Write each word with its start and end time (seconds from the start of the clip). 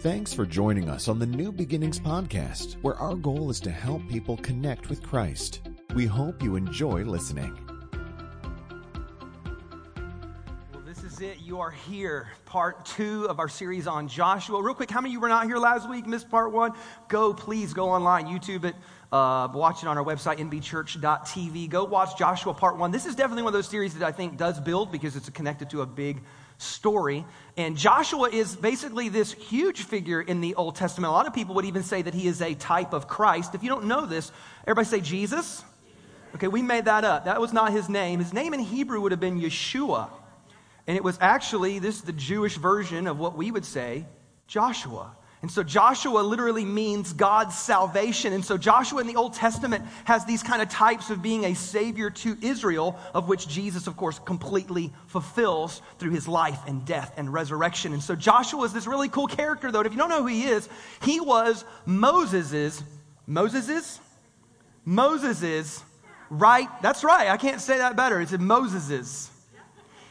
Thanks 0.00 0.32
for 0.32 0.46
joining 0.46 0.88
us 0.88 1.08
on 1.08 1.18
the 1.18 1.26
New 1.26 1.52
Beginnings 1.52 2.00
podcast, 2.00 2.76
where 2.80 2.94
our 2.94 3.14
goal 3.14 3.50
is 3.50 3.60
to 3.60 3.70
help 3.70 4.00
people 4.08 4.38
connect 4.38 4.88
with 4.88 5.02
Christ. 5.02 5.60
We 5.94 6.06
hope 6.06 6.42
you 6.42 6.56
enjoy 6.56 7.04
listening. 7.04 7.54
Well, 10.72 10.82
this 10.86 11.04
is 11.04 11.20
it. 11.20 11.40
You 11.40 11.60
are 11.60 11.70
here. 11.70 12.30
Part 12.46 12.86
two 12.86 13.26
of 13.28 13.38
our 13.38 13.48
series 13.50 13.86
on 13.86 14.08
Joshua. 14.08 14.62
Real 14.62 14.72
quick, 14.72 14.90
how 14.90 15.02
many 15.02 15.10
of 15.10 15.12
you 15.12 15.20
were 15.20 15.28
not 15.28 15.44
here 15.44 15.58
last 15.58 15.86
week, 15.86 16.06
missed 16.06 16.30
part 16.30 16.50
one? 16.50 16.72
Go, 17.08 17.34
please 17.34 17.74
go 17.74 17.90
online, 17.90 18.24
YouTube 18.24 18.64
it, 18.64 18.76
uh, 19.12 19.48
watch 19.52 19.82
it 19.82 19.86
on 19.86 19.98
our 19.98 20.04
website, 20.04 20.38
nbchurch.tv. 20.38 21.68
Go 21.68 21.84
watch 21.84 22.16
Joshua 22.16 22.54
part 22.54 22.78
one. 22.78 22.90
This 22.90 23.04
is 23.04 23.14
definitely 23.14 23.42
one 23.42 23.52
of 23.52 23.58
those 23.58 23.68
series 23.68 23.92
that 23.92 24.06
I 24.06 24.12
think 24.12 24.38
does 24.38 24.60
build 24.60 24.92
because 24.92 25.14
it's 25.14 25.28
connected 25.28 25.68
to 25.68 25.82
a 25.82 25.86
big 25.86 26.22
story. 26.60 27.24
And 27.56 27.76
Joshua 27.76 28.28
is 28.28 28.54
basically 28.56 29.08
this 29.08 29.32
huge 29.32 29.82
figure 29.82 30.20
in 30.20 30.40
the 30.40 30.54
Old 30.54 30.76
Testament. 30.76 31.10
A 31.10 31.12
lot 31.12 31.26
of 31.26 31.34
people 31.34 31.54
would 31.56 31.64
even 31.64 31.82
say 31.82 32.02
that 32.02 32.14
he 32.14 32.26
is 32.26 32.42
a 32.42 32.54
type 32.54 32.92
of 32.92 33.08
Christ. 33.08 33.54
If 33.54 33.62
you 33.62 33.68
don't 33.68 33.86
know 33.86 34.06
this, 34.06 34.30
everybody 34.64 34.86
say 34.86 35.00
Jesus. 35.00 35.64
Okay, 36.34 36.48
we 36.48 36.62
made 36.62 36.84
that 36.84 37.04
up. 37.04 37.24
That 37.24 37.40
was 37.40 37.52
not 37.52 37.72
his 37.72 37.88
name. 37.88 38.20
His 38.20 38.32
name 38.32 38.54
in 38.54 38.60
Hebrew 38.60 39.00
would 39.00 39.12
have 39.12 39.20
been 39.20 39.40
Yeshua. 39.40 40.08
And 40.86 40.96
it 40.96 41.04
was 41.04 41.18
actually, 41.20 41.78
this 41.78 41.96
is 41.96 42.02
the 42.02 42.12
Jewish 42.12 42.56
version 42.56 43.06
of 43.06 43.18
what 43.18 43.36
we 43.36 43.50
would 43.50 43.64
say, 43.64 44.06
Joshua. 44.46 45.16
And 45.42 45.50
so 45.50 45.62
Joshua 45.62 46.20
literally 46.20 46.66
means 46.66 47.14
God's 47.14 47.56
salvation. 47.56 48.34
And 48.34 48.44
so 48.44 48.58
Joshua 48.58 49.00
in 49.00 49.06
the 49.06 49.16
Old 49.16 49.32
Testament 49.32 49.86
has 50.04 50.26
these 50.26 50.42
kind 50.42 50.60
of 50.60 50.68
types 50.68 51.08
of 51.08 51.22
being 51.22 51.44
a 51.44 51.54
savior 51.54 52.10
to 52.10 52.36
Israel, 52.42 52.98
of 53.14 53.26
which 53.26 53.48
Jesus, 53.48 53.86
of 53.86 53.96
course, 53.96 54.18
completely 54.18 54.92
fulfills 55.06 55.80
through 55.98 56.10
his 56.10 56.28
life 56.28 56.60
and 56.66 56.84
death 56.84 57.14
and 57.16 57.32
resurrection. 57.32 57.94
And 57.94 58.02
so 58.02 58.14
Joshua 58.14 58.64
is 58.64 58.74
this 58.74 58.86
really 58.86 59.08
cool 59.08 59.26
character, 59.26 59.72
though. 59.72 59.78
And 59.78 59.86
if 59.86 59.92
you 59.92 59.98
don't 59.98 60.10
know 60.10 60.20
who 60.20 60.26
he 60.26 60.44
is, 60.44 60.68
he 61.02 61.20
was 61.20 61.64
Moses's, 61.86 62.82
Moses's? 63.26 63.98
Moses's 64.84 65.82
right, 66.28 66.68
that's 66.82 67.02
right, 67.02 67.28
I 67.28 67.36
can't 67.38 67.60
say 67.60 67.78
that 67.78 67.96
better. 67.96 68.20
It's 68.20 68.32
Moses's. 68.32 69.30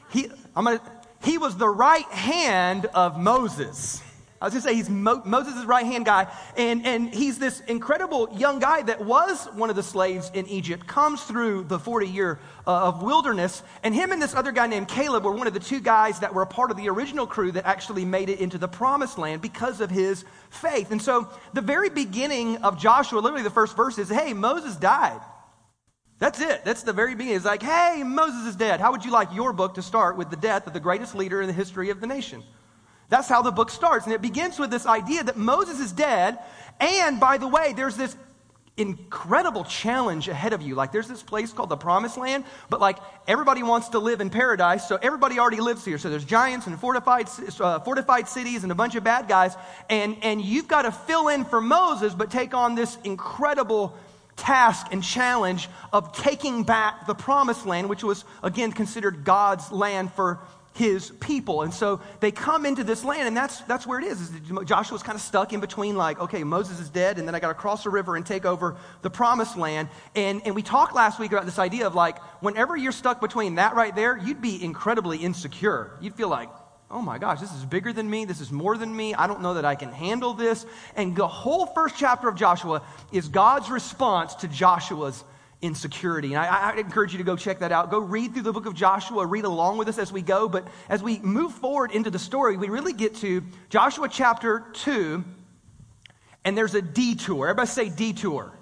He, 0.10 0.28
I'm 0.56 0.66
gonna, 0.66 0.82
he 1.24 1.38
was 1.38 1.56
the 1.56 1.70
right 1.70 2.06
hand 2.06 2.88
of 2.88 3.20
Moses. 3.20 4.02
I 4.42 4.46
was 4.46 4.54
going 4.54 4.64
to 4.64 4.70
say 4.70 4.76
he's 4.76 4.90
Mo- 4.90 5.22
Moses' 5.26 5.66
right 5.66 5.86
hand 5.86 6.06
guy, 6.06 6.34
and, 6.56 6.86
and 6.86 7.14
he's 7.14 7.40
this 7.40 7.60
incredible 7.62 8.30
young 8.38 8.60
guy 8.60 8.82
that 8.84 9.04
was 9.04 9.48
one 9.48 9.70
of 9.70 9.76
the 9.76 9.84
slaves 9.84 10.32
in 10.34 10.48
Egypt, 10.48 10.88
comes 10.88 11.24
through 11.24 11.66
the 11.66 11.78
40 11.78 12.08
year 12.08 12.40
uh, 12.66 12.88
of 12.88 13.04
wilderness, 13.04 13.62
and 13.84 13.94
him 13.94 14.14
and 14.14 14.22
this 14.22 14.34
other 14.34 14.54
guy 14.54 14.68
named 14.68 14.88
Caleb 14.88 15.26
were 15.26 15.34
one 15.34 15.48
of 15.48 15.54
the 15.54 15.60
two 15.60 15.82
guys 15.82 16.20
that 16.22 16.34
were 16.34 16.42
a 16.42 16.48
part 16.48 16.72
of 16.72 16.78
the 16.78 16.88
original 16.88 17.28
crew 17.28 17.52
that 17.52 17.66
actually 17.66 18.06
made 18.06 18.30
it 18.30 18.40
into 18.40 18.58
the 18.58 18.68
promised 18.68 19.18
land 19.18 19.42
because 19.42 19.82
of 19.82 19.90
his 19.90 20.24
faith. 20.50 20.92
And 20.92 21.02
so 21.02 21.28
the 21.54 21.62
very 21.62 21.90
beginning 21.90 22.58
of 22.58 22.80
Joshua, 22.80 23.20
literally 23.20 23.44
the 23.44 23.50
first 23.50 23.76
verse 23.76 23.98
is, 23.98 24.08
hey, 24.08 24.32
Moses 24.32 24.78
died. 24.78 25.20
That's 26.18 26.40
it. 26.40 26.64
That's 26.64 26.84
the 26.84 26.94
very 26.94 27.14
beginning. 27.14 27.36
It's 27.36 27.46
like, 27.46 27.64
hey, 27.64 28.04
Moses 28.06 28.48
is 28.48 28.56
dead. 28.56 28.80
How 28.80 28.92
would 28.92 29.04
you 29.04 29.12
like 29.12 29.34
your 29.34 29.52
book 29.52 29.74
to 29.74 29.82
start 29.82 30.16
with 30.16 30.30
the 30.30 30.38
death 30.38 30.66
of 30.66 30.72
the 30.72 30.80
greatest 30.80 31.14
leader 31.14 31.42
in 31.42 31.48
the 31.48 31.54
history 31.54 31.90
of 31.90 32.00
the 32.00 32.08
nation? 32.08 32.44
That's 33.10 33.28
how 33.28 33.42
the 33.42 33.52
book 33.52 33.70
starts. 33.70 34.06
And 34.06 34.14
it 34.14 34.22
begins 34.22 34.60
with 34.60 34.70
this 34.70 34.86
idea 34.86 35.24
that 35.24 35.36
Moses 35.36 35.80
is 35.80 35.92
dead. 35.92 36.40
And 36.80 37.20
by 37.20 37.38
the 37.38 37.48
way, 37.48 37.74
there's 37.74 37.98
this 37.98 38.16
incredible 38.78 39.66
challenge 39.66 40.28
ahead 40.30 40.54
of 40.54 40.62
you. 40.62 40.74
Like, 40.74 40.92
there's 40.92 41.08
this 41.08 41.22
place 41.22 41.52
called 41.52 41.70
the 41.70 41.78
Promised 41.78 42.18
Land, 42.18 42.46
but 42.70 42.80
like 42.80 42.98
everybody 43.28 43.62
wants 43.62 43.90
to 43.90 44.00
live 44.00 44.22
in 44.22 44.30
paradise, 44.30 44.88
so 44.88 44.98
everybody 45.02 45.38
already 45.38 45.60
lives 45.60 45.84
here. 45.84 45.98
So 45.98 46.10
there's 46.10 46.24
giants 46.24 46.66
and 46.66 46.80
fortified, 46.80 47.28
uh, 47.60 47.80
fortified 47.80 48.30
cities 48.30 48.64
and 48.64 48.72
a 48.72 48.76
bunch 48.76 48.96
of 48.96 49.04
bad 49.04 49.28
guys, 49.28 49.56
and, 49.90 50.16
and 50.22 50.42
you've 50.42 50.68
got 50.68 50.84
to 50.84 50.92
fill 50.92 51.28
in 51.28 51.44
for 51.44 51.60
Moses, 51.60 52.14
but 52.14 52.32
take 52.32 52.54
on 52.54 52.76
this 52.76 52.98
incredible 53.04 53.98
task 54.38 54.88
and 54.92 55.04
challenge 55.04 55.68
of 55.92 56.14
taking 56.14 56.64
back 56.64 57.06
the 57.06 57.16
Promised 57.16 57.66
Land, 57.66 57.90
which 57.90 58.04
was, 58.04 58.24
again, 58.42 58.72
considered 58.72 59.26
God's 59.26 59.72
land 59.72 60.14
for 60.14 60.40
his 60.80 61.12
people. 61.20 61.64
And 61.64 61.74
so 61.74 62.00
they 62.22 62.32
come 62.32 62.66
into 62.66 62.86
this 62.86 63.04
land, 63.04 63.28
and 63.28 63.36
that's, 63.36 63.60
that's 63.64 63.86
where 63.86 64.00
it 64.00 64.06
is. 64.06 64.22
is 64.22 64.32
Joshua's 64.64 65.04
kind 65.04 65.18
of 65.18 65.22
stuck 65.22 65.52
in 65.52 65.60
between, 65.60 65.98
like, 65.98 66.22
okay, 66.22 66.42
Moses 66.46 66.80
is 66.80 66.90
dead, 66.90 67.20
and 67.20 67.28
then 67.28 67.36
I 67.36 67.42
got 67.42 67.50
to 67.50 67.54
cross 67.54 67.84
the 67.84 67.90
river 67.90 68.16
and 68.16 68.26
take 68.26 68.46
over 68.46 68.78
the 69.02 69.10
promised 69.10 69.58
land. 69.58 69.90
And, 70.16 70.42
and 70.46 70.56
we 70.56 70.62
talked 70.62 70.96
last 70.96 71.20
week 71.20 71.34
about 71.34 71.46
this 71.46 71.60
idea 71.60 71.86
of 71.86 71.96
like, 71.96 72.18
whenever 72.42 72.78
you're 72.78 72.94
stuck 72.94 73.20
between 73.20 73.56
that 73.56 73.76
right 73.76 73.94
there, 73.94 74.18
you'd 74.18 74.42
be 74.42 74.64
incredibly 74.64 75.18
insecure. 75.18 75.98
You'd 76.00 76.16
feel 76.16 76.30
like, 76.30 76.50
oh 76.90 77.02
my 77.02 77.18
gosh, 77.18 77.42
this 77.42 77.54
is 77.54 77.66
bigger 77.66 77.92
than 77.92 78.10
me. 78.10 78.24
This 78.24 78.40
is 78.40 78.50
more 78.50 78.78
than 78.78 78.96
me. 78.96 79.14
I 79.14 79.28
don't 79.28 79.42
know 79.42 79.56
that 79.56 79.66
I 79.66 79.76
can 79.76 79.92
handle 79.92 80.34
this. 80.34 80.66
And 80.96 81.14
the 81.14 81.28
whole 81.28 81.66
first 81.66 81.96
chapter 81.98 82.30
of 82.30 82.36
Joshua 82.36 82.84
is 83.12 83.28
God's 83.28 83.70
response 83.70 84.34
to 84.36 84.48
Joshua's 84.48 85.26
insecurity. 85.62 86.34
And 86.34 86.38
I, 86.38 86.72
I, 86.72 86.76
encourage 86.78 87.12
you 87.12 87.18
to 87.18 87.24
go 87.24 87.36
check 87.36 87.60
that 87.60 87.72
out. 87.72 87.92
Go 87.92 88.00
read 88.00 88.34
through 88.34 88.44
the 88.44 88.54
book 88.54 88.66
of 88.66 88.74
Joshua, 88.74 89.26
read 89.26 89.46
along 89.46 89.78
with 89.78 89.90
us 89.90 89.98
as 89.98 90.12
we 90.12 90.22
go. 90.22 90.48
But 90.48 90.68
as 90.88 91.04
we 91.04 91.20
move 91.20 91.54
forward 91.54 91.92
into 91.92 92.10
the 92.10 92.20
story, 92.20 92.56
we 92.56 92.70
really 92.70 92.94
get 92.94 93.16
to 93.16 93.44
Joshua 93.70 94.08
chapter 94.10 94.66
2, 94.74 95.24
and 96.46 96.58
there's 96.58 96.76
a 96.76 96.82
detour. 96.82 97.48
Everybody 97.48 97.68
say 97.68 97.90
detour. 97.90 98.54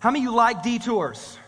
How 0.00 0.10
many 0.10 0.24
of 0.24 0.30
you 0.30 0.36
like 0.36 0.62
detours? 0.62 1.38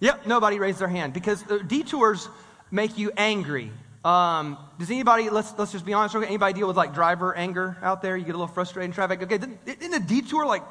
Yep, 0.00 0.26
nobody 0.26 0.58
raised 0.58 0.78
their 0.78 0.88
hand 0.88 1.12
because 1.12 1.42
detours 1.66 2.28
make 2.70 2.98
you 2.98 3.12
angry. 3.16 3.70
Um, 4.04 4.56
does 4.78 4.90
anybody, 4.90 5.28
let's, 5.28 5.52
let's 5.58 5.72
just 5.72 5.84
be 5.84 5.92
honest, 5.92 6.14
okay, 6.14 6.26
anybody 6.26 6.54
deal 6.54 6.68
with 6.68 6.76
like 6.76 6.94
driver 6.94 7.34
anger 7.34 7.76
out 7.82 8.00
there? 8.00 8.16
You 8.16 8.24
get 8.24 8.34
a 8.34 8.38
little 8.38 8.46
frustrated 8.52 8.90
in 8.90 8.94
traffic? 8.94 9.22
Okay, 9.22 9.38
isn't 9.66 9.94
a 9.94 10.00
detour 10.00 10.46
like 10.46 10.62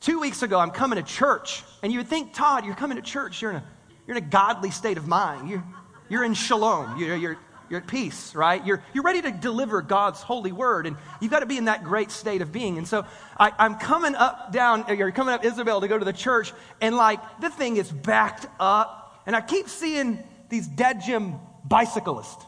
Two 0.00 0.20
weeks 0.20 0.42
ago, 0.42 0.60
I'm 0.60 0.70
coming 0.70 0.96
to 0.96 1.02
church, 1.02 1.64
and 1.82 1.92
you 1.92 1.98
would 1.98 2.06
think, 2.06 2.32
Todd, 2.32 2.64
you're 2.64 2.76
coming 2.76 2.96
to 2.96 3.02
church. 3.02 3.42
You're 3.42 3.50
in 3.50 3.56
a, 3.56 3.64
you're 4.06 4.16
in 4.16 4.22
a 4.22 4.26
godly 4.26 4.70
state 4.70 4.96
of 4.96 5.08
mind. 5.08 5.50
You're, 5.50 5.64
you're 6.08 6.24
in 6.24 6.34
shalom. 6.34 6.96
You're, 6.98 7.16
you're, 7.16 7.38
you're 7.68 7.80
at 7.80 7.88
peace, 7.88 8.32
right? 8.34 8.64
You're, 8.64 8.82
you're 8.94 9.02
ready 9.02 9.20
to 9.22 9.32
deliver 9.32 9.82
God's 9.82 10.22
holy 10.22 10.52
word, 10.52 10.86
and 10.86 10.96
you've 11.20 11.32
got 11.32 11.40
to 11.40 11.46
be 11.46 11.58
in 11.58 11.64
that 11.64 11.82
great 11.82 12.12
state 12.12 12.42
of 12.42 12.52
being. 12.52 12.78
And 12.78 12.86
so 12.86 13.06
I, 13.38 13.52
I'm 13.58 13.74
coming 13.74 14.14
up 14.14 14.52
down, 14.52 14.84
you're 14.96 15.10
coming 15.10 15.34
up 15.34 15.44
Isabel 15.44 15.80
to 15.80 15.88
go 15.88 15.98
to 15.98 16.04
the 16.04 16.12
church, 16.12 16.52
and 16.80 16.96
like 16.96 17.20
the 17.40 17.50
thing 17.50 17.76
is 17.76 17.90
backed 17.90 18.46
up, 18.60 19.22
and 19.26 19.34
I 19.34 19.40
keep 19.40 19.68
seeing 19.68 20.22
these 20.48 20.68
dead 20.68 21.02
gym 21.04 21.34
bicyclists 21.64 22.44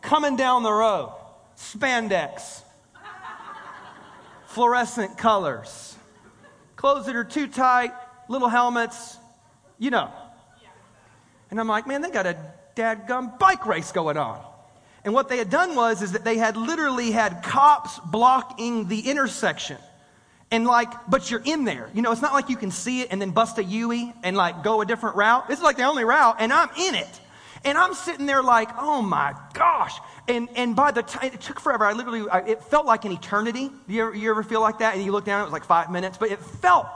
coming 0.00 0.36
down 0.36 0.62
the 0.62 0.72
road, 0.72 1.12
spandex, 1.56 2.62
fluorescent 4.46 5.18
colors 5.18 5.95
clothes 6.76 7.06
that 7.06 7.16
are 7.16 7.24
too 7.24 7.46
tight, 7.46 7.92
little 8.28 8.48
helmets, 8.48 9.16
you 9.78 9.90
know. 9.90 10.10
And 11.50 11.60
I'm 11.60 11.68
like, 11.68 11.86
man, 11.86 12.02
they 12.02 12.10
got 12.10 12.26
a 12.26 12.36
dadgum 12.74 13.38
bike 13.38 13.66
race 13.66 13.92
going 13.92 14.16
on. 14.16 14.40
And 15.04 15.14
what 15.14 15.28
they 15.28 15.38
had 15.38 15.50
done 15.50 15.76
was 15.76 16.02
is 16.02 16.12
that 16.12 16.24
they 16.24 16.36
had 16.36 16.56
literally 16.56 17.12
had 17.12 17.42
cops 17.42 17.98
blocking 18.00 18.88
the 18.88 19.08
intersection. 19.08 19.78
And 20.50 20.66
like, 20.66 20.92
but 21.08 21.30
you're 21.30 21.42
in 21.44 21.64
there. 21.64 21.90
You 21.94 22.02
know, 22.02 22.12
it's 22.12 22.22
not 22.22 22.32
like 22.32 22.48
you 22.48 22.56
can 22.56 22.70
see 22.70 23.02
it 23.02 23.08
and 23.10 23.20
then 23.20 23.30
bust 23.30 23.58
a 23.58 23.64
UE 23.64 24.12
and 24.22 24.36
like 24.36 24.62
go 24.62 24.80
a 24.80 24.86
different 24.86 25.16
route. 25.16 25.48
This 25.48 25.58
is 25.58 25.64
like 25.64 25.76
the 25.76 25.84
only 25.84 26.04
route, 26.04 26.36
and 26.38 26.52
I'm 26.52 26.68
in 26.78 26.94
it. 26.94 27.20
And 27.64 27.76
I'm 27.76 27.94
sitting 27.94 28.26
there 28.26 28.42
like, 28.42 28.68
oh 28.78 29.02
my 29.02 29.34
gosh. 29.54 29.98
And, 30.28 30.48
and 30.56 30.76
by 30.76 30.90
the 30.90 31.02
time, 31.02 31.32
it 31.32 31.40
took 31.40 31.60
forever. 31.60 31.84
I 31.84 31.92
literally, 31.92 32.28
I, 32.28 32.40
it 32.40 32.62
felt 32.64 32.86
like 32.86 33.04
an 33.04 33.12
eternity. 33.12 33.70
You 33.88 34.06
ever, 34.06 34.14
you 34.14 34.30
ever 34.30 34.42
feel 34.42 34.60
like 34.60 34.78
that? 34.78 34.94
And 34.94 35.04
you 35.04 35.12
look 35.12 35.24
down, 35.24 35.40
it 35.40 35.44
was 35.44 35.52
like 35.52 35.64
five 35.64 35.90
minutes, 35.90 36.18
but 36.18 36.30
it 36.30 36.40
felt, 36.40 36.86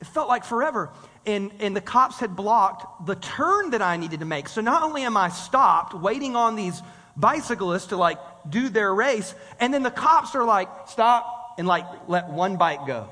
it 0.00 0.06
felt 0.06 0.28
like 0.28 0.44
forever. 0.44 0.90
And, 1.26 1.50
and 1.60 1.76
the 1.76 1.80
cops 1.80 2.18
had 2.18 2.34
blocked 2.34 3.06
the 3.06 3.14
turn 3.16 3.70
that 3.70 3.82
I 3.82 3.96
needed 3.96 4.20
to 4.20 4.26
make. 4.26 4.48
So 4.48 4.60
not 4.60 4.82
only 4.82 5.02
am 5.02 5.16
I 5.16 5.28
stopped 5.28 5.94
waiting 5.94 6.36
on 6.36 6.56
these 6.56 6.80
bicyclists 7.16 7.86
to 7.86 7.96
like 7.96 8.18
do 8.48 8.68
their 8.68 8.94
race, 8.94 9.34
and 9.58 9.74
then 9.74 9.82
the 9.82 9.90
cops 9.90 10.34
are 10.34 10.44
like, 10.44 10.68
stop 10.86 11.54
and 11.58 11.68
like 11.68 11.84
let 12.08 12.30
one 12.30 12.56
bike 12.56 12.86
go. 12.86 13.08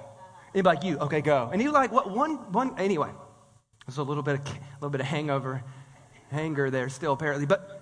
And 0.54 0.64
like, 0.64 0.82
you, 0.82 0.98
okay, 0.98 1.20
go. 1.20 1.50
And 1.52 1.60
he's 1.60 1.70
like, 1.70 1.92
what, 1.92 2.10
one, 2.10 2.36
one, 2.52 2.78
anyway. 2.78 3.10
There's 3.86 3.98
a 3.98 4.02
little 4.02 4.22
bit 4.22 4.40
of, 4.40 4.46
a 4.46 4.52
little 4.80 4.90
bit 4.90 5.00
of 5.00 5.06
hangover 5.06 5.62
anger 6.32 6.70
there 6.70 6.88
still, 6.88 7.12
apparently. 7.12 7.46
But 7.46 7.78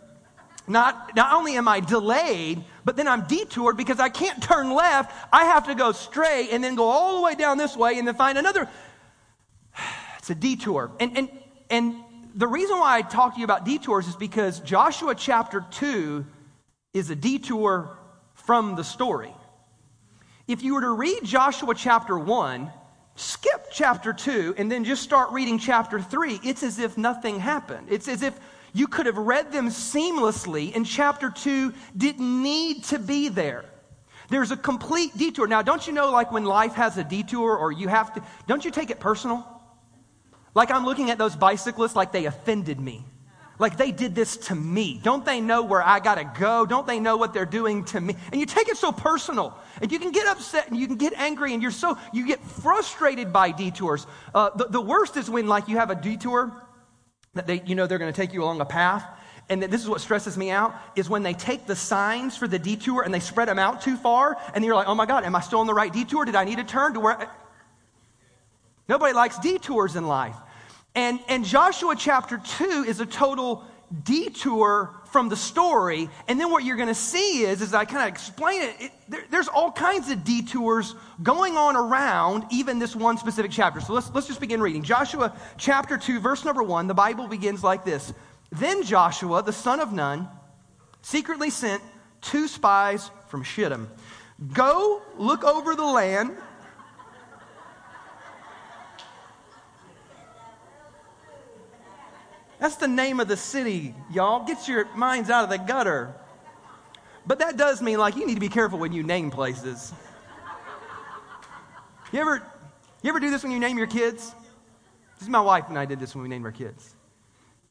not, 0.68 1.14
not 1.14 1.32
only 1.32 1.56
am 1.56 1.68
I 1.68 1.80
delayed, 1.80 2.64
but 2.84 2.96
then 2.96 3.06
I'm 3.06 3.26
detoured 3.26 3.76
because 3.76 4.00
I 4.00 4.08
can't 4.08 4.42
turn 4.42 4.72
left. 4.72 5.14
I 5.32 5.44
have 5.44 5.66
to 5.66 5.74
go 5.74 5.92
straight 5.92 6.50
and 6.50 6.62
then 6.62 6.74
go 6.74 6.84
all 6.84 7.16
the 7.16 7.22
way 7.22 7.34
down 7.34 7.58
this 7.58 7.76
way 7.76 7.98
and 7.98 8.06
then 8.06 8.14
find 8.14 8.38
another. 8.38 8.68
It's 10.18 10.30
a 10.30 10.34
detour. 10.34 10.90
And, 10.98 11.16
and, 11.16 11.28
and 11.70 11.94
the 12.34 12.48
reason 12.48 12.80
why 12.80 12.96
I 12.96 13.02
talk 13.02 13.34
to 13.34 13.38
you 13.38 13.44
about 13.44 13.64
detours 13.64 14.08
is 14.08 14.16
because 14.16 14.58
Joshua 14.58 15.14
chapter 15.14 15.64
2 15.70 16.26
is 16.92 17.10
a 17.10 17.14
detour 17.14 17.96
from 18.34 18.74
the 18.74 18.82
story. 18.82 19.32
If 20.48 20.64
you 20.64 20.74
were 20.74 20.80
to 20.80 20.90
read 20.90 21.20
Joshua 21.22 21.76
chapter 21.76 22.18
1, 22.18 22.72
skip 23.16 23.66
chapter 23.72 24.12
2 24.12 24.54
and 24.56 24.70
then 24.70 24.84
just 24.84 25.02
start 25.02 25.32
reading 25.32 25.58
chapter 25.58 26.00
3, 26.00 26.40
it's 26.44 26.62
as 26.62 26.78
if 26.78 26.96
nothing 26.96 27.40
happened. 27.40 27.88
It's 27.90 28.08
as 28.08 28.22
if 28.22 28.38
you 28.72 28.86
could 28.86 29.06
have 29.06 29.16
read 29.16 29.50
them 29.52 29.68
seamlessly 29.68 30.74
and 30.76 30.86
chapter 30.86 31.30
2 31.30 31.72
didn't 31.96 32.42
need 32.42 32.84
to 32.84 32.98
be 32.98 33.28
there. 33.28 33.64
There's 34.28 34.50
a 34.50 34.56
complete 34.56 35.16
detour. 35.16 35.46
Now, 35.46 35.62
don't 35.62 35.86
you 35.86 35.92
know, 35.92 36.10
like 36.10 36.32
when 36.32 36.44
life 36.44 36.74
has 36.74 36.98
a 36.98 37.04
detour 37.04 37.56
or 37.56 37.72
you 37.72 37.88
have 37.88 38.12
to, 38.14 38.22
don't 38.46 38.64
you 38.64 38.70
take 38.70 38.90
it 38.90 39.00
personal? 39.00 39.46
Like 40.54 40.70
I'm 40.70 40.84
looking 40.84 41.10
at 41.10 41.18
those 41.18 41.36
bicyclists 41.36 41.96
like 41.96 42.12
they 42.12 42.26
offended 42.26 42.80
me. 42.80 43.04
Like 43.58 43.76
they 43.76 43.90
did 43.90 44.14
this 44.14 44.36
to 44.36 44.54
me. 44.54 45.00
Don't 45.02 45.24
they 45.24 45.40
know 45.40 45.62
where 45.62 45.82
I 45.82 46.00
got 46.00 46.16
to 46.16 46.24
go? 46.38 46.66
Don't 46.66 46.86
they 46.86 47.00
know 47.00 47.16
what 47.16 47.32
they're 47.32 47.46
doing 47.46 47.84
to 47.86 48.00
me? 48.00 48.14
And 48.30 48.40
you 48.40 48.46
take 48.46 48.68
it 48.68 48.76
so 48.76 48.92
personal. 48.92 49.56
And 49.80 49.90
you 49.90 49.98
can 49.98 50.12
get 50.12 50.26
upset 50.26 50.68
and 50.68 50.78
you 50.78 50.86
can 50.86 50.96
get 50.96 51.14
angry 51.14 51.54
and 51.54 51.62
you're 51.62 51.70
so, 51.70 51.96
you 52.12 52.26
get 52.26 52.40
frustrated 52.42 53.32
by 53.32 53.52
detours. 53.52 54.06
Uh, 54.34 54.50
the, 54.54 54.66
the 54.66 54.80
worst 54.80 55.16
is 55.16 55.30
when, 55.30 55.46
like, 55.46 55.68
you 55.68 55.76
have 55.76 55.90
a 55.90 55.94
detour 55.94 56.52
that 57.34 57.46
they, 57.46 57.62
you 57.64 57.74
know, 57.74 57.86
they're 57.86 57.98
going 57.98 58.12
to 58.12 58.16
take 58.16 58.32
you 58.32 58.42
along 58.42 58.60
a 58.60 58.66
path. 58.66 59.04
And 59.48 59.62
this 59.62 59.80
is 59.80 59.88
what 59.88 60.00
stresses 60.00 60.36
me 60.36 60.50
out 60.50 60.74
is 60.96 61.08
when 61.08 61.22
they 61.22 61.34
take 61.34 61.66
the 61.66 61.76
signs 61.76 62.36
for 62.36 62.48
the 62.48 62.58
detour 62.58 63.02
and 63.02 63.14
they 63.14 63.20
spread 63.20 63.48
them 63.48 63.58
out 63.58 63.80
too 63.80 63.96
far. 63.96 64.36
And 64.54 64.64
you're 64.64 64.74
like, 64.74 64.88
oh 64.88 64.94
my 64.94 65.06
God, 65.06 65.24
am 65.24 65.36
I 65.36 65.40
still 65.40 65.60
on 65.60 65.66
the 65.66 65.74
right 65.74 65.92
detour? 65.92 66.24
Did 66.24 66.34
I 66.34 66.44
need 66.44 66.58
to 66.58 66.64
turn 66.64 66.94
to 66.94 67.00
where? 67.00 67.30
Nobody 68.88 69.14
likes 69.14 69.38
detours 69.38 69.96
in 69.96 70.06
life. 70.06 70.36
And, 70.96 71.20
and 71.28 71.44
Joshua 71.44 71.94
chapter 71.94 72.38
2 72.38 72.86
is 72.88 73.00
a 73.00 73.06
total 73.06 73.62
detour 74.02 74.94
from 75.12 75.28
the 75.28 75.36
story. 75.36 76.08
And 76.26 76.40
then 76.40 76.50
what 76.50 76.64
you're 76.64 76.76
going 76.76 76.88
to 76.88 76.94
see 76.94 77.42
is, 77.42 77.60
as 77.60 77.74
I 77.74 77.84
kind 77.84 78.02
of 78.02 78.08
explain 78.08 78.62
it, 78.62 78.74
it 78.80 78.92
there, 79.06 79.22
there's 79.30 79.46
all 79.46 79.70
kinds 79.70 80.10
of 80.10 80.24
detours 80.24 80.94
going 81.22 81.58
on 81.58 81.76
around 81.76 82.46
even 82.50 82.78
this 82.78 82.96
one 82.96 83.18
specific 83.18 83.50
chapter. 83.50 83.80
So 83.82 83.92
let's, 83.92 84.10
let's 84.14 84.26
just 84.26 84.40
begin 84.40 84.60
reading. 84.62 84.82
Joshua 84.82 85.36
chapter 85.58 85.98
2, 85.98 86.18
verse 86.18 86.46
number 86.46 86.62
1, 86.62 86.86
the 86.86 86.94
Bible 86.94 87.28
begins 87.28 87.62
like 87.62 87.84
this 87.84 88.14
Then 88.50 88.82
Joshua, 88.82 89.42
the 89.42 89.52
son 89.52 89.80
of 89.80 89.92
Nun, 89.92 90.26
secretly 91.02 91.50
sent 91.50 91.82
two 92.22 92.48
spies 92.48 93.10
from 93.28 93.42
Shittim. 93.42 93.90
Go 94.54 95.02
look 95.18 95.44
over 95.44 95.74
the 95.74 95.84
land 95.84 96.36
That's 102.66 102.74
the 102.74 102.88
name 102.88 103.20
of 103.20 103.28
the 103.28 103.36
city, 103.36 103.94
y'all. 104.10 104.44
Get 104.44 104.66
your 104.66 104.92
minds 104.96 105.30
out 105.30 105.44
of 105.44 105.50
the 105.50 105.56
gutter. 105.56 106.12
But 107.24 107.38
that 107.38 107.56
does 107.56 107.80
mean, 107.80 107.98
like, 107.98 108.16
you 108.16 108.26
need 108.26 108.34
to 108.34 108.40
be 108.40 108.48
careful 108.48 108.80
when 108.80 108.92
you 108.92 109.04
name 109.04 109.30
places. 109.30 109.92
You 112.10 112.18
ever, 112.18 112.42
you 113.02 113.08
ever 113.08 113.20
do 113.20 113.30
this 113.30 113.44
when 113.44 113.52
you 113.52 113.60
name 113.60 113.78
your 113.78 113.86
kids? 113.86 114.34
This 115.14 115.22
is 115.22 115.28
my 115.28 115.40
wife 115.40 115.66
and 115.68 115.78
I 115.78 115.84
did 115.84 116.00
this 116.00 116.16
when 116.16 116.24
we 116.24 116.28
named 116.28 116.44
our 116.44 116.50
kids. 116.50 116.96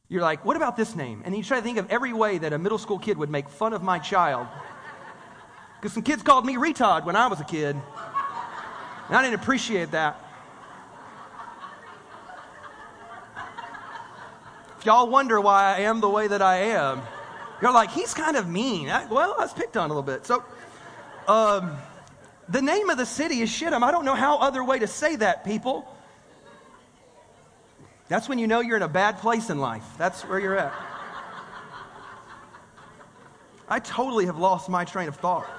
You're 0.08 0.22
like, 0.22 0.46
what 0.46 0.56
about 0.56 0.78
this 0.78 0.96
name? 0.96 1.24
And 1.26 1.36
you 1.36 1.44
try 1.44 1.58
to 1.58 1.64
think 1.64 1.78
of 1.78 1.92
every 1.92 2.14
way 2.14 2.38
that 2.38 2.54
a 2.54 2.58
middle 2.58 2.78
school 2.78 2.98
kid 2.98 3.18
would 3.18 3.30
make 3.30 3.50
fun 3.50 3.74
of 3.74 3.84
my 3.84 4.00
child. 4.00 4.48
Because 5.76 5.92
some 5.92 6.04
kids 6.04 6.24
called 6.24 6.46
me 6.46 6.56
retard 6.56 7.04
when 7.04 7.18
I 7.18 7.28
was 7.28 7.42
a 7.42 7.44
kid. 7.44 7.76
And 9.10 9.18
I 9.18 9.22
didn't 9.22 9.42
appreciate 9.42 9.92
that. 9.92 10.25
Y'all 14.86 15.10
wonder 15.10 15.42
why 15.42 15.76
I 15.76 15.82
am 15.82 16.00
the 16.00 16.10
way 16.10 16.28
that 16.28 16.42
I 16.42 16.58
am, 16.58 17.02
you're 17.62 17.74
like, 17.74 17.92
he's 17.92 18.14
kind 18.14 18.38
of 18.38 18.48
mean. 18.48 18.90
I, 18.90 19.06
well, 19.06 19.36
I 19.38 19.42
was 19.42 19.54
picked 19.54 19.78
on 19.78 19.90
a 19.90 19.94
little 19.94 20.04
bit. 20.04 20.26
So, 20.26 20.44
um, 21.28 21.78
the 22.50 22.62
name 22.62 22.90
of 22.90 22.98
the 22.98 23.06
city 23.06 23.42
is 23.42 23.50
Shittim. 23.50 23.84
I 23.84 23.92
don't 23.92 24.06
know 24.06 24.14
how 24.14 24.38
other 24.38 24.64
way 24.64 24.80
to 24.80 24.88
say 24.88 25.16
that, 25.16 25.46
people. 25.46 25.88
That's 28.08 28.30
when 28.30 28.38
you 28.38 28.46
know 28.46 28.60
you're 28.60 28.78
in 28.78 28.84
a 28.84 28.88
bad 28.88 29.18
place 29.18 29.50
in 29.50 29.58
life. 29.58 29.86
That's 29.98 30.22
where 30.24 30.40
you're 30.40 30.58
at. 30.58 30.74
I 33.68 33.80
totally 33.80 34.28
have 34.28 34.38
lost 34.38 34.70
my 34.70 34.86
train 34.86 35.08
of 35.08 35.16
thought. 35.16 35.50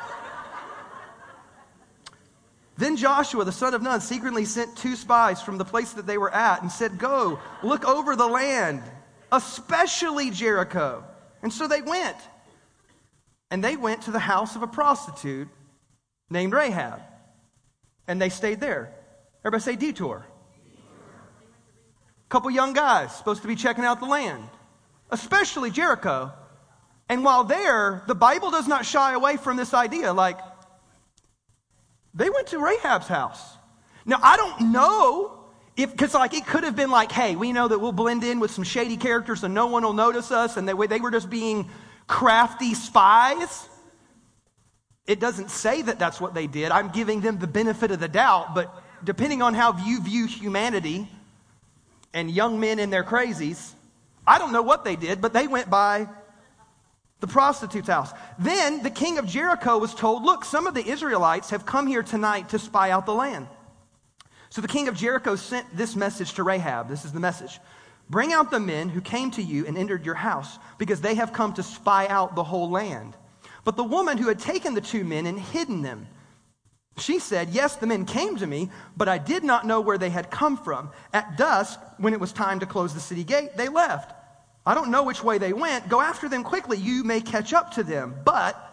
Then 2.78 2.96
Joshua, 2.96 3.44
the 3.44 3.52
son 3.52 3.74
of 3.74 3.82
Nun, 3.82 4.00
secretly 4.00 4.44
sent 4.44 4.76
two 4.76 4.94
spies 4.94 5.42
from 5.42 5.58
the 5.58 5.64
place 5.64 5.94
that 5.94 6.06
they 6.06 6.18
were 6.18 6.32
at 6.32 6.62
and 6.62 6.70
said, 6.70 6.98
Go, 6.98 7.40
look 7.62 7.84
over 7.84 8.14
the 8.14 8.26
land 8.26 8.82
especially 9.36 10.30
Jericho. 10.30 11.04
And 11.42 11.52
so 11.52 11.68
they 11.68 11.82
went. 11.82 12.16
And 13.50 13.62
they 13.62 13.76
went 13.76 14.02
to 14.02 14.10
the 14.10 14.18
house 14.18 14.56
of 14.56 14.62
a 14.62 14.66
prostitute 14.66 15.48
named 16.28 16.52
Rahab. 16.52 17.00
And 18.08 18.20
they 18.20 18.28
stayed 18.28 18.60
there. 18.60 18.92
Everybody 19.44 19.62
say 19.62 19.76
detour. 19.76 20.26
A 22.26 22.28
couple 22.28 22.50
young 22.50 22.72
guys 22.72 23.14
supposed 23.14 23.42
to 23.42 23.48
be 23.48 23.54
checking 23.54 23.84
out 23.84 24.00
the 24.00 24.06
land, 24.06 24.48
especially 25.10 25.70
Jericho. 25.70 26.32
And 27.08 27.22
while 27.22 27.44
there, 27.44 28.02
the 28.08 28.16
Bible 28.16 28.50
does 28.50 28.66
not 28.66 28.84
shy 28.84 29.12
away 29.12 29.36
from 29.36 29.56
this 29.56 29.72
idea. 29.72 30.12
Like, 30.12 30.40
they 32.14 32.28
went 32.30 32.48
to 32.48 32.58
Rahab's 32.58 33.06
house. 33.06 33.40
Now, 34.04 34.18
I 34.22 34.36
don't 34.36 34.72
know 34.72 35.45
because 35.76 36.14
like 36.14 36.34
it 36.34 36.46
could 36.46 36.64
have 36.64 36.74
been 36.74 36.90
like 36.90 37.12
hey 37.12 37.36
we 37.36 37.52
know 37.52 37.68
that 37.68 37.78
we'll 37.78 37.92
blend 37.92 38.24
in 38.24 38.40
with 38.40 38.50
some 38.50 38.64
shady 38.64 38.96
characters 38.96 39.44
and 39.44 39.54
no 39.54 39.66
one 39.66 39.82
will 39.82 39.92
notice 39.92 40.32
us 40.32 40.56
and 40.56 40.68
they, 40.68 40.86
they 40.86 41.00
were 41.00 41.10
just 41.10 41.30
being 41.30 41.68
crafty 42.06 42.74
spies. 42.74 43.68
It 45.06 45.20
doesn't 45.20 45.50
say 45.50 45.82
that 45.82 45.98
that's 45.98 46.20
what 46.20 46.34
they 46.34 46.46
did. 46.46 46.72
I'm 46.72 46.88
giving 46.88 47.20
them 47.20 47.38
the 47.38 47.46
benefit 47.46 47.90
of 47.90 48.00
the 48.00 48.08
doubt 48.08 48.54
but 48.54 48.82
depending 49.04 49.42
on 49.42 49.54
how 49.54 49.76
you 49.84 50.02
view 50.02 50.26
humanity 50.26 51.08
and 52.14 52.30
young 52.30 52.58
men 52.58 52.78
in 52.78 52.88
their 52.90 53.04
crazies 53.04 53.72
i 54.26 54.38
don't 54.38 54.52
know 54.52 54.62
what 54.62 54.84
they 54.84 54.96
did 54.96 55.20
but 55.20 55.32
they 55.34 55.46
went 55.46 55.68
by 55.68 56.08
the 57.20 57.26
prostitute's 57.26 57.88
house. 57.88 58.12
Then 58.38 58.82
the 58.82 58.90
king 58.90 59.18
of 59.18 59.26
jericho 59.26 59.78
was 59.78 59.94
told 59.94 60.22
look 60.22 60.44
some 60.44 60.66
of 60.66 60.74
the 60.74 60.86
israelites 60.86 61.50
have 61.50 61.66
come 61.66 61.86
here 61.86 62.02
tonight 62.02 62.50
to 62.50 62.58
spy 62.58 62.90
out 62.90 63.06
the 63.06 63.14
land 63.14 63.46
so 64.50 64.60
the 64.60 64.68
king 64.68 64.88
of 64.88 64.96
Jericho 64.96 65.36
sent 65.36 65.76
this 65.76 65.96
message 65.96 66.34
to 66.34 66.42
Rahab. 66.42 66.88
This 66.88 67.04
is 67.04 67.12
the 67.12 67.20
message 67.20 67.58
Bring 68.08 68.32
out 68.32 68.50
the 68.50 68.60
men 68.60 68.88
who 68.88 69.00
came 69.00 69.32
to 69.32 69.42
you 69.42 69.66
and 69.66 69.76
entered 69.76 70.06
your 70.06 70.14
house, 70.14 70.58
because 70.78 71.00
they 71.00 71.14
have 71.14 71.32
come 71.32 71.52
to 71.54 71.62
spy 71.62 72.06
out 72.06 72.36
the 72.36 72.44
whole 72.44 72.70
land. 72.70 73.16
But 73.64 73.76
the 73.76 73.84
woman 73.84 74.16
who 74.16 74.28
had 74.28 74.38
taken 74.38 74.74
the 74.74 74.80
two 74.80 75.02
men 75.02 75.26
and 75.26 75.40
hidden 75.40 75.82
them, 75.82 76.06
she 76.98 77.18
said, 77.18 77.50
Yes, 77.50 77.76
the 77.76 77.86
men 77.86 78.06
came 78.06 78.36
to 78.36 78.46
me, 78.46 78.70
but 78.96 79.08
I 79.08 79.18
did 79.18 79.44
not 79.44 79.66
know 79.66 79.80
where 79.80 79.98
they 79.98 80.10
had 80.10 80.30
come 80.30 80.56
from. 80.56 80.90
At 81.12 81.36
dusk, 81.36 81.80
when 81.98 82.12
it 82.12 82.20
was 82.20 82.32
time 82.32 82.60
to 82.60 82.66
close 82.66 82.94
the 82.94 83.00
city 83.00 83.24
gate, 83.24 83.56
they 83.56 83.68
left. 83.68 84.12
I 84.64 84.74
don't 84.74 84.90
know 84.90 85.02
which 85.02 85.22
way 85.22 85.38
they 85.38 85.52
went. 85.52 85.88
Go 85.88 86.00
after 86.00 86.28
them 86.28 86.42
quickly. 86.42 86.78
You 86.78 87.04
may 87.04 87.20
catch 87.20 87.52
up 87.52 87.72
to 87.72 87.82
them. 87.82 88.14
But 88.24 88.65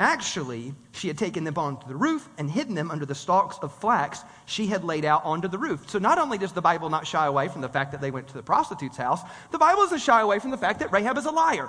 Actually, 0.00 0.74
she 0.92 1.08
had 1.08 1.18
taken 1.18 1.42
them 1.42 1.58
onto 1.58 1.86
the 1.88 1.96
roof 1.96 2.28
and 2.38 2.48
hidden 2.48 2.74
them 2.76 2.90
under 2.90 3.04
the 3.04 3.14
stalks 3.14 3.58
of 3.62 3.72
flax 3.72 4.22
she 4.46 4.66
had 4.68 4.84
laid 4.84 5.04
out 5.04 5.24
onto 5.24 5.48
the 5.48 5.58
roof. 5.58 5.90
So 5.90 5.98
not 5.98 6.18
only 6.18 6.38
does 6.38 6.52
the 6.52 6.62
Bible 6.62 6.88
not 6.88 7.04
shy 7.04 7.26
away 7.26 7.48
from 7.48 7.62
the 7.62 7.68
fact 7.68 7.90
that 7.92 8.00
they 8.00 8.12
went 8.12 8.28
to 8.28 8.34
the 8.34 8.42
prostitute's 8.42 8.96
house, 8.96 9.20
the 9.50 9.58
Bible 9.58 9.82
doesn't 9.82 9.98
shy 9.98 10.20
away 10.20 10.38
from 10.38 10.52
the 10.52 10.56
fact 10.56 10.78
that 10.80 10.92
Rahab 10.92 11.18
is 11.18 11.26
a 11.26 11.32
liar. 11.32 11.68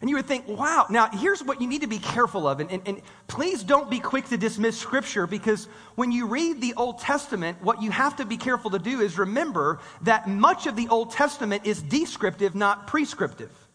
And 0.00 0.10
you 0.10 0.16
would 0.16 0.26
think, 0.26 0.46
wow, 0.46 0.86
now 0.90 1.08
here's 1.08 1.42
what 1.42 1.60
you 1.60 1.66
need 1.66 1.80
to 1.80 1.86
be 1.86 1.98
careful 1.98 2.46
of. 2.46 2.60
And, 2.60 2.70
and, 2.70 2.82
and, 2.86 3.02
please 3.28 3.64
don't 3.64 3.90
be 3.90 3.98
quick 3.98 4.26
to 4.26 4.36
dismiss 4.36 4.78
Scripture 4.78 5.26
because 5.26 5.66
when 5.94 6.12
you 6.12 6.26
read 6.26 6.60
the 6.60 6.74
Old 6.74 6.98
Testament, 6.98 7.60
what 7.62 7.82
you 7.82 7.90
have 7.90 8.14
to 8.16 8.26
be 8.26 8.36
careful 8.36 8.70
to 8.72 8.78
do 8.78 9.00
is 9.00 9.18
remember 9.18 9.80
that 10.02 10.28
much 10.28 10.66
of 10.66 10.76
the 10.76 10.86
Old 10.88 11.12
Testament 11.12 11.64
is 11.64 11.80
descriptive, 11.80 12.54
not 12.54 12.86
prescriptive. 12.86 13.65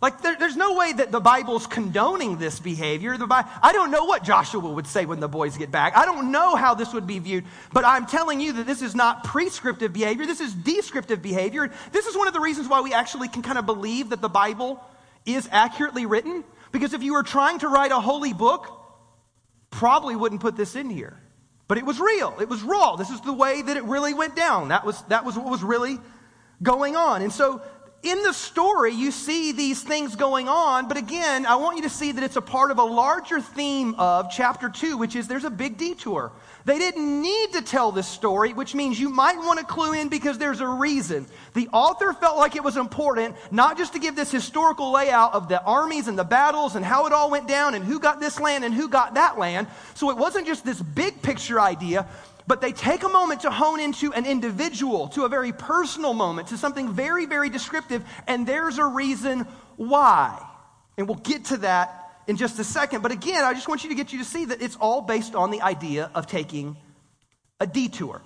Like, 0.00 0.22
there, 0.22 0.34
there's 0.34 0.56
no 0.56 0.74
way 0.76 0.94
that 0.94 1.12
the 1.12 1.20
Bible's 1.20 1.66
condoning 1.66 2.38
this 2.38 2.58
behavior. 2.58 3.18
The 3.18 3.26
Bible, 3.26 3.50
I 3.62 3.72
don't 3.72 3.90
know 3.90 4.04
what 4.04 4.24
Joshua 4.24 4.60
would 4.60 4.86
say 4.86 5.04
when 5.04 5.20
the 5.20 5.28
boys 5.28 5.58
get 5.58 5.70
back. 5.70 5.94
I 5.94 6.06
don't 6.06 6.32
know 6.32 6.56
how 6.56 6.74
this 6.74 6.94
would 6.94 7.06
be 7.06 7.18
viewed, 7.18 7.44
but 7.72 7.84
I'm 7.84 8.06
telling 8.06 8.40
you 8.40 8.54
that 8.54 8.66
this 8.66 8.80
is 8.80 8.94
not 8.94 9.24
prescriptive 9.24 9.92
behavior. 9.92 10.24
This 10.24 10.40
is 10.40 10.54
descriptive 10.54 11.20
behavior. 11.20 11.70
This 11.92 12.06
is 12.06 12.16
one 12.16 12.28
of 12.28 12.32
the 12.32 12.40
reasons 12.40 12.66
why 12.66 12.80
we 12.80 12.94
actually 12.94 13.28
can 13.28 13.42
kind 13.42 13.58
of 13.58 13.66
believe 13.66 14.08
that 14.08 14.22
the 14.22 14.28
Bible 14.30 14.82
is 15.26 15.46
accurately 15.52 16.06
written. 16.06 16.44
Because 16.72 16.94
if 16.94 17.02
you 17.02 17.12
were 17.12 17.22
trying 17.22 17.58
to 17.58 17.68
write 17.68 17.92
a 17.92 18.00
holy 18.00 18.32
book, 18.32 18.68
probably 19.68 20.16
wouldn't 20.16 20.40
put 20.40 20.56
this 20.56 20.76
in 20.76 20.88
here. 20.88 21.20
But 21.68 21.76
it 21.76 21.84
was 21.84 22.00
real. 22.00 22.34
It 22.40 22.48
was 22.48 22.62
raw. 22.62 22.96
This 22.96 23.10
is 23.10 23.20
the 23.20 23.34
way 23.34 23.60
that 23.60 23.76
it 23.76 23.84
really 23.84 24.14
went 24.14 24.34
down. 24.34 24.68
That 24.68 24.86
was, 24.86 25.00
that 25.04 25.26
was 25.26 25.36
what 25.36 25.50
was 25.50 25.62
really 25.62 25.98
going 26.62 26.96
on. 26.96 27.22
And 27.22 27.32
so 27.32 27.62
in 28.02 28.22
the 28.22 28.32
story, 28.32 28.94
you 28.94 29.10
see 29.10 29.52
these 29.52 29.82
things 29.82 30.16
going 30.16 30.48
on, 30.48 30.88
but 30.88 30.96
again, 30.96 31.44
I 31.44 31.56
want 31.56 31.76
you 31.76 31.82
to 31.82 31.90
see 31.90 32.12
that 32.12 32.24
it's 32.24 32.36
a 32.36 32.40
part 32.40 32.70
of 32.70 32.78
a 32.78 32.84
larger 32.84 33.42
theme 33.42 33.94
of 33.98 34.30
chapter 34.30 34.70
2, 34.70 34.96
which 34.96 35.14
is 35.16 35.28
there's 35.28 35.44
a 35.44 35.50
big 35.50 35.76
detour. 35.76 36.32
They 36.64 36.78
didn't 36.78 37.20
need 37.20 37.52
to 37.52 37.62
tell 37.62 37.92
this 37.92 38.08
story, 38.08 38.54
which 38.54 38.74
means 38.74 38.98
you 38.98 39.10
might 39.10 39.36
want 39.36 39.58
to 39.58 39.66
clue 39.66 39.92
in 39.92 40.08
because 40.08 40.38
there's 40.38 40.60
a 40.60 40.66
reason. 40.66 41.26
The 41.52 41.68
author 41.72 42.14
felt 42.14 42.38
like 42.38 42.56
it 42.56 42.64
was 42.64 42.78
important 42.78 43.36
not 43.50 43.76
just 43.76 43.92
to 43.92 43.98
give 43.98 44.16
this 44.16 44.30
historical 44.30 44.92
layout 44.92 45.34
of 45.34 45.48
the 45.48 45.62
armies 45.62 46.08
and 46.08 46.18
the 46.18 46.24
battles 46.24 46.76
and 46.76 46.84
how 46.84 47.06
it 47.06 47.12
all 47.12 47.30
went 47.30 47.48
down 47.48 47.74
and 47.74 47.84
who 47.84 48.00
got 48.00 48.18
this 48.18 48.40
land 48.40 48.64
and 48.64 48.72
who 48.72 48.88
got 48.88 49.14
that 49.14 49.38
land. 49.38 49.66
So 49.94 50.08
it 50.08 50.16
wasn't 50.16 50.46
just 50.46 50.64
this 50.64 50.80
big 50.80 51.20
picture 51.20 51.60
idea, 51.60 52.06
but 52.50 52.60
they 52.60 52.72
take 52.72 53.04
a 53.04 53.08
moment 53.08 53.42
to 53.42 53.48
hone 53.48 53.78
into 53.78 54.12
an 54.12 54.26
individual, 54.26 55.06
to 55.06 55.22
a 55.22 55.28
very 55.28 55.52
personal 55.52 56.12
moment, 56.12 56.48
to 56.48 56.58
something 56.58 56.92
very, 56.92 57.24
very 57.24 57.48
descriptive, 57.48 58.04
and 58.26 58.44
there's 58.44 58.78
a 58.78 58.84
reason 58.84 59.46
why. 59.76 60.44
And 60.98 61.06
we'll 61.06 61.18
get 61.18 61.44
to 61.44 61.58
that 61.58 62.10
in 62.26 62.36
just 62.36 62.58
a 62.58 62.64
second. 62.64 63.02
But 63.02 63.12
again, 63.12 63.44
I 63.44 63.54
just 63.54 63.68
want 63.68 63.84
you 63.84 63.90
to 63.90 63.94
get 63.94 64.12
you 64.12 64.18
to 64.18 64.24
see 64.24 64.46
that 64.46 64.60
it's 64.60 64.74
all 64.80 65.00
based 65.00 65.36
on 65.36 65.52
the 65.52 65.62
idea 65.62 66.10
of 66.12 66.26
taking 66.26 66.76
a 67.60 67.68
detour. 67.68 68.20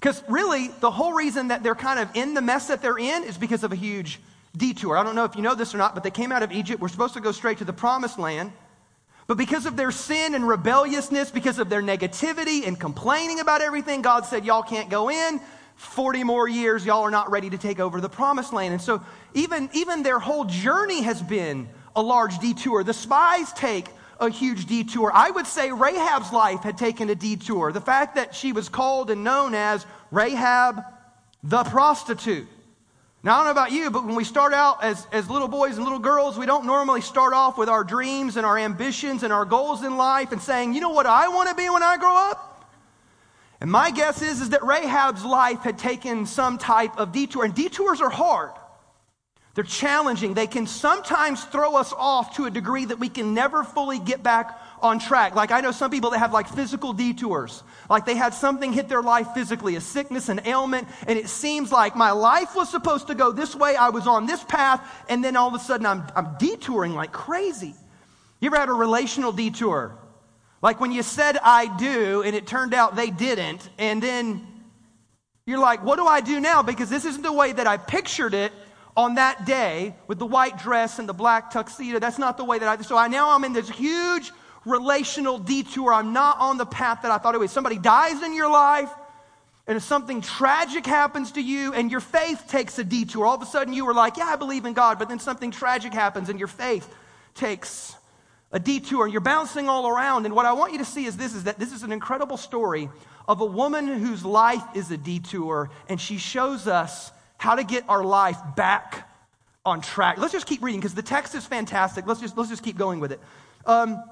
Because 0.00 0.20
really, 0.28 0.66
the 0.80 0.90
whole 0.90 1.12
reason 1.12 1.48
that 1.48 1.62
they're 1.62 1.76
kind 1.76 2.00
of 2.00 2.08
in 2.16 2.34
the 2.34 2.42
mess 2.42 2.66
that 2.66 2.82
they're 2.82 2.98
in 2.98 3.22
is 3.22 3.38
because 3.38 3.62
of 3.62 3.70
a 3.70 3.76
huge 3.76 4.18
detour. 4.56 4.96
I 4.96 5.04
don't 5.04 5.14
know 5.14 5.24
if 5.24 5.36
you 5.36 5.42
know 5.42 5.54
this 5.54 5.72
or 5.72 5.78
not, 5.78 5.94
but 5.94 6.02
they 6.02 6.10
came 6.10 6.32
out 6.32 6.42
of 6.42 6.50
Egypt. 6.50 6.82
We're 6.82 6.88
supposed 6.88 7.14
to 7.14 7.20
go 7.20 7.30
straight 7.30 7.58
to 7.58 7.64
the 7.64 7.72
promised 7.72 8.18
land. 8.18 8.50
But 9.26 9.38
because 9.38 9.66
of 9.66 9.76
their 9.76 9.90
sin 9.90 10.34
and 10.34 10.46
rebelliousness, 10.46 11.30
because 11.30 11.58
of 11.58 11.68
their 11.68 11.82
negativity 11.82 12.66
and 12.66 12.78
complaining 12.78 13.40
about 13.40 13.62
everything, 13.62 14.02
God 14.02 14.26
said, 14.26 14.44
Y'all 14.44 14.62
can't 14.62 14.90
go 14.90 15.10
in. 15.10 15.40
40 15.76 16.22
more 16.22 16.46
years, 16.46 16.86
y'all 16.86 17.02
are 17.02 17.10
not 17.10 17.30
ready 17.30 17.50
to 17.50 17.58
take 17.58 17.80
over 17.80 18.00
the 18.00 18.08
promised 18.08 18.52
land. 18.52 18.72
And 18.72 18.80
so, 18.80 19.02
even, 19.34 19.68
even 19.72 20.02
their 20.02 20.20
whole 20.20 20.44
journey 20.44 21.02
has 21.02 21.20
been 21.20 21.68
a 21.96 22.02
large 22.02 22.38
detour. 22.38 22.84
The 22.84 22.92
spies 22.92 23.52
take 23.54 23.88
a 24.20 24.30
huge 24.30 24.66
detour. 24.66 25.10
I 25.12 25.30
would 25.30 25.46
say 25.46 25.72
Rahab's 25.72 26.32
life 26.32 26.60
had 26.60 26.78
taken 26.78 27.10
a 27.10 27.14
detour. 27.14 27.72
The 27.72 27.80
fact 27.80 28.14
that 28.14 28.34
she 28.34 28.52
was 28.52 28.68
called 28.68 29.10
and 29.10 29.24
known 29.24 29.54
as 29.54 29.84
Rahab 30.10 30.80
the 31.42 31.64
prostitute. 31.64 32.48
Now, 33.24 33.36
I 33.36 33.38
don't 33.38 33.46
know 33.46 33.50
about 33.52 33.72
you, 33.72 33.90
but 33.90 34.04
when 34.04 34.16
we 34.16 34.24
start 34.24 34.52
out 34.52 34.84
as, 34.84 35.06
as 35.10 35.30
little 35.30 35.48
boys 35.48 35.76
and 35.76 35.84
little 35.84 35.98
girls, 35.98 36.36
we 36.36 36.44
don't 36.44 36.66
normally 36.66 37.00
start 37.00 37.32
off 37.32 37.56
with 37.56 37.70
our 37.70 37.82
dreams 37.82 38.36
and 38.36 38.44
our 38.44 38.58
ambitions 38.58 39.22
and 39.22 39.32
our 39.32 39.46
goals 39.46 39.82
in 39.82 39.96
life 39.96 40.30
and 40.30 40.42
saying, 40.42 40.74
you 40.74 40.82
know 40.82 40.90
what 40.90 41.06
I 41.06 41.28
want 41.28 41.48
to 41.48 41.54
be 41.54 41.70
when 41.70 41.82
I 41.82 41.96
grow 41.96 42.14
up? 42.14 42.70
And 43.62 43.70
my 43.70 43.90
guess 43.92 44.20
is, 44.20 44.42
is 44.42 44.50
that 44.50 44.62
Rahab's 44.62 45.24
life 45.24 45.60
had 45.60 45.78
taken 45.78 46.26
some 46.26 46.58
type 46.58 46.98
of 46.98 47.12
detour. 47.12 47.46
And 47.46 47.54
detours 47.54 48.02
are 48.02 48.10
hard. 48.10 48.52
They're 49.54 49.64
challenging. 49.64 50.34
They 50.34 50.46
can 50.46 50.66
sometimes 50.66 51.42
throw 51.44 51.76
us 51.76 51.94
off 51.96 52.36
to 52.36 52.44
a 52.44 52.50
degree 52.50 52.84
that 52.84 52.98
we 52.98 53.08
can 53.08 53.32
never 53.32 53.64
fully 53.64 54.00
get 54.00 54.22
back 54.22 54.60
on 54.84 54.98
track. 54.98 55.34
Like 55.34 55.50
I 55.50 55.62
know 55.62 55.72
some 55.72 55.90
people 55.90 56.10
that 56.10 56.18
have 56.18 56.32
like 56.32 56.46
physical 56.46 56.92
detours. 56.92 57.62
Like 57.88 58.04
they 58.04 58.14
had 58.14 58.34
something 58.34 58.72
hit 58.72 58.88
their 58.88 59.02
life 59.02 59.28
physically, 59.34 59.76
a 59.76 59.80
sickness, 59.80 60.28
an 60.28 60.42
ailment, 60.44 60.86
and 61.08 61.18
it 61.18 61.28
seems 61.28 61.72
like 61.72 61.96
my 61.96 62.10
life 62.10 62.54
was 62.54 62.70
supposed 62.70 63.06
to 63.06 63.14
go 63.14 63.32
this 63.32 63.56
way. 63.56 63.76
I 63.76 63.88
was 63.88 64.06
on 64.06 64.26
this 64.26 64.44
path, 64.44 64.86
and 65.08 65.24
then 65.24 65.36
all 65.36 65.48
of 65.48 65.54
a 65.54 65.58
sudden 65.58 65.86
I'm, 65.86 66.04
I'm 66.14 66.36
detouring 66.38 66.94
like 66.94 67.12
crazy. 67.12 67.74
You 68.40 68.48
ever 68.48 68.58
had 68.58 68.68
a 68.68 68.74
relational 68.74 69.32
detour? 69.32 69.96
Like 70.60 70.80
when 70.80 70.92
you 70.92 71.02
said 71.02 71.38
I 71.42 71.74
do, 71.78 72.22
and 72.22 72.36
it 72.36 72.46
turned 72.46 72.74
out 72.74 72.94
they 72.94 73.10
didn't, 73.10 73.68
and 73.78 74.02
then 74.02 74.46
you're 75.46 75.58
like, 75.58 75.82
what 75.82 75.96
do 75.96 76.06
I 76.06 76.20
do 76.20 76.40
now? 76.40 76.62
Because 76.62 76.90
this 76.90 77.06
isn't 77.06 77.22
the 77.22 77.32
way 77.32 77.52
that 77.52 77.66
I 77.66 77.78
pictured 77.78 78.34
it 78.34 78.52
on 78.96 79.14
that 79.14 79.46
day 79.46 79.94
with 80.06 80.18
the 80.18 80.26
white 80.26 80.58
dress 80.58 80.98
and 80.98 81.08
the 81.08 81.14
black 81.14 81.50
tuxedo. 81.50 81.98
That's 81.98 82.18
not 82.18 82.36
the 82.36 82.44
way 82.44 82.58
that 82.58 82.68
I. 82.68 82.82
So 82.82 82.96
I 82.98 83.08
now 83.08 83.34
I'm 83.34 83.44
in 83.44 83.54
this 83.54 83.68
huge 83.68 84.30
relational 84.64 85.38
detour. 85.38 85.92
I'm 85.92 86.12
not 86.12 86.38
on 86.38 86.58
the 86.58 86.66
path 86.66 87.02
that 87.02 87.10
I 87.10 87.18
thought 87.18 87.34
it 87.34 87.38
was. 87.38 87.50
Somebody 87.50 87.78
dies 87.78 88.22
in 88.22 88.34
your 88.34 88.50
life, 88.50 88.90
and 89.66 89.76
if 89.76 89.82
something 89.82 90.20
tragic 90.20 90.86
happens 90.86 91.32
to 91.32 91.40
you, 91.40 91.72
and 91.72 91.90
your 91.90 92.00
faith 92.00 92.44
takes 92.48 92.78
a 92.78 92.84
detour, 92.84 93.26
all 93.26 93.36
of 93.36 93.42
a 93.42 93.46
sudden 93.46 93.72
you 93.72 93.84
were 93.84 93.94
like, 93.94 94.16
Yeah, 94.16 94.26
I 94.26 94.36
believe 94.36 94.64
in 94.64 94.72
God, 94.72 94.98
but 94.98 95.08
then 95.08 95.18
something 95.18 95.50
tragic 95.50 95.92
happens, 95.92 96.28
and 96.28 96.38
your 96.38 96.48
faith 96.48 96.92
takes 97.34 97.96
a 98.52 98.58
detour, 98.60 99.04
and 99.04 99.12
you're 99.12 99.20
bouncing 99.20 99.68
all 99.68 99.88
around. 99.88 100.26
And 100.26 100.34
what 100.34 100.46
I 100.46 100.52
want 100.52 100.72
you 100.72 100.78
to 100.78 100.84
see 100.84 101.06
is 101.06 101.16
this 101.16 101.34
is 101.34 101.44
that 101.44 101.58
this 101.58 101.72
is 101.72 101.82
an 101.82 101.92
incredible 101.92 102.36
story 102.36 102.88
of 103.26 103.40
a 103.40 103.46
woman 103.46 103.86
whose 103.86 104.24
life 104.24 104.62
is 104.74 104.90
a 104.90 104.96
detour, 104.96 105.70
and 105.88 106.00
she 106.00 106.18
shows 106.18 106.66
us 106.66 107.10
how 107.36 107.54
to 107.54 107.64
get 107.64 107.84
our 107.88 108.04
life 108.04 108.38
back 108.56 109.10
on 109.66 109.80
track. 109.80 110.18
Let's 110.18 110.32
just 110.32 110.46
keep 110.46 110.62
reading 110.62 110.80
because 110.80 110.94
the 110.94 111.02
text 111.02 111.34
is 111.34 111.46
fantastic. 111.46 112.06
Let's 112.06 112.20
just, 112.20 112.36
let's 112.36 112.50
just 112.50 112.62
keep 112.62 112.76
going 112.76 113.00
with 113.00 113.12
it. 113.12 113.20
Um, 113.66 114.02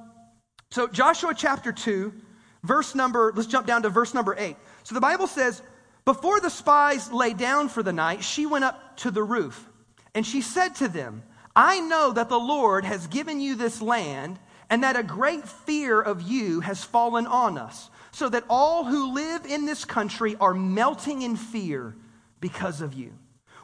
so, 0.73 0.89
Joshua 0.89 1.35
chapter 1.37 1.71
2, 1.71 2.15
verse 2.63 2.95
number, 2.95 3.31
let's 3.37 3.47
jump 3.47 3.67
down 3.67 3.83
to 3.83 3.91
verse 3.91 4.15
number 4.15 4.35
8. 4.39 4.57
So, 4.85 4.95
the 4.95 5.03
Bible 5.03 5.27
says, 5.27 5.61
Before 6.07 6.41
the 6.41 6.49
spies 6.49 7.13
lay 7.13 7.35
down 7.35 7.69
for 7.69 7.83
the 7.83 7.93
night, 7.93 8.25
she 8.25 8.47
went 8.47 8.65
up 8.65 8.97
to 8.99 9.11
the 9.11 9.23
roof, 9.23 9.69
and 10.15 10.27
she 10.27 10.41
said 10.41 10.75
to 10.77 10.89
them, 10.89 11.25
I 11.55 11.81
know 11.81 12.13
that 12.13 12.31
the 12.31 12.41
Lord 12.41 12.87
has 12.87 13.07
given 13.07 13.39
you 13.39 13.55
this 13.55 13.83
land, 13.83 14.39
and 14.71 14.83
that 14.83 14.97
a 14.97 15.03
great 15.03 15.47
fear 15.47 16.01
of 16.01 16.23
you 16.23 16.61
has 16.61 16.83
fallen 16.83 17.27
on 17.27 17.59
us, 17.59 17.91
so 18.11 18.31
that 18.31 18.45
all 18.49 18.87
who 18.87 19.13
live 19.13 19.45
in 19.45 19.67
this 19.67 19.85
country 19.85 20.37
are 20.41 20.55
melting 20.55 21.21
in 21.21 21.37
fear 21.37 21.95
because 22.41 22.81
of 22.81 22.95
you. 22.95 23.13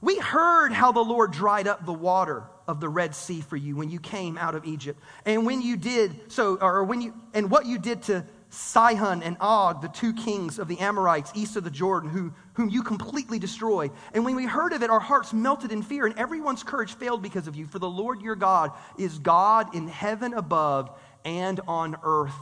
We 0.01 0.19
heard 0.19 0.73
how 0.73 0.93
the 0.93 1.01
Lord 1.01 1.33
dried 1.33 1.67
up 1.67 1.85
the 1.85 1.93
water 1.93 2.45
of 2.67 2.81
the 2.81 2.89
Red 2.89 3.15
Sea 3.15 3.41
for 3.41 3.57
you 3.57 3.77
when 3.77 3.91
you 3.91 3.99
came 3.99 4.39
out 4.39 4.55
of 4.55 4.65
Egypt. 4.65 5.01
And 5.25 5.45
when 5.45 5.61
you 5.61 5.77
did 5.77 6.31
so, 6.31 6.57
or 6.61 6.85
when 6.85 7.01
you, 7.01 7.15
and 7.35 7.51
what 7.51 7.67
you 7.67 7.79
did 7.79 8.03
to 8.05 8.25
Sihon 8.51 9.23
and 9.23 9.37
Og, 9.41 9.83
the 9.83 9.89
two 9.89 10.13
kings 10.13 10.59
of 10.59 10.69
the 10.69 10.79
Amorites 10.79 11.33
east 11.35 11.57
of 11.57 11.65
the 11.65 11.71
Jordan, 11.71 12.11
who, 12.11 12.33
whom 12.55 12.69
you 12.69 12.83
completely 12.83 13.39
destroyed. 13.39 13.91
And 14.15 14.25
when 14.25 14.37
we 14.37 14.47
heard 14.47 14.73
of 14.73 14.83
it, 14.83 14.91
our 14.91 15.01
hearts 15.01 15.33
melted 15.33 15.73
in 15.73 15.83
fear, 15.83 16.07
and 16.07 16.19
everyone's 16.19 16.63
courage 16.63 16.95
failed 16.95 17.23
because 17.23 17.47
of 17.47 17.57
you. 17.57 17.67
For 17.67 17.79
the 17.79 17.91
Lord 17.91 18.23
your 18.23 18.37
God 18.37 18.73
is 18.99 19.19
God 19.19 19.75
in 19.75 19.89
heaven 19.89 20.33
above 20.33 20.91
and 21.25 21.61
on 21.67 21.97
earth 22.03 22.37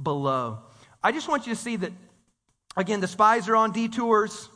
below. 0.00 0.58
I 1.02 1.12
just 1.12 1.28
want 1.28 1.46
you 1.46 1.54
to 1.54 1.60
see 1.60 1.76
that, 1.76 1.92
again, 2.76 3.00
the 3.00 3.08
spies 3.08 3.48
are 3.48 3.56
on 3.56 3.72
detours, 3.72 4.48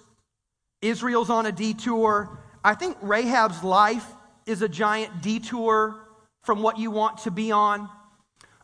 Israel's 0.80 1.30
on 1.30 1.46
a 1.46 1.52
detour. 1.52 2.38
I 2.64 2.74
think 2.74 2.96
Rahab's 3.02 3.64
life 3.64 4.06
is 4.46 4.62
a 4.62 4.68
giant 4.68 5.22
detour 5.22 6.00
from 6.42 6.62
what 6.62 6.78
you 6.78 6.90
want 6.90 7.18
to 7.18 7.30
be 7.30 7.50
on. 7.52 7.88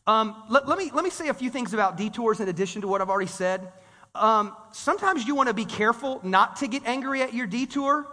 Um, 0.07 0.43
let, 0.49 0.67
let, 0.69 0.78
me, 0.78 0.90
let 0.95 1.05
me 1.05 1.11
say 1.11 1.28
a 1.28 1.35
few 1.35 1.50
things 1.50 1.75
about 1.75 1.97
detours 1.97 2.40
in 2.40 2.49
addition 2.49 2.83
to 2.83 2.88
what 2.88 3.00
I've 3.00 3.11
already 3.11 3.28
said. 3.28 3.73
Um, 4.14 4.57
sometimes 4.73 5.26
you 5.26 5.35
want 5.35 5.49
to 5.49 5.55
be 5.55 5.64
careful 5.64 6.21
not 6.23 6.57
to 6.57 6.69
get 6.69 6.85
angry 6.87 7.23
at 7.23 7.35
your 7.35 7.47
detour. 7.47 8.07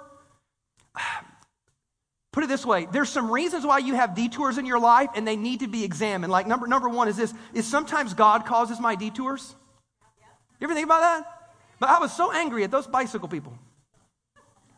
Put 2.32 2.44
it 2.44 2.48
this 2.48 2.66
way 2.66 2.86
there's 2.92 3.08
some 3.08 3.32
reasons 3.32 3.66
why 3.66 3.78
you 3.78 3.96
have 3.96 4.14
detours 4.14 4.58
in 4.58 4.66
your 4.66 4.78
life 4.78 5.10
and 5.16 5.26
they 5.26 5.38
need 5.38 5.62
to 5.62 5.68
be 5.68 5.86
examined. 5.86 6.34
Like, 6.34 6.48
number, 6.48 6.68
number 6.68 6.90
one 6.90 7.08
is 7.08 7.16
this 7.16 7.34
is 7.54 7.66
sometimes 7.66 8.14
God 8.14 8.46
causes 8.46 8.78
my 8.80 8.96
detours. 8.96 9.56
You 10.60 10.66
ever 10.66 10.74
think 10.74 10.86
about 10.86 11.00
that? 11.00 11.24
But 11.80 11.90
I 11.90 12.00
was 12.00 12.12
so 12.12 12.34
angry 12.34 12.64
at 12.66 12.72
those 12.72 12.88
bicycle 12.88 13.30
people. 13.30 13.58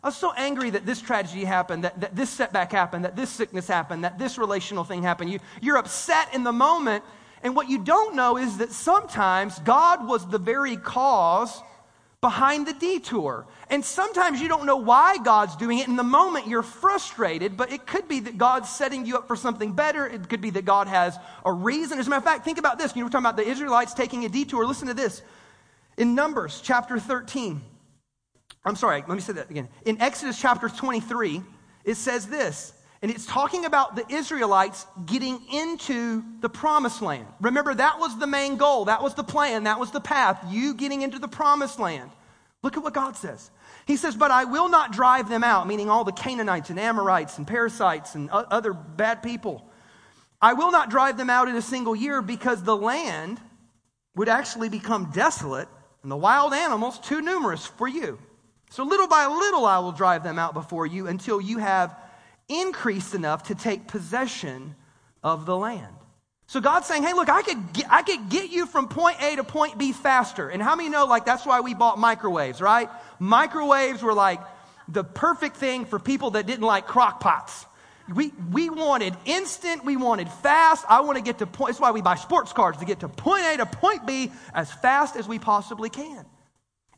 I 0.03 0.07
was 0.07 0.15
so 0.15 0.31
angry 0.33 0.69
that 0.69 0.85
this 0.85 1.01
tragedy 1.01 1.43
happened, 1.43 1.83
that, 1.83 1.99
that 2.01 2.15
this 2.15 2.29
setback 2.29 2.71
happened, 2.71 3.05
that 3.05 3.15
this 3.15 3.29
sickness 3.29 3.67
happened, 3.67 4.03
that 4.03 4.19
this 4.19 4.37
relational 4.37 4.83
thing 4.83 5.01
happened. 5.01 5.31
You, 5.31 5.39
you're 5.61 5.77
upset 5.77 6.33
in 6.33 6.43
the 6.43 6.53
moment. 6.53 7.03
And 7.41 7.55
what 7.55 7.69
you 7.69 7.83
don't 7.83 8.15
know 8.15 8.37
is 8.37 8.57
that 8.57 8.71
sometimes 8.71 9.59
God 9.59 10.07
was 10.07 10.27
the 10.27 10.37
very 10.37 10.77
cause 10.77 11.61
behind 12.21 12.67
the 12.67 12.73
detour. 12.73 13.45
And 13.69 13.83
sometimes 13.83 14.41
you 14.41 14.47
don't 14.47 14.65
know 14.65 14.77
why 14.77 15.17
God's 15.17 15.55
doing 15.55 15.79
it. 15.79 15.87
In 15.87 15.95
the 15.95 16.03
moment, 16.03 16.47
you're 16.47 16.63
frustrated, 16.63 17.57
but 17.57 17.71
it 17.71 17.85
could 17.85 18.07
be 18.07 18.19
that 18.21 18.37
God's 18.37 18.69
setting 18.69 19.05
you 19.05 19.17
up 19.17 19.27
for 19.27 19.35
something 19.35 19.73
better. 19.73 20.07
It 20.07 20.27
could 20.29 20.41
be 20.41 20.49
that 20.51 20.65
God 20.65 20.87
has 20.87 21.17
a 21.45 21.51
reason. 21.51 21.99
As 21.99 22.07
a 22.07 22.09
matter 22.09 22.19
of 22.19 22.23
fact, 22.23 22.43
think 22.43 22.57
about 22.57 22.79
this. 22.79 22.95
You 22.95 23.01
know, 23.01 23.05
we're 23.05 23.11
talking 23.11 23.25
about 23.25 23.37
the 23.37 23.47
Israelites 23.47 23.93
taking 23.93 24.25
a 24.25 24.29
detour. 24.29 24.65
Listen 24.65 24.87
to 24.87 24.93
this. 24.93 25.21
In 25.97 26.15
Numbers 26.15 26.61
chapter 26.63 26.99
13, 26.99 27.61
I'm 28.67 28.75
sorry, 28.75 29.03
let 29.07 29.15
me 29.15 29.21
say 29.21 29.33
that 29.33 29.49
again. 29.49 29.69
In 29.85 30.01
Exodus 30.01 30.39
chapter 30.39 30.67
23, 30.67 31.41
it 31.85 31.95
says 31.95 32.27
this, 32.27 32.73
and 33.01 33.09
it's 33.09 33.25
talking 33.25 33.65
about 33.65 33.95
the 33.95 34.05
Israelites 34.13 34.85
getting 35.05 35.39
into 35.53 36.23
the 36.41 36.49
promised 36.49 37.01
land. 37.01 37.27
Remember, 37.39 37.73
that 37.73 37.99
was 37.99 38.19
the 38.19 38.27
main 38.27 38.57
goal, 38.57 38.85
that 38.85 39.01
was 39.01 39.13
the 39.13 39.23
plan, 39.23 39.63
that 39.63 39.79
was 39.79 39.91
the 39.91 40.01
path, 40.01 40.43
you 40.49 40.73
getting 40.73 41.01
into 41.01 41.17
the 41.17 41.27
promised 41.27 41.79
land. 41.79 42.11
Look 42.63 42.75
at 42.75 42.83
what 42.83 42.93
God 42.93 43.15
says. 43.15 43.51
He 43.85 43.95
says, 43.95 44.15
But 44.15 44.31
I 44.31 44.43
will 44.43 44.67
not 44.67 44.91
drive 44.91 45.29
them 45.29 45.43
out, 45.43 45.67
meaning 45.67 45.89
all 45.89 46.03
the 46.03 46.11
Canaanites 46.11 46.69
and 46.69 46.79
Amorites 46.79 47.37
and 47.37 47.47
Perizzites 47.47 48.15
and 48.15 48.29
other 48.29 48.73
bad 48.73 49.23
people. 49.23 49.69
I 50.41 50.53
will 50.53 50.71
not 50.71 50.89
drive 50.89 51.17
them 51.17 51.29
out 51.29 51.47
in 51.47 51.55
a 51.55 51.61
single 51.61 51.95
year 51.95 52.21
because 52.21 52.63
the 52.63 52.75
land 52.75 53.39
would 54.15 54.27
actually 54.27 54.69
become 54.69 55.11
desolate 55.11 55.69
and 56.03 56.11
the 56.11 56.17
wild 56.17 56.53
animals 56.53 56.99
too 56.99 57.21
numerous 57.21 57.65
for 57.65 57.87
you. 57.87 58.19
So 58.69 58.83
little 58.83 59.07
by 59.07 59.25
little, 59.27 59.65
I 59.65 59.79
will 59.79 59.91
drive 59.91 60.23
them 60.23 60.37
out 60.37 60.53
before 60.53 60.85
you 60.85 61.07
until 61.07 61.39
you 61.39 61.57
have 61.59 61.95
increased 62.49 63.15
enough 63.15 63.43
to 63.43 63.55
take 63.55 63.87
possession 63.87 64.75
of 65.23 65.45
the 65.45 65.55
land. 65.55 65.93
So 66.49 66.61
God's 66.61 66.87
saying, 66.87 67.03
hey, 67.03 67.13
look, 67.13 67.27
I 67.27 67.41
could, 67.41 67.73
get, 67.73 67.91
I 67.91 68.03
could 68.03 68.29
get 68.29 68.51
you 68.51 68.65
from 68.65 68.87
point 68.87 69.21
A 69.21 69.35
to 69.35 69.43
point 69.43 69.77
B 69.77 69.91
faster. 69.91 70.47
And 70.47 70.61
how 70.61 70.75
many 70.75 70.87
know, 70.87 71.05
like, 71.05 71.25
that's 71.25 71.45
why 71.45 71.59
we 71.59 71.73
bought 71.73 71.99
microwaves, 71.99 72.61
right? 72.61 72.89
Microwaves 73.19 74.01
were 74.01 74.13
like 74.13 74.39
the 74.87 75.03
perfect 75.03 75.57
thing 75.57 75.83
for 75.83 75.99
people 75.99 76.31
that 76.31 76.47
didn't 76.47 76.65
like 76.65 76.87
crock 76.87 77.19
pots. 77.19 77.65
We, 78.13 78.31
we 78.51 78.69
wanted 78.69 79.17
instant, 79.25 79.83
we 79.83 79.97
wanted 79.97 80.29
fast. 80.29 80.85
I 80.87 81.01
want 81.01 81.17
to 81.17 81.23
get 81.23 81.39
to 81.39 81.45
point, 81.45 81.71
that's 81.71 81.81
why 81.81 81.91
we 81.91 82.01
buy 82.01 82.15
sports 82.15 82.53
cars, 82.53 82.77
to 82.77 82.85
get 82.85 83.01
to 83.01 83.09
point 83.09 83.43
A 83.43 83.57
to 83.57 83.65
point 83.65 84.07
B 84.07 84.31
as 84.53 84.71
fast 84.71 85.17
as 85.17 85.27
we 85.27 85.39
possibly 85.39 85.89
can. 85.89 86.25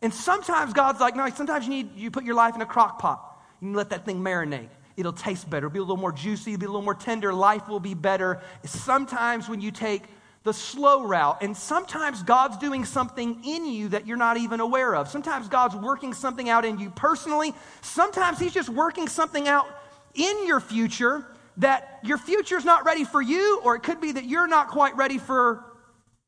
And 0.01 0.13
sometimes 0.13 0.73
God's 0.73 0.99
like, 0.99 1.15
no, 1.15 1.29
sometimes 1.29 1.65
you 1.65 1.71
need 1.71 1.95
you 1.95 2.11
put 2.11 2.23
your 2.23 2.35
life 2.35 2.55
in 2.55 2.61
a 2.61 2.65
crock 2.65 2.99
pot. 2.99 3.41
You 3.61 3.73
let 3.73 3.89
that 3.89 4.05
thing 4.05 4.21
marinate. 4.21 4.69
it'll 4.95 5.13
taste 5.13 5.49
better. 5.49 5.67
It'll 5.67 5.73
be 5.73 5.79
a 5.79 5.83
little 5.83 5.97
more 5.97 6.11
juicy, 6.11 6.53
it'll 6.53 6.59
be 6.59 6.65
a 6.65 6.69
little 6.69 6.81
more 6.81 6.95
tender. 6.95 7.33
Life 7.33 7.67
will 7.67 7.79
be 7.79 7.93
better. 7.93 8.41
Sometimes 8.65 9.49
when 9.49 9.61
you 9.61 9.71
take 9.71 10.03
the 10.43 10.53
slow 10.53 11.03
route, 11.03 11.41
and 11.41 11.55
sometimes 11.55 12.23
God's 12.23 12.57
doing 12.57 12.85
something 12.85 13.43
in 13.43 13.65
you 13.65 13.89
that 13.89 14.07
you're 14.07 14.17
not 14.17 14.37
even 14.37 14.61
aware 14.61 14.95
of. 14.95 15.09
Sometimes 15.09 15.49
God's 15.49 15.75
working 15.75 16.13
something 16.13 16.49
out 16.49 16.63
in 16.63 16.79
you 16.79 16.89
personally. 16.91 17.53
Sometimes 17.81 18.39
He's 18.39 18.53
just 18.53 18.69
working 18.69 19.09
something 19.09 19.49
out 19.49 19.67
in 20.15 20.47
your 20.47 20.61
future 20.61 21.25
that 21.57 21.99
your 22.03 22.17
future's 22.17 22.63
not 22.63 22.85
ready 22.85 23.03
for 23.03 23.21
you, 23.21 23.59
or 23.65 23.75
it 23.75 23.83
could 23.83 23.99
be 23.99 24.13
that 24.13 24.23
you're 24.23 24.47
not 24.47 24.69
quite 24.69 24.95
ready 24.95 25.17
for 25.17 25.65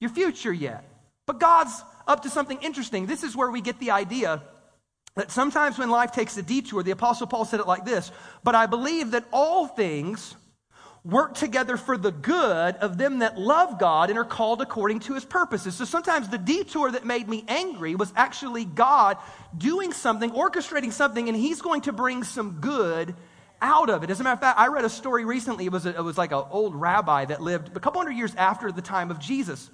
your 0.01 0.09
future 0.09 0.51
yet. 0.51 0.83
But 1.25 1.39
God's 1.39 1.81
up 2.07 2.23
to 2.23 2.29
something 2.29 2.59
interesting. 2.61 3.05
This 3.05 3.23
is 3.23 3.35
where 3.35 3.51
we 3.51 3.61
get 3.61 3.79
the 3.79 3.91
idea 3.91 4.41
that 5.15 5.31
sometimes 5.31 5.77
when 5.77 5.89
life 5.89 6.11
takes 6.11 6.37
a 6.37 6.41
detour, 6.41 6.83
the 6.83 6.91
Apostle 6.91 7.27
Paul 7.27 7.45
said 7.45 7.59
it 7.59 7.67
like 7.67 7.85
this 7.85 8.11
But 8.43 8.55
I 8.55 8.65
believe 8.65 9.11
that 9.11 9.25
all 9.31 9.67
things 9.67 10.35
work 11.03 11.33
together 11.33 11.77
for 11.77 11.97
the 11.97 12.11
good 12.11 12.75
of 12.75 12.97
them 12.97 13.19
that 13.19 13.37
love 13.37 13.79
God 13.79 14.09
and 14.11 14.19
are 14.19 14.25
called 14.25 14.61
according 14.61 14.99
to 15.01 15.15
his 15.15 15.25
purposes. 15.25 15.75
So 15.75 15.83
sometimes 15.83 16.29
the 16.29 16.37
detour 16.37 16.91
that 16.91 17.05
made 17.05 17.27
me 17.27 17.43
angry 17.47 17.95
was 17.95 18.13
actually 18.15 18.65
God 18.65 19.17
doing 19.57 19.93
something, 19.93 20.29
orchestrating 20.29 20.91
something, 20.91 21.27
and 21.27 21.35
he's 21.35 21.61
going 21.61 21.81
to 21.81 21.91
bring 21.91 22.23
some 22.23 22.59
good 22.61 23.15
out 23.63 23.89
of 23.89 24.03
it. 24.03 24.11
As 24.11 24.19
a 24.19 24.23
matter 24.23 24.33
of 24.33 24.39
fact, 24.39 24.59
I 24.59 24.67
read 24.67 24.85
a 24.85 24.89
story 24.89 25.25
recently. 25.25 25.65
It 25.65 25.71
was, 25.71 25.87
a, 25.87 25.95
it 25.95 26.03
was 26.03 26.19
like 26.19 26.31
an 26.31 26.43
old 26.51 26.75
rabbi 26.75 27.25
that 27.25 27.41
lived 27.41 27.75
a 27.75 27.79
couple 27.79 27.99
hundred 27.99 28.17
years 28.17 28.35
after 28.35 28.71
the 28.71 28.81
time 28.81 29.09
of 29.09 29.19
Jesus. 29.19 29.71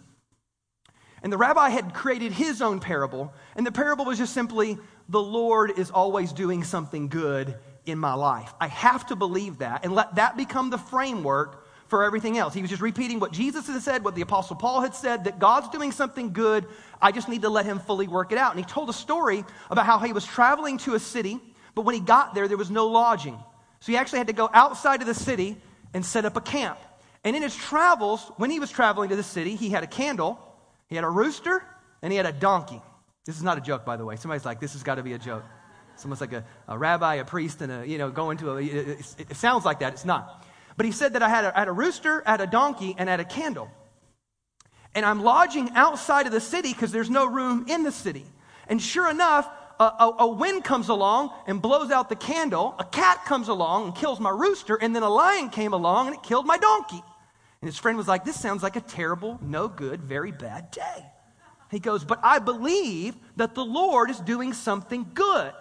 And 1.24 1.34
the 1.34 1.38
rabbi 1.38 1.70
had 1.70 1.94
created 1.94 2.32
his 2.32 2.62
own 2.62 2.80
parable. 2.80 3.34
And 3.56 3.66
the 3.66 3.72
parable 3.72 4.06
was 4.06 4.18
just 4.18 4.34
simply 4.34 4.78
the 5.10 5.22
Lord 5.22 5.78
is 5.78 5.90
always 5.90 6.32
doing 6.32 6.64
something 6.64 7.08
good 7.08 7.58
in 7.86 7.98
my 7.98 8.14
life. 8.14 8.54
I 8.60 8.68
have 8.68 9.08
to 9.08 9.16
believe 9.16 9.60
that 9.60 9.84
and 9.84 9.94
let 9.94 10.16
that 10.16 10.38
become 10.38 10.70
the 10.70 10.78
framework 10.78 11.66
for 11.88 12.04
everything 12.04 12.38
else. 12.38 12.54
He 12.54 12.62
was 12.62 12.70
just 12.70 12.82
repeating 12.82 13.20
what 13.20 13.32
Jesus 13.32 13.68
had 13.68 13.82
said, 13.82 14.04
what 14.04 14.14
the 14.14 14.22
Apostle 14.22 14.58
Paul 14.58 14.82
had 14.82 14.94
said, 14.94 15.24
that 15.24 15.40
God's 15.40 15.70
doing 15.70 15.92
something 15.92 16.34
good. 16.34 16.66
I 17.02 17.12
just 17.12 17.30
need 17.30 17.44
to 17.44 17.50
let 17.50 17.66
him 17.66 17.80
fully 17.80 18.08
work 18.08 18.32
it 18.32 18.38
out. 18.38 18.52
And 18.52 18.60
he 18.60 18.66
told 18.66 18.90
a 18.90 18.94
story 18.94 19.46
about 19.72 19.86
how 19.86 20.00
he 20.00 20.12
was 20.12 20.26
traveling 20.26 20.78
to 20.80 20.96
a 20.96 21.00
city, 21.00 21.40
but 21.76 21.84
when 21.84 21.96
he 21.96 22.02
got 22.02 22.36
there, 22.36 22.48
there 22.48 22.58
was 22.58 22.70
no 22.70 22.88
lodging. 22.88 23.38
So 23.80 23.92
he 23.92 23.98
actually 23.98 24.18
had 24.18 24.28
to 24.28 24.34
go 24.34 24.50
outside 24.54 25.02
of 25.02 25.08
the 25.08 25.14
city 25.14 25.58
and 25.94 26.06
set 26.06 26.26
up 26.26 26.36
a 26.36 26.42
camp. 26.42 26.78
And 27.24 27.36
in 27.36 27.42
his 27.42 27.56
travels, 27.56 28.32
when 28.38 28.50
he 28.50 28.60
was 28.60 28.70
traveling 28.70 29.10
to 29.10 29.16
the 29.16 29.24
city, 29.24 29.56
he 29.56 29.70
had 29.70 29.84
a 29.84 29.88
candle, 29.88 30.40
he 30.88 30.96
had 30.96 31.03
a 31.03 31.10
rooster, 31.10 31.63
and 32.01 32.12
he 32.12 32.17
had 32.17 32.25
a 32.25 32.32
donkey. 32.32 32.82
This 33.25 33.36
is 33.36 33.44
not 33.44 33.58
a 33.58 33.62
joke, 33.62 33.86
by 33.86 33.98
the 33.98 34.06
way. 34.06 34.15
Somebody's 34.15 34.46
like, 34.46 34.60
this 34.60 34.74
has 34.74 34.84
got 34.84 34.96
to 34.96 35.03
be 35.03 35.13
a 35.13 35.17
joke. 35.17 35.44
Someone's 35.96 36.22
like 36.22 36.34
a, 36.34 36.46
a, 36.67 36.77
rabbi, 36.77 37.15
a 37.15 37.25
priest, 37.25 37.62
and 37.62 37.72
a, 37.72 37.88
you 37.88 37.98
know, 37.98 38.10
going 38.10 38.38
to 38.38 38.51
a, 38.51 38.62
it, 38.62 39.15
it, 39.17 39.36
sounds 39.36 39.65
like 39.65 39.79
that. 39.79 39.94
It's 39.94 40.06
not. 40.06 40.46
But 40.77 40.86
he 40.86 40.91
said 40.91 41.13
that 41.13 41.24
I 41.24 41.29
had 41.29 41.44
a, 41.44 41.56
I 41.56 41.60
had 41.60 41.67
a 41.67 41.74
rooster, 41.74 42.24
I 42.25 42.32
had 42.32 42.41
a 42.41 42.48
donkey, 42.48 42.96
and 42.98 43.10
I 43.10 43.12
had 43.12 43.20
a 43.20 43.25
candle. 43.25 43.70
And 44.96 45.06
I'm 45.06 45.24
lodging 45.24 45.72
outside 45.75 46.25
of 46.25 46.32
the 46.32 46.39
city 46.39 46.72
because 46.72 46.91
there's 46.91 47.10
no 47.10 47.25
room 47.25 47.65
in 47.67 47.84
the 47.84 47.91
city. 47.91 48.25
And 48.67 48.82
sure 48.82 49.10
enough, 49.10 49.50
a, 49.79 49.84
a, 49.84 50.15
a, 50.20 50.27
wind 50.27 50.63
comes 50.63 50.89
along 50.89 51.32
and 51.46 51.62
blows 51.62 51.91
out 51.91 52.10
the 52.10 52.15
candle. 52.15 52.75
A 52.79 52.84
cat 52.84 53.25
comes 53.25 53.48
along 53.48 53.86
and 53.86 53.96
kills 53.96 54.20
my 54.20 54.29
rooster. 54.29 54.75
And 54.75 54.96
then 54.96 55.03
a 55.03 55.10
lion 55.10 55.50
came 55.50 55.74
along 55.74 56.08
and 56.08 56.15
it 56.15 56.24
killed 56.24 56.46
my 56.46 56.58
donkey. 56.58 57.03
And 57.62 57.68
his 57.68 57.78
friend 57.78 57.98
was 57.98 58.08
like, 58.08 58.24
This 58.26 58.40
sounds 58.40 58.64
like 58.64 58.76
a 58.76 58.82
terrible, 58.82 59.40
no 59.42 59.68
good, 59.68 60.02
very 60.02 60.32
bad 60.32 60.72
day. 60.72 61.06
He 61.72 61.80
goes, 61.80 62.04
But 62.04 62.20
I 62.24 62.40
believe 62.40 63.16
that 63.36 63.56
the 63.56 63.66
Lord 63.66 64.10
is 64.10 64.20
doing 64.20 64.54
something 64.54 65.10
good. 65.14 65.54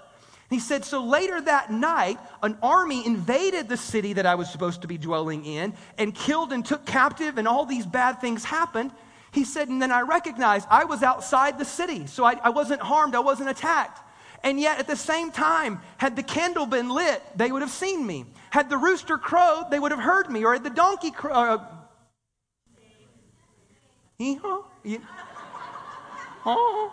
He 0.50 0.60
said, 0.60 0.84
So 0.84 1.04
later 1.04 1.40
that 1.40 1.72
night, 1.72 2.18
an 2.42 2.58
army 2.62 3.04
invaded 3.04 3.68
the 3.68 3.76
city 3.76 4.12
that 4.12 4.26
I 4.26 4.36
was 4.36 4.50
supposed 4.50 4.82
to 4.82 4.88
be 4.88 4.98
dwelling 4.98 5.44
in 5.44 5.74
and 5.98 6.14
killed 6.14 6.52
and 6.52 6.64
took 6.64 6.86
captive, 6.86 7.38
and 7.38 7.48
all 7.48 7.66
these 7.66 7.86
bad 7.86 8.20
things 8.20 8.44
happened. 8.44 8.92
He 9.32 9.44
said, 9.44 9.68
And 9.68 9.80
then 9.80 9.90
I 9.90 10.02
recognized 10.02 10.68
I 10.70 10.84
was 10.84 11.02
outside 11.02 11.58
the 11.58 11.64
city, 11.64 12.06
so 12.06 12.24
I, 12.24 12.34
I 12.42 12.50
wasn't 12.50 12.82
harmed, 12.82 13.14
I 13.14 13.20
wasn't 13.20 13.50
attacked. 13.50 14.02
And 14.44 14.60
yet, 14.60 14.78
at 14.78 14.86
the 14.86 14.96
same 14.96 15.32
time, 15.32 15.80
had 15.96 16.14
the 16.14 16.22
candle 16.22 16.66
been 16.66 16.90
lit, 16.90 17.22
they 17.34 17.50
would 17.50 17.62
have 17.62 17.70
seen 17.70 18.06
me. 18.06 18.26
Had 18.50 18.70
the 18.70 18.76
rooster 18.76 19.18
crowed, 19.18 19.70
they 19.70 19.78
would 19.78 19.90
have 19.90 20.00
heard 20.00 20.30
me. 20.30 20.44
Or 20.44 20.52
had 20.52 20.62
the 20.62 20.70
donkey 20.70 21.10
crowed. 21.10 21.58
Uh, 21.60 21.75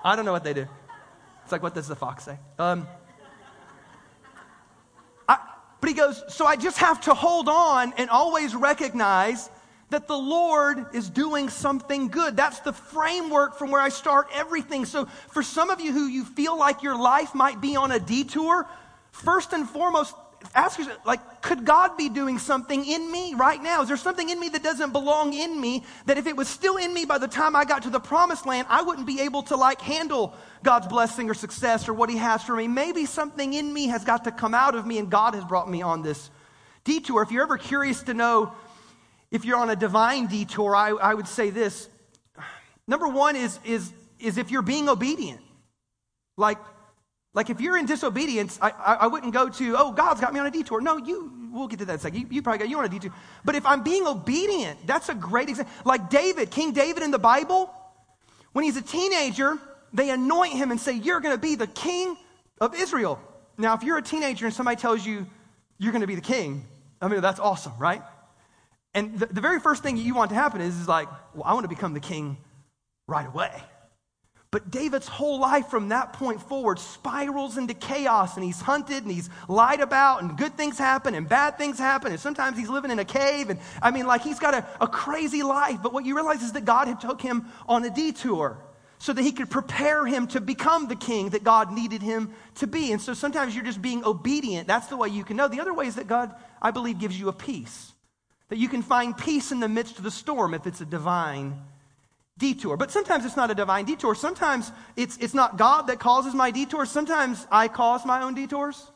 I 0.04 0.16
don't 0.16 0.26
know 0.26 0.32
what 0.32 0.44
they 0.44 0.54
do. 0.54 0.68
It's 1.44 1.52
like, 1.52 1.64
what 1.64 1.74
does 1.74 1.88
the 1.88 1.96
fox 1.96 2.24
say? 2.26 2.38
Um, 2.58 2.88
I, 5.28 5.38
but 5.80 5.90
he 5.90 5.96
goes, 5.96 6.24
so 6.28 6.46
I 6.46 6.56
just 6.56 6.78
have 6.80 7.02
to 7.02 7.14
hold 7.14 7.48
on 7.48 7.94
and 7.98 8.10
always 8.10 8.56
recognize 8.56 9.50
that 9.90 10.08
the 10.08 10.18
Lord 10.18 10.88
is 10.94 11.10
doing 11.10 11.50
something 11.50 12.08
good. 12.08 12.36
That's 12.36 12.60
the 12.60 12.74
framework 12.74 13.58
from 13.58 13.70
where 13.72 13.82
I 13.82 13.90
start 13.90 14.28
everything. 14.34 14.86
So, 14.86 15.06
for 15.30 15.44
some 15.44 15.70
of 15.70 15.80
you 15.80 15.94
who 15.94 16.08
you 16.08 16.26
feel 16.26 16.58
like 16.58 16.82
your 16.82 16.98
life 16.98 17.36
might 17.36 17.62
be 17.62 17.76
on 17.76 17.92
a 17.92 18.00
detour, 18.00 18.68
first 19.12 19.54
and 19.54 19.70
foremost, 19.70 20.16
ask 20.56 20.78
yourself, 20.78 21.00
like, 21.06 21.42
could 21.42 21.66
God 21.66 21.98
be 21.98 22.10
doing 22.10 22.40
something 22.40 22.86
in 22.86 23.12
me 23.12 23.34
right 23.34 23.62
now? 23.62 23.82
Is 23.82 23.88
there 23.88 23.98
something 23.98 24.30
in 24.30 24.40
me 24.40 24.50
that 24.50 24.64
doesn't 24.64 24.92
belong 24.92 25.34
in 25.34 25.60
me 25.60 25.84
that 26.06 26.18
if 26.18 26.28
it 26.28 26.36
was 26.36 26.48
still 26.48 26.78
in 26.78 26.94
me 26.94 27.06
by 27.06 27.18
the 27.18 27.28
time 27.28 27.56
I 27.56 27.66
got 27.66 27.84
to 27.84 27.90
the 27.90 28.00
promised 28.00 28.46
land, 28.46 28.68
I 28.70 28.82
wouldn't 28.82 29.08
be 29.08 29.22
able 29.22 29.44
to 29.44 29.56
like 29.56 29.82
handle 29.82 30.34
God's 30.64 30.88
blessing 30.88 31.30
or 31.30 31.34
success 31.34 31.88
or 31.88 31.94
what 31.94 32.10
he 32.10 32.18
has 32.18 32.44
for 32.44 32.56
me? 32.56 32.68
Maybe 32.68 33.06
something 33.06 33.54
in 33.54 33.74
me 33.74 33.88
has 33.88 34.04
got 34.04 34.24
to 34.26 34.32
come 34.32 34.54
out 34.54 34.76
of 34.76 34.86
me 34.86 34.98
and 34.98 35.10
God 35.10 35.34
has 35.36 35.44
brought 35.46 35.70
me 35.70 35.82
on 35.82 36.02
this 36.02 36.30
detour. 36.84 37.22
If 37.22 37.32
you're 37.32 37.44
ever 37.44 37.58
curious 37.58 38.04
to 38.04 38.14
know 38.14 38.54
if 39.32 39.46
you're 39.46 39.58
on 39.58 39.70
a 39.70 39.76
divine 39.76 40.28
detour, 40.28 40.76
I, 40.76 40.90
I 40.90 41.14
would 41.14 41.28
say 41.28 41.50
this. 41.50 41.90
Number 42.88 43.08
one 43.08 43.36
is, 43.36 43.60
is, 43.66 43.92
is 44.20 44.38
if 44.38 44.52
you're 44.52 44.62
being 44.62 44.90
obedient. 44.90 45.42
Like, 46.38 46.58
like 47.34 47.50
if 47.50 47.60
you're 47.60 47.78
in 47.78 47.86
disobedience, 47.86 48.60
I, 48.62 48.70
I, 48.70 48.94
I, 49.02 49.08
wouldn't 49.08 49.34
go 49.34 49.50
to, 49.50 49.76
oh, 49.78 49.92
God's 49.92 50.22
got 50.22 50.34
me 50.34 50.40
on 50.40 50.46
a 50.46 50.52
detour. 50.52 50.82
No, 50.82 50.98
you, 50.98 51.50
we'll 51.52 51.68
get 51.68 51.80
to 51.80 51.86
that 51.86 51.94
in 51.94 52.00
a 52.00 52.02
second. 52.02 52.22
You, 52.22 52.28
you 52.30 52.42
probably 52.44 52.60
got 52.60 52.70
you 52.70 52.78
on 52.78 52.86
a 52.86 52.90
detour. 52.90 53.12
But 53.44 53.56
if 53.56 53.66
I'm 53.66 53.82
being 53.82 54.06
obedient, 54.06 54.86
that's 54.86 55.10
a 55.10 55.16
great 55.16 55.50
example. 55.50 55.74
Like 55.84 56.12
David, 56.12 56.52
King 56.52 56.74
David 56.74 57.02
in 57.02 57.10
the 57.10 57.20
Bible, 57.20 57.74
when 58.52 58.66
he's 58.66 58.78
a 58.78 58.84
teenager, 58.84 59.58
they 59.94 60.12
anoint 60.12 60.54
him 60.54 60.70
and 60.70 60.80
say, 60.80 60.94
you're 60.94 61.22
going 61.22 61.36
to 61.36 61.42
be 61.42 61.56
the 61.56 61.68
king 61.68 62.16
of 62.62 62.76
Israel. 62.76 63.20
Now, 63.58 63.74
if 63.74 63.84
you're 63.84 63.98
a 63.98 64.04
teenager 64.04 64.46
and 64.46 64.54
somebody 64.54 64.80
tells 64.80 65.04
you 65.04 65.26
you're 65.80 65.92
going 65.92 66.02
to 66.02 66.08
be 66.08 66.16
the 66.16 66.22
king, 66.22 66.66
I 67.02 67.08
mean, 67.08 67.22
that's 67.22 67.40
awesome, 67.40 67.74
right? 67.80 68.02
And 68.94 69.18
the, 69.18 69.26
the 69.26 69.42
very 69.42 69.60
first 69.60 69.82
thing 69.82 69.98
you 69.98 70.14
want 70.14 70.30
to 70.30 70.36
happen 70.36 70.62
is, 70.62 70.80
is 70.80 70.88
like, 70.88 71.08
well, 71.34 71.44
I 71.46 71.54
want 71.54 71.64
to 71.64 71.70
become 71.70 71.94
the 71.94 72.00
king 72.00 72.38
right 73.08 73.26
away. 73.26 73.52
But 74.54 74.70
David's 74.70 75.08
whole 75.08 75.40
life 75.40 75.70
from 75.70 75.90
that 75.90 76.14
point 76.14 76.40
forward 76.40 76.78
spirals 76.78 77.58
into 77.58 77.74
chaos, 77.74 78.36
and 78.36 78.46
he's 78.46 78.62
hunted 78.62 79.02
and 79.02 79.12
he's 79.12 79.32
lied 79.48 79.80
about, 79.80 80.22
and 80.22 80.38
good 80.38 80.56
things 80.56 80.78
happen 80.78 81.16
and 81.16 81.28
bad 81.28 81.58
things 81.58 81.80
happen, 81.80 82.12
and 82.12 82.22
sometimes 82.22 82.56
he's 82.56 82.70
living 82.70 82.92
in 82.92 83.00
a 83.00 83.04
cave. 83.04 83.50
And 83.50 83.60
I 83.82 83.90
mean, 83.90 84.06
like, 84.06 84.22
he's 84.22 84.38
got 84.38 84.54
a, 84.54 84.64
a 84.80 84.88
crazy 84.88 85.42
life. 85.42 85.80
But 85.82 85.92
what 85.92 86.06
you 86.06 86.14
realize 86.16 86.44
is 86.44 86.52
that 86.52 86.66
God 86.66 86.88
had 86.88 87.02
took 87.02 87.20
him 87.20 87.48
on 87.68 87.84
a 87.84 87.90
detour 87.90 88.60
so 89.00 89.12
that 89.12 89.24
he 89.24 89.32
could 89.32 89.50
prepare 89.50 90.06
him 90.06 90.28
to 90.28 90.40
become 90.40 90.88
the 90.88 90.96
king 90.96 91.32
that 91.32 91.44
God 91.44 91.74
needed 91.74 92.04
him 92.04 92.32
to 92.58 92.68
be. 92.68 92.92
And 92.92 93.02
so 93.02 93.16
sometimes 93.16 93.56
you're 93.56 93.66
just 93.66 93.82
being 93.82 94.06
obedient. 94.06 94.68
That's 94.68 94.86
the 94.86 94.98
way 94.98 95.08
you 95.08 95.24
can 95.24 95.36
know. 95.36 95.48
The 95.48 95.62
other 95.62 95.74
way 95.74 95.88
is 95.88 95.96
that 95.96 96.08
God, 96.08 96.32
I 96.62 96.70
believe, 96.70 97.00
gives 97.00 97.20
you 97.20 97.28
a 97.28 97.34
peace, 97.34 97.92
that 98.50 98.60
you 98.60 98.70
can 98.70 98.84
find 98.84 99.18
peace 99.18 99.52
in 99.52 99.60
the 99.60 99.68
midst 99.68 99.98
of 99.98 100.04
the 100.04 100.12
storm 100.12 100.54
if 100.54 100.68
it's 100.68 100.80
a 100.80 100.86
divine 100.86 101.60
detour. 102.38 102.78
But 102.78 102.92
sometimes 102.92 103.26
it's 103.26 103.38
not 103.38 103.52
a 103.52 103.56
divine 103.56 103.86
detour. 103.86 104.16
Sometimes 104.16 104.72
it's, 104.96 105.18
it's 105.18 105.34
not 105.34 105.58
God 105.58 105.88
that 105.88 106.00
causes 106.00 106.34
my 106.34 106.52
detours. 106.52 106.90
Sometimes 106.90 107.46
I 107.52 107.68
cause 107.68 108.06
my 108.06 108.24
own 108.24 108.34
detours. 108.34 108.92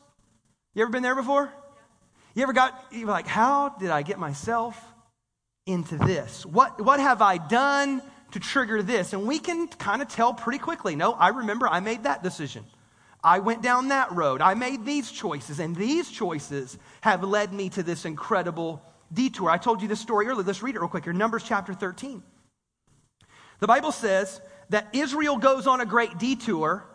You 0.74 0.84
ever 0.84 0.92
been 0.92 1.04
there 1.04 1.16
before? 1.16 1.52
You 2.34 2.44
ever 2.44 2.54
got, 2.54 2.86
you 2.92 3.06
like, 3.06 3.28
how 3.28 3.70
did 3.70 3.90
I 3.90 4.04
get 4.04 4.20
myself 4.20 4.80
into 5.66 5.98
this? 5.98 6.46
What, 6.46 6.80
what 6.84 7.00
have 7.00 7.22
I 7.22 7.38
done 7.38 8.02
to 8.32 8.40
trigger 8.40 8.84
this? 8.84 9.14
And 9.14 9.28
we 9.28 9.40
can 9.40 9.68
kind 9.68 10.02
of 10.02 10.08
tell 10.08 10.34
pretty 10.34 10.60
quickly. 10.60 10.96
No, 10.96 11.14
I 11.14 11.30
remember 11.30 11.68
I 11.68 11.80
made 11.80 12.04
that 12.04 12.24
decision. 12.24 12.64
I 13.24 13.40
went 13.40 13.62
down 13.62 13.88
that 13.88 14.12
road. 14.12 14.42
I 14.42 14.54
made 14.54 14.86
these 14.86 15.12
choices, 15.12 15.60
and 15.60 15.76
these 15.76 16.10
choices 16.10 16.78
have 17.02 17.24
led 17.24 17.52
me 17.52 17.70
to 17.70 17.84
this 17.84 18.06
incredible 18.06 18.82
detour. 19.12 19.50
I 19.50 19.58
told 19.58 19.82
you 19.82 19.88
this 19.88 20.00
story 20.00 20.28
earlier. 20.28 20.46
Let's 20.46 20.62
read 20.62 20.76
it 20.76 20.80
real 20.80 20.88
quick 20.88 21.06
here. 21.06 21.14
Numbers 21.14 21.44
chapter 21.44 21.74
13. 21.74 22.22
The 23.60 23.68
Bible 23.68 23.92
says 23.92 24.40
that 24.70 24.90
Israel 24.94 25.38
goes 25.38 25.68
on 25.68 25.82
a 25.82 25.86
great 25.86 26.18
detour, 26.18 26.86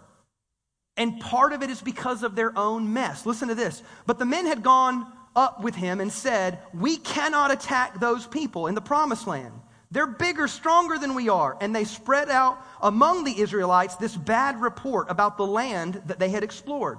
and 0.96 1.20
part 1.20 1.52
of 1.52 1.62
it 1.62 1.70
is 1.70 1.80
because 1.80 2.22
of 2.22 2.36
their 2.36 2.56
own 2.56 2.92
mess. 2.92 3.26
Listen 3.26 3.48
to 3.48 3.54
this. 3.54 3.82
But 4.06 4.18
the 4.18 4.26
men 4.26 4.46
had 4.46 4.62
gone 4.62 5.06
up 5.34 5.62
with 5.62 5.74
him 5.74 6.00
and 6.00 6.12
said, 6.12 6.58
We 6.74 6.96
cannot 6.98 7.50
attack 7.50 7.98
those 7.98 8.26
people 8.26 8.66
in 8.66 8.74
the 8.74 8.80
promised 8.80 9.26
land. 9.26 9.54
They're 9.90 10.06
bigger, 10.06 10.48
stronger 10.48 10.98
than 10.98 11.14
we 11.14 11.28
are. 11.28 11.56
And 11.60 11.74
they 11.74 11.84
spread 11.84 12.30
out 12.30 12.58
among 12.80 13.24
the 13.24 13.40
Israelites 13.40 13.96
this 13.96 14.16
bad 14.16 14.60
report 14.60 15.10
about 15.10 15.36
the 15.36 15.46
land 15.46 16.02
that 16.06 16.18
they 16.18 16.30
had 16.30 16.42
explored. 16.42 16.98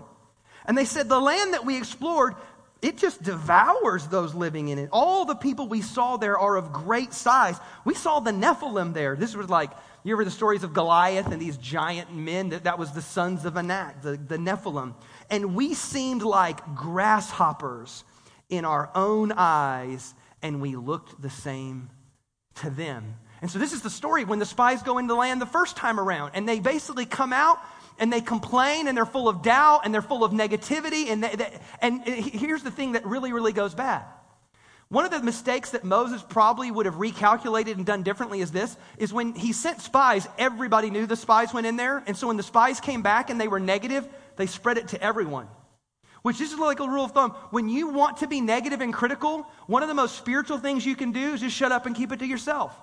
And 0.66 0.78
they 0.78 0.86
said, 0.86 1.10
The 1.10 1.20
land 1.20 1.54
that 1.54 1.66
we 1.66 1.78
explored 1.78 2.36
it 2.84 2.98
just 2.98 3.24
devours 3.24 4.08
those 4.08 4.36
living 4.36 4.68
in 4.68 4.78
it. 4.78 4.90
All 4.92 5.26
the 5.26 5.36
people 5.36 5.68
we 5.68 5.82
saw 5.82 6.18
there 6.18 6.38
are 6.38 6.58
of 6.58 6.74
great 6.74 7.14
size. 7.14 7.58
We 7.86 7.94
saw 7.94 8.20
the 8.20 8.32
Nephilim 8.32 8.94
there. 8.94 9.16
This 9.16 9.36
was 9.36 9.50
like, 9.50 9.72
you 10.04 10.14
ever 10.14 10.26
the 10.26 10.32
stories 10.32 10.64
of 10.64 10.74
Goliath 10.74 11.32
and 11.32 11.42
these 11.42 11.56
giant 11.58 12.14
men? 12.14 12.50
That, 12.50 12.66
that 12.66 12.78
was 12.78 12.92
the 12.92 13.02
sons 13.02 13.46
of 13.46 13.56
Anak, 13.56 14.02
the, 14.02 14.18
the 14.18 14.38
Nephilim. 14.38 14.96
And 15.30 15.56
we 15.56 15.74
seemed 15.74 16.24
like 16.24 16.76
grasshoppers 16.76 18.04
in 18.50 18.66
our 18.66 18.92
own 18.94 19.32
eyes, 19.32 20.14
and 20.42 20.62
we 20.62 20.76
looked 20.76 21.22
the 21.22 21.30
same 21.30 21.90
to 22.56 22.70
them. 22.70 23.16
And 23.42 23.50
so 23.50 23.60
this 23.60 23.74
is 23.74 23.82
the 23.82 23.90
story 23.90 24.26
when 24.26 24.40
the 24.40 24.46
spies 24.46 24.84
go 24.84 24.98
into 24.98 25.14
the 25.14 25.20
land 25.20 25.42
the 25.42 25.46
first 25.46 25.78
time 25.78 26.00
around, 26.00 26.32
and 26.34 26.48
they 26.48 26.60
basically 26.60 27.06
come 27.06 27.34
out 27.34 27.60
and 28.00 28.12
they 28.12 28.22
complain 28.22 28.88
and 28.88 28.98
they're 28.98 29.06
full 29.06 29.28
of 29.30 29.42
doubt 29.42 29.82
and 29.86 29.94
they're 29.94 30.02
full 30.02 30.24
of 30.24 30.32
negativity. 30.32 31.08
And, 31.10 31.24
they, 31.24 31.36
they, 31.36 31.60
and 31.82 32.04
here's 32.04 32.64
the 32.64 32.72
thing 32.72 32.94
that 32.94 33.06
really, 33.06 33.34
really 33.34 33.54
goes 33.54 33.74
bad. 33.74 34.04
One 34.90 35.06
of 35.06 35.12
the 35.12 35.24
mistakes 35.24 35.72
that 35.72 35.84
Moses 35.84 36.24
probably 36.28 36.70
would 36.70 36.86
have 36.86 36.96
recalculated 36.96 37.74
and 37.74 37.86
done 37.86 38.04
differently 38.04 38.42
is 38.42 38.52
this 38.52 38.78
is 38.98 39.12
when 39.12 39.34
he 39.34 39.52
sent 39.52 39.82
spies, 39.82 40.28
everybody 40.38 40.92
knew 40.92 41.08
the 41.08 41.16
spies 41.16 41.54
went 41.54 41.66
in 41.66 41.78
there. 41.78 42.04
And 42.06 42.16
so 42.16 42.28
when 42.28 42.38
the 42.38 42.44
spies 42.44 42.80
came 42.80 43.02
back 43.02 43.30
and 43.30 43.42
they 43.42 43.48
were 43.48 43.60
negative, 43.60 44.08
they 44.36 44.46
spread 44.46 44.78
it 44.78 44.90
to 44.90 45.02
everyone. 45.02 45.48
Which 46.22 46.40
is 46.40 46.58
like 46.58 46.80
a 46.80 46.88
rule 46.88 47.06
of 47.06 47.12
thumb. 47.12 47.32
When 47.50 47.70
you 47.70 47.90
want 47.90 48.18
to 48.18 48.28
be 48.28 48.40
negative 48.40 48.82
and 48.82 48.94
critical, 48.94 49.48
one 49.68 49.82
of 49.82 49.90
the 49.90 49.96
most 49.96 50.16
spiritual 50.16 50.58
things 50.58 50.86
you 50.86 50.96
can 50.96 51.12
do 51.12 51.34
is 51.34 51.42
just 51.42 51.56
shut 51.56 51.72
up 51.72 51.86
and 51.86 51.96
keep 51.96 52.12
it 52.12 52.20
to 52.20 52.28
yourself. 52.28 52.74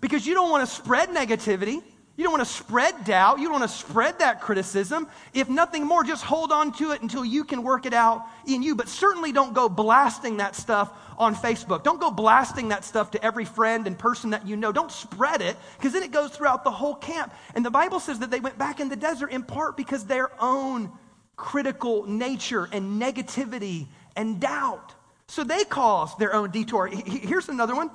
Because 0.00 0.26
you 0.26 0.34
don't 0.34 0.50
want 0.50 0.68
to 0.68 0.74
spread 0.74 1.10
negativity. 1.10 1.82
You 2.20 2.24
don't 2.24 2.34
want 2.34 2.46
to 2.46 2.54
spread 2.54 3.04
doubt. 3.06 3.38
You 3.38 3.44
don't 3.48 3.60
want 3.60 3.70
to 3.70 3.76
spread 3.78 4.18
that 4.18 4.42
criticism. 4.42 5.08
If 5.32 5.48
nothing 5.48 5.86
more, 5.86 6.04
just 6.04 6.22
hold 6.22 6.52
on 6.52 6.70
to 6.74 6.92
it 6.92 7.00
until 7.00 7.24
you 7.24 7.44
can 7.44 7.62
work 7.62 7.86
it 7.86 7.94
out 7.94 8.26
in 8.46 8.62
you. 8.62 8.74
But 8.74 8.90
certainly 8.90 9.32
don't 9.32 9.54
go 9.54 9.70
blasting 9.70 10.36
that 10.36 10.54
stuff 10.54 10.92
on 11.16 11.34
Facebook. 11.34 11.82
Don't 11.82 11.98
go 11.98 12.10
blasting 12.10 12.68
that 12.68 12.84
stuff 12.84 13.12
to 13.12 13.24
every 13.24 13.46
friend 13.46 13.86
and 13.86 13.98
person 13.98 14.28
that 14.30 14.46
you 14.46 14.54
know. 14.54 14.70
Don't 14.70 14.92
spread 14.92 15.40
it 15.40 15.56
because 15.78 15.94
then 15.94 16.02
it 16.02 16.12
goes 16.12 16.30
throughout 16.30 16.62
the 16.62 16.70
whole 16.70 16.94
camp. 16.94 17.32
And 17.54 17.64
the 17.64 17.70
Bible 17.70 18.00
says 18.00 18.18
that 18.18 18.30
they 18.30 18.40
went 18.40 18.58
back 18.58 18.80
in 18.80 18.90
the 18.90 18.96
desert 18.96 19.30
in 19.30 19.42
part 19.42 19.78
because 19.78 20.04
their 20.04 20.30
own 20.42 20.92
critical 21.36 22.04
nature 22.04 22.68
and 22.70 23.00
negativity 23.00 23.86
and 24.14 24.38
doubt. 24.38 24.94
So 25.28 25.42
they 25.42 25.64
caused 25.64 26.18
their 26.18 26.34
own 26.34 26.50
detour. 26.50 26.86
Here's 26.86 27.48
another 27.48 27.74
one. 27.74 27.90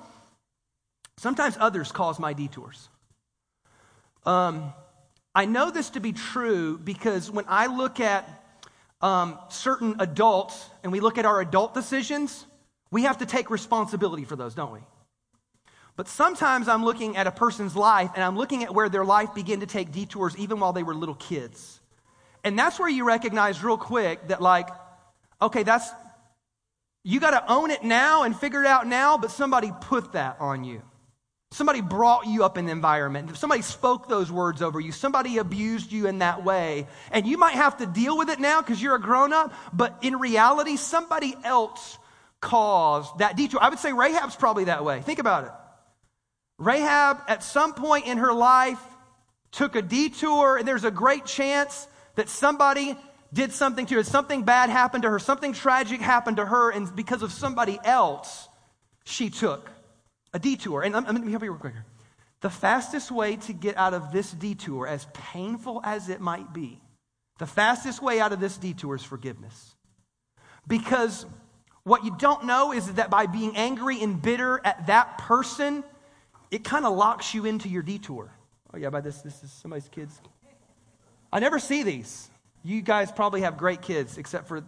Sometimes 1.18 1.58
others 1.60 1.92
cause 1.92 2.18
my 2.18 2.34
detours. 2.34 2.90
Um, 4.26 4.74
I 5.34 5.46
know 5.46 5.70
this 5.70 5.92
to 5.92 6.00
be 6.00 6.14
true 6.14 6.78
because 6.78 7.30
when 7.30 7.46
I 7.48 7.68
look 7.68 8.00
at 8.00 8.28
um, 9.02 9.38
certain 9.50 9.98
adults 10.00 10.70
and 10.84 10.92
we 10.92 11.00
look 11.00 11.18
at 11.18 11.26
our 11.26 11.42
adult 11.42 11.74
decisions, 11.74 12.46
we 12.90 13.04
have 13.04 13.18
to 13.18 13.26
take 13.26 13.50
responsibility 13.50 14.24
for 14.24 14.36
those, 14.36 14.56
don't 14.56 14.72
we? 14.72 14.80
But 15.98 16.08
sometimes 16.08 16.68
I'm 16.68 16.84
looking 16.84 17.16
at 17.16 17.28
a 17.28 17.32
person's 17.32 17.76
life 17.76 18.12
and 18.16 18.24
I'm 18.24 18.38
looking 18.38 18.64
at 18.64 18.74
where 18.74 18.90
their 18.90 19.06
life 19.06 19.34
began 19.34 19.62
to 19.62 19.66
take 19.66 19.92
detours 19.92 20.38
even 20.38 20.60
while 20.60 20.74
they 20.74 20.84
were 20.84 20.96
little 20.96 21.16
kids. 21.16 21.80
And 22.44 22.58
that's 22.60 22.80
where 22.80 22.90
you 22.90 23.06
recognize 23.06 23.64
real 23.64 23.78
quick 23.78 24.28
that, 24.28 24.42
like, 24.42 24.70
okay, 25.42 25.64
that's, 25.64 25.90
you 27.04 27.20
got 27.20 27.32
to 27.32 27.52
own 27.52 27.72
it 27.72 27.84
now 27.84 28.24
and 28.24 28.36
figure 28.36 28.62
it 28.62 28.68
out 28.68 28.88
now, 28.88 29.18
but 29.18 29.32
somebody 29.32 29.72
put 29.82 30.14
that 30.14 30.38
on 30.40 30.64
you. 30.64 30.82
Somebody 31.52 31.82
brought 31.82 32.28
you 32.28 32.44
up 32.44 32.58
in 32.58 32.66
the 32.66 32.72
environment. 32.72 33.38
Somebody 33.38 33.62
spoke 33.62 34.10
those 34.10 34.32
words 34.32 34.62
over 34.62 34.80
you. 34.80 34.92
Somebody 34.92 35.38
abused 35.38 35.92
you 35.92 36.08
in 36.08 36.20
that 36.20 36.44
way. 36.44 36.88
And 37.12 37.26
you 37.26 37.38
might 37.38 37.56
have 37.56 37.78
to 37.78 37.86
deal 37.86 38.18
with 38.18 38.30
it 38.30 38.40
now 38.40 38.62
because 38.62 38.82
you're 38.82 38.96
a 38.96 39.02
grown 39.02 39.32
up, 39.32 39.54
but 39.72 39.98
in 40.02 40.20
reality, 40.20 40.76
somebody 40.76 41.36
else 41.44 41.98
caused 42.42 43.20
that 43.20 43.38
detour. 43.38 43.62
I 43.62 43.70
would 43.70 43.80
say 43.80 43.94
Rahab's 43.94 44.36
probably 44.36 44.66
that 44.66 44.84
way. 44.84 45.02
Think 45.02 45.20
about 45.20 45.46
it. 45.46 45.52
Rahab, 46.58 47.22
at 47.28 47.44
some 47.44 47.74
point 47.74 48.06
in 48.06 48.18
her 48.18 48.34
life, 48.34 48.80
took 49.52 49.76
a 49.76 49.82
detour, 49.82 50.58
and 50.58 50.68
there's 50.68 50.84
a 50.84 50.92
great 50.92 51.26
chance 51.26 51.88
that 52.16 52.28
somebody 52.30 52.98
did 53.34 53.52
something 53.52 53.86
to 53.86 53.96
her. 53.96 54.04
Something 54.04 54.44
bad 54.44 54.70
happened 54.70 55.04
to 55.04 55.10
her. 55.10 55.20
Something 55.20 55.54
tragic 55.54 56.02
happened 56.02 56.38
to 56.38 56.46
her, 56.46 56.72
and 56.72 56.94
because 56.96 57.24
of 57.24 57.32
somebody 57.32 57.80
else, 57.84 58.48
she 59.06 59.30
took 59.30 59.70
a 60.36 60.40
detour. 60.40 60.84
And 60.84 60.94
let 60.94 61.14
me 61.14 61.32
help 61.32 61.44
you 61.44 61.52
real 61.52 61.60
quick. 61.60 61.74
The 62.42 62.50
fastest 62.50 63.10
way 63.10 63.38
to 63.38 63.54
get 63.54 63.78
out 63.78 63.94
of 63.94 64.12
this 64.12 64.32
detour, 64.32 64.86
as 64.86 65.08
painful 65.14 65.82
as 65.84 66.10
it 66.10 66.20
might 66.20 66.54
be, 66.54 66.82
the 67.40 67.48
fastest 67.48 68.04
way 68.04 68.20
out 68.20 68.34
of 68.34 68.42
this 68.42 68.58
detour 68.58 68.96
is 68.96 69.04
forgiveness. 69.04 69.76
Because 70.68 71.26
what 71.84 72.04
you 72.04 72.16
don't 72.18 72.46
know 72.46 72.74
is 72.74 72.94
that 72.94 73.10
by 73.10 73.28
being 73.28 73.56
angry 73.56 74.02
and 74.04 74.22
bitter 74.22 74.60
at 74.66 74.88
that 74.88 75.20
person, 75.20 75.84
it 76.52 76.64
kind 76.64 76.86
of 76.86 76.96
locks 76.96 77.34
you 77.34 77.46
into 77.46 77.70
your 77.70 77.82
detour. 77.82 78.30
Oh, 78.74 78.78
yeah, 78.78 78.90
by 78.90 79.00
this, 79.00 79.22
this 79.22 79.42
is 79.42 79.52
somebody's 79.52 79.88
kids. 79.88 80.20
I 81.32 81.40
never 81.40 81.60
see 81.60 81.84
these. 81.84 82.30
You 82.64 82.82
guys 82.82 83.12
probably 83.12 83.42
have 83.42 83.58
great 83.58 83.82
kids, 83.82 84.18
except 84.18 84.48
for 84.50 84.66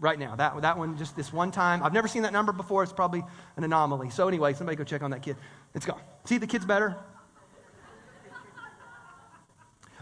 right 0.00 0.18
now. 0.18 0.36
That, 0.36 0.60
that 0.62 0.78
one, 0.78 0.96
just 0.98 1.16
this 1.16 1.32
one 1.32 1.50
time. 1.50 1.82
I've 1.82 1.92
never 1.92 2.08
seen 2.08 2.22
that 2.22 2.32
number 2.32 2.52
before. 2.52 2.82
It's 2.82 2.92
probably 2.92 3.22
an 3.56 3.64
anomaly. 3.64 4.10
So, 4.10 4.28
anyway, 4.28 4.54
somebody 4.54 4.76
go 4.76 4.84
check 4.84 5.02
on 5.02 5.10
that 5.10 5.22
kid. 5.22 5.36
It's 5.74 5.86
gone. 5.86 6.00
See, 6.24 6.38
the 6.38 6.46
kid's 6.46 6.64
better. 6.64 6.96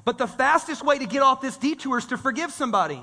But 0.05 0.19
the 0.19 0.27
fastest 0.27 0.85
way 0.85 0.99
to 0.99 1.07
get 1.07 1.23
off 1.23 1.41
this 1.41 1.57
detour 1.57 1.99
is 1.99 2.07
to 2.07 2.17
forgive 2.17 2.51
somebody. 2.51 3.03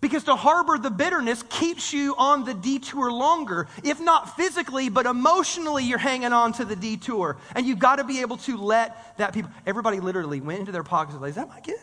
Because 0.00 0.24
to 0.24 0.34
harbor 0.34 0.78
the 0.78 0.90
bitterness 0.90 1.44
keeps 1.48 1.92
you 1.92 2.16
on 2.18 2.44
the 2.44 2.54
detour 2.54 3.12
longer. 3.12 3.68
If 3.84 4.00
not 4.00 4.36
physically, 4.36 4.88
but 4.88 5.06
emotionally, 5.06 5.84
you're 5.84 5.98
hanging 5.98 6.32
on 6.32 6.52
to 6.54 6.64
the 6.64 6.74
detour. 6.74 7.36
And 7.54 7.64
you've 7.64 7.78
got 7.78 7.96
to 7.96 8.04
be 8.04 8.20
able 8.20 8.38
to 8.38 8.56
let 8.56 9.16
that 9.18 9.32
people. 9.32 9.52
Everybody 9.64 10.00
literally 10.00 10.40
went 10.40 10.58
into 10.58 10.72
their 10.72 10.82
pockets 10.82 11.14
and 11.14 11.22
was 11.22 11.36
like, 11.36 11.44
Is 11.44 11.48
that 11.48 11.54
my 11.54 11.60
kid? 11.60 11.78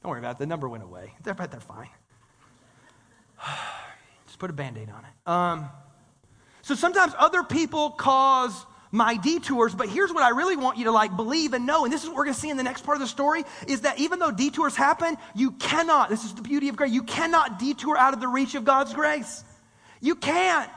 Don't 0.00 0.10
worry 0.10 0.20
about 0.20 0.36
it. 0.36 0.38
The 0.38 0.46
number 0.46 0.68
went 0.68 0.84
away. 0.84 1.12
They're, 1.24 1.34
they're 1.34 1.58
fine. 1.58 1.88
Just 4.26 4.38
put 4.38 4.50
a 4.50 4.52
band 4.52 4.78
aid 4.78 4.90
on 4.90 5.04
it. 5.04 5.30
Um, 5.30 5.68
so 6.62 6.74
sometimes 6.74 7.14
other 7.18 7.42
people 7.42 7.90
cause 7.90 8.66
my 8.90 9.16
detours, 9.16 9.74
but 9.74 9.88
here's 9.88 10.12
what 10.12 10.22
I 10.22 10.30
really 10.30 10.56
want 10.56 10.78
you 10.78 10.84
to 10.84 10.92
like 10.92 11.14
believe 11.14 11.52
and 11.52 11.66
know, 11.66 11.84
and 11.84 11.92
this 11.92 12.02
is 12.02 12.08
what 12.08 12.16
we're 12.16 12.24
gonna 12.24 12.34
see 12.34 12.50
in 12.50 12.56
the 12.56 12.62
next 12.62 12.84
part 12.84 12.96
of 12.96 13.00
the 13.00 13.06
story, 13.06 13.44
is 13.66 13.82
that 13.82 13.98
even 13.98 14.18
though 14.18 14.30
detours 14.30 14.76
happen, 14.76 15.16
you 15.34 15.52
cannot, 15.52 16.08
this 16.08 16.24
is 16.24 16.34
the 16.34 16.42
beauty 16.42 16.68
of 16.68 16.76
grace, 16.76 16.92
you 16.92 17.02
cannot 17.02 17.58
detour 17.58 17.96
out 17.96 18.14
of 18.14 18.20
the 18.20 18.28
reach 18.28 18.54
of 18.54 18.64
God's 18.64 18.94
grace. 18.94 19.44
You 20.00 20.14
can't. 20.14 20.70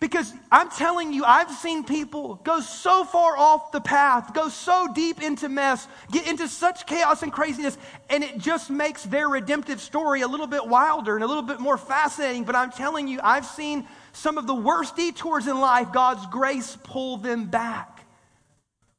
Because 0.00 0.32
I'm 0.50 0.70
telling 0.70 1.12
you, 1.12 1.24
I've 1.24 1.50
seen 1.50 1.84
people 1.84 2.34
go 2.44 2.60
so 2.60 3.04
far 3.04 3.38
off 3.38 3.72
the 3.72 3.80
path, 3.80 4.34
go 4.34 4.48
so 4.48 4.88
deep 4.92 5.22
into 5.22 5.48
mess, 5.48 5.86
get 6.10 6.28
into 6.28 6.48
such 6.48 6.86
chaos 6.86 7.22
and 7.22 7.32
craziness, 7.32 7.78
and 8.10 8.22
it 8.22 8.38
just 8.38 8.70
makes 8.70 9.04
their 9.04 9.28
redemptive 9.28 9.80
story 9.80 10.20
a 10.20 10.28
little 10.28 10.46
bit 10.46 10.66
wilder 10.66 11.14
and 11.14 11.24
a 11.24 11.26
little 11.26 11.42
bit 11.42 11.60
more 11.60 11.78
fascinating. 11.78 12.44
But 12.44 12.56
I'm 12.56 12.70
telling 12.70 13.08
you, 13.08 13.20
I've 13.22 13.46
seen 13.46 13.86
some 14.12 14.36
of 14.36 14.46
the 14.46 14.54
worst 14.54 14.96
detours 14.96 15.46
in 15.46 15.58
life, 15.58 15.92
God's 15.92 16.26
grace 16.26 16.76
pull 16.82 17.16
them 17.16 17.46
back. 17.46 18.06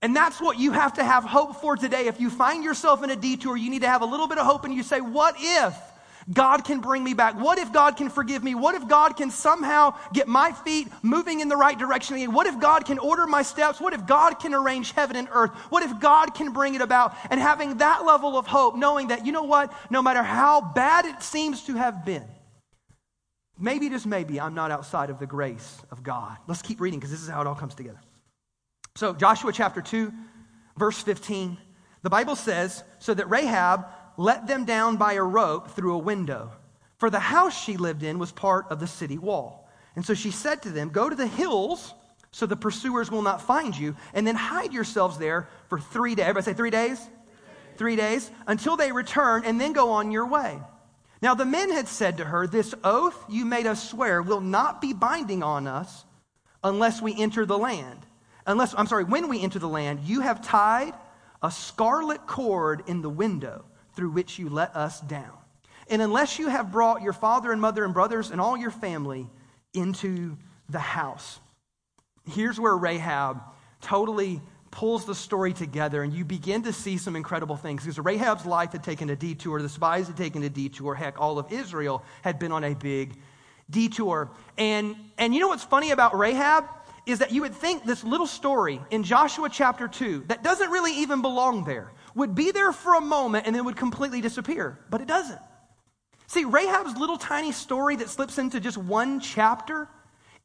And 0.01 0.15
that's 0.15 0.39
what 0.39 0.59
you 0.59 0.71
have 0.71 0.93
to 0.93 1.03
have 1.03 1.23
hope 1.23 1.61
for 1.61 1.75
today. 1.75 2.07
If 2.07 2.19
you 2.19 2.29
find 2.29 2.63
yourself 2.63 3.03
in 3.03 3.09
a 3.09 3.15
detour, 3.15 3.57
you 3.57 3.69
need 3.69 3.81
to 3.81 3.87
have 3.87 4.01
a 4.01 4.05
little 4.05 4.27
bit 4.27 4.37
of 4.37 4.45
hope 4.45 4.63
and 4.63 4.73
you 4.73 4.83
say, 4.83 5.01
What 5.01 5.35
if? 5.39 5.75
God 6.31 6.65
can 6.65 6.79
bring 6.79 7.03
me 7.03 7.13
back? 7.13 7.35
What 7.35 7.59
if 7.59 7.71
God 7.71 7.97
can 7.97 8.09
forgive 8.09 8.43
me? 8.43 8.55
What 8.55 8.73
if 8.73 8.87
God 8.87 9.15
can 9.15 9.29
somehow 9.29 9.95
get 10.11 10.27
my 10.27 10.51
feet 10.51 10.87
moving 11.03 11.39
in 11.39 11.49
the 11.49 11.55
right 11.55 11.77
direction 11.77 12.15
again? 12.15 12.33
What 12.33 12.47
if 12.47 12.59
God 12.59 12.85
can 12.85 12.97
order 12.97 13.27
my 13.27 13.43
steps? 13.43 13.79
What 13.79 13.93
if 13.93 14.07
God 14.07 14.39
can 14.39 14.55
arrange 14.55 14.91
heaven 14.91 15.15
and 15.15 15.27
earth? 15.31 15.51
What 15.69 15.83
if 15.83 15.99
God 15.99 16.33
can 16.33 16.51
bring 16.51 16.73
it 16.73 16.81
about? 16.81 17.15
And 17.29 17.39
having 17.39 17.77
that 17.77 18.05
level 18.05 18.37
of 18.37 18.47
hope, 18.47 18.75
knowing 18.75 19.09
that, 19.09 19.25
you 19.25 19.31
know 19.31 19.43
what, 19.43 19.71
no 19.91 20.01
matter 20.01 20.23
how 20.23 20.61
bad 20.61 21.05
it 21.05 21.21
seems 21.21 21.63
to 21.65 21.75
have 21.75 22.03
been, 22.03 22.25
maybe, 23.59 23.89
just 23.89 24.07
maybe, 24.07 24.39
I'm 24.39 24.55
not 24.55 24.71
outside 24.71 25.11
of 25.11 25.19
the 25.19 25.27
grace 25.27 25.79
of 25.91 26.01
God. 26.01 26.37
Let's 26.47 26.63
keep 26.63 26.81
reading 26.81 26.99
because 26.99 27.11
this 27.11 27.21
is 27.21 27.29
how 27.29 27.41
it 27.41 27.47
all 27.47 27.55
comes 27.55 27.75
together. 27.75 27.99
So, 28.95 29.13
Joshua 29.13 29.51
chapter 29.51 29.81
2, 29.81 30.11
verse 30.77 30.99
15, 31.01 31.57
the 32.01 32.09
Bible 32.09 32.35
says, 32.35 32.83
So 32.97 33.13
that 33.13 33.29
Rahab 33.29 33.85
let 34.17 34.47
them 34.47 34.65
down 34.65 34.97
by 34.97 35.13
a 35.13 35.23
rope 35.23 35.71
through 35.71 35.95
a 35.95 35.99
window. 35.99 36.51
For 36.97 37.09
the 37.09 37.19
house 37.19 37.57
she 37.57 37.77
lived 37.77 38.03
in 38.03 38.19
was 38.19 38.31
part 38.31 38.65
of 38.69 38.79
the 38.79 38.87
city 38.87 39.17
wall. 39.17 39.69
And 39.95 40.05
so 40.05 40.13
she 40.13 40.31
said 40.31 40.61
to 40.63 40.69
them, 40.69 40.89
Go 40.89 41.09
to 41.09 41.15
the 41.15 41.27
hills 41.27 41.93
so 42.31 42.45
the 42.45 42.55
pursuers 42.55 43.09
will 43.09 43.21
not 43.21 43.41
find 43.41 43.77
you, 43.77 43.95
and 44.13 44.27
then 44.27 44.35
hide 44.35 44.73
yourselves 44.73 45.17
there 45.17 45.47
for 45.69 45.79
three 45.79 46.15
days. 46.15 46.25
Everybody 46.25 46.45
say 46.45 46.53
three 46.53 46.69
days? 46.69 46.99
Three 47.77 47.95
days 47.95 48.29
until 48.47 48.75
they 48.75 48.91
return, 48.91 49.43
and 49.45 49.59
then 49.59 49.73
go 49.73 49.91
on 49.91 50.11
your 50.11 50.25
way. 50.25 50.59
Now 51.21 51.33
the 51.33 51.45
men 51.45 51.71
had 51.71 51.87
said 51.87 52.17
to 52.17 52.25
her, 52.25 52.45
This 52.45 52.75
oath 52.83 53.17
you 53.29 53.45
made 53.45 53.65
us 53.65 53.89
swear 53.89 54.21
will 54.21 54.41
not 54.41 54.81
be 54.81 54.91
binding 54.91 55.43
on 55.43 55.65
us 55.65 56.03
unless 56.63 57.01
we 57.01 57.15
enter 57.17 57.45
the 57.45 57.57
land. 57.57 57.99
Unless, 58.45 58.75
I'm 58.77 58.87
sorry, 58.87 59.05
when 59.05 59.27
we 59.29 59.41
enter 59.41 59.59
the 59.59 59.69
land, 59.69 60.01
you 60.01 60.21
have 60.21 60.45
tied 60.45 60.93
a 61.41 61.49
scarlet 61.49 62.27
cord 62.27 62.83
in 62.87 63.01
the 63.01 63.09
window 63.09 63.65
through 63.95 64.11
which 64.11 64.39
you 64.39 64.49
let 64.49 64.75
us 64.75 65.01
down. 65.01 65.31
and 65.87 66.01
unless 66.01 66.39
you 66.39 66.47
have 66.47 66.71
brought 66.71 67.03
your 67.03 67.13
father 67.13 67.51
and 67.51 67.61
mother 67.61 67.85
and 67.85 67.93
brothers 67.93 68.31
and 68.31 68.41
all 68.41 68.57
your 68.57 68.71
family 68.71 69.29
into 69.75 70.35
the 70.69 70.79
house. 70.79 71.39
Here's 72.27 72.59
where 72.59 72.75
Rahab 72.75 73.41
totally 73.81 74.41
pulls 74.71 75.05
the 75.05 75.15
story 75.15 75.53
together, 75.53 76.01
and 76.01 76.13
you 76.13 76.25
begin 76.25 76.63
to 76.63 76.73
see 76.73 76.97
some 76.97 77.15
incredible 77.15 77.55
things. 77.55 77.83
Because 77.83 77.99
Rahab's 77.99 78.45
life 78.45 78.71
had 78.71 78.83
taken 78.83 79.09
a 79.09 79.15
detour, 79.15 79.61
the 79.61 79.69
spies 79.69 80.07
had 80.07 80.17
taken 80.17 80.43
a 80.43 80.49
detour, 80.49 80.95
heck, 80.95 81.19
all 81.19 81.39
of 81.39 81.51
Israel 81.51 82.03
had 82.23 82.39
been 82.39 82.51
on 82.51 82.63
a 82.63 82.73
big 82.73 83.15
detour. 83.69 84.31
And, 84.57 84.95
and 85.17 85.33
you 85.33 85.39
know 85.39 85.47
what's 85.47 85.63
funny 85.63 85.91
about 85.91 86.17
Rahab? 86.17 86.65
Is 87.05 87.19
that 87.19 87.31
you 87.31 87.41
would 87.41 87.53
think 87.53 87.85
this 87.85 88.03
little 88.03 88.27
story 88.27 88.81
in 88.89 89.03
Joshua 89.03 89.47
chapter 89.49 89.87
2 89.87 90.25
that 90.27 90.43
doesn't 90.43 90.71
really 90.71 90.97
even 91.01 91.21
belong 91.21 91.63
there 91.63 91.91
would 92.15 92.33
be 92.33 92.51
there 92.51 92.71
for 92.71 92.95
a 92.95 93.01
moment 93.01 93.45
and 93.45 93.55
then 93.55 93.65
would 93.65 93.75
completely 93.75 94.21
disappear. 94.21 94.79
But 94.89 95.01
it 95.01 95.07
doesn't. 95.07 95.39
See, 96.27 96.45
Rahab's 96.45 96.97
little 96.97 97.17
tiny 97.17 97.51
story 97.51 97.97
that 97.97 98.09
slips 98.09 98.37
into 98.37 98.59
just 98.59 98.77
one 98.77 99.19
chapter 99.19 99.87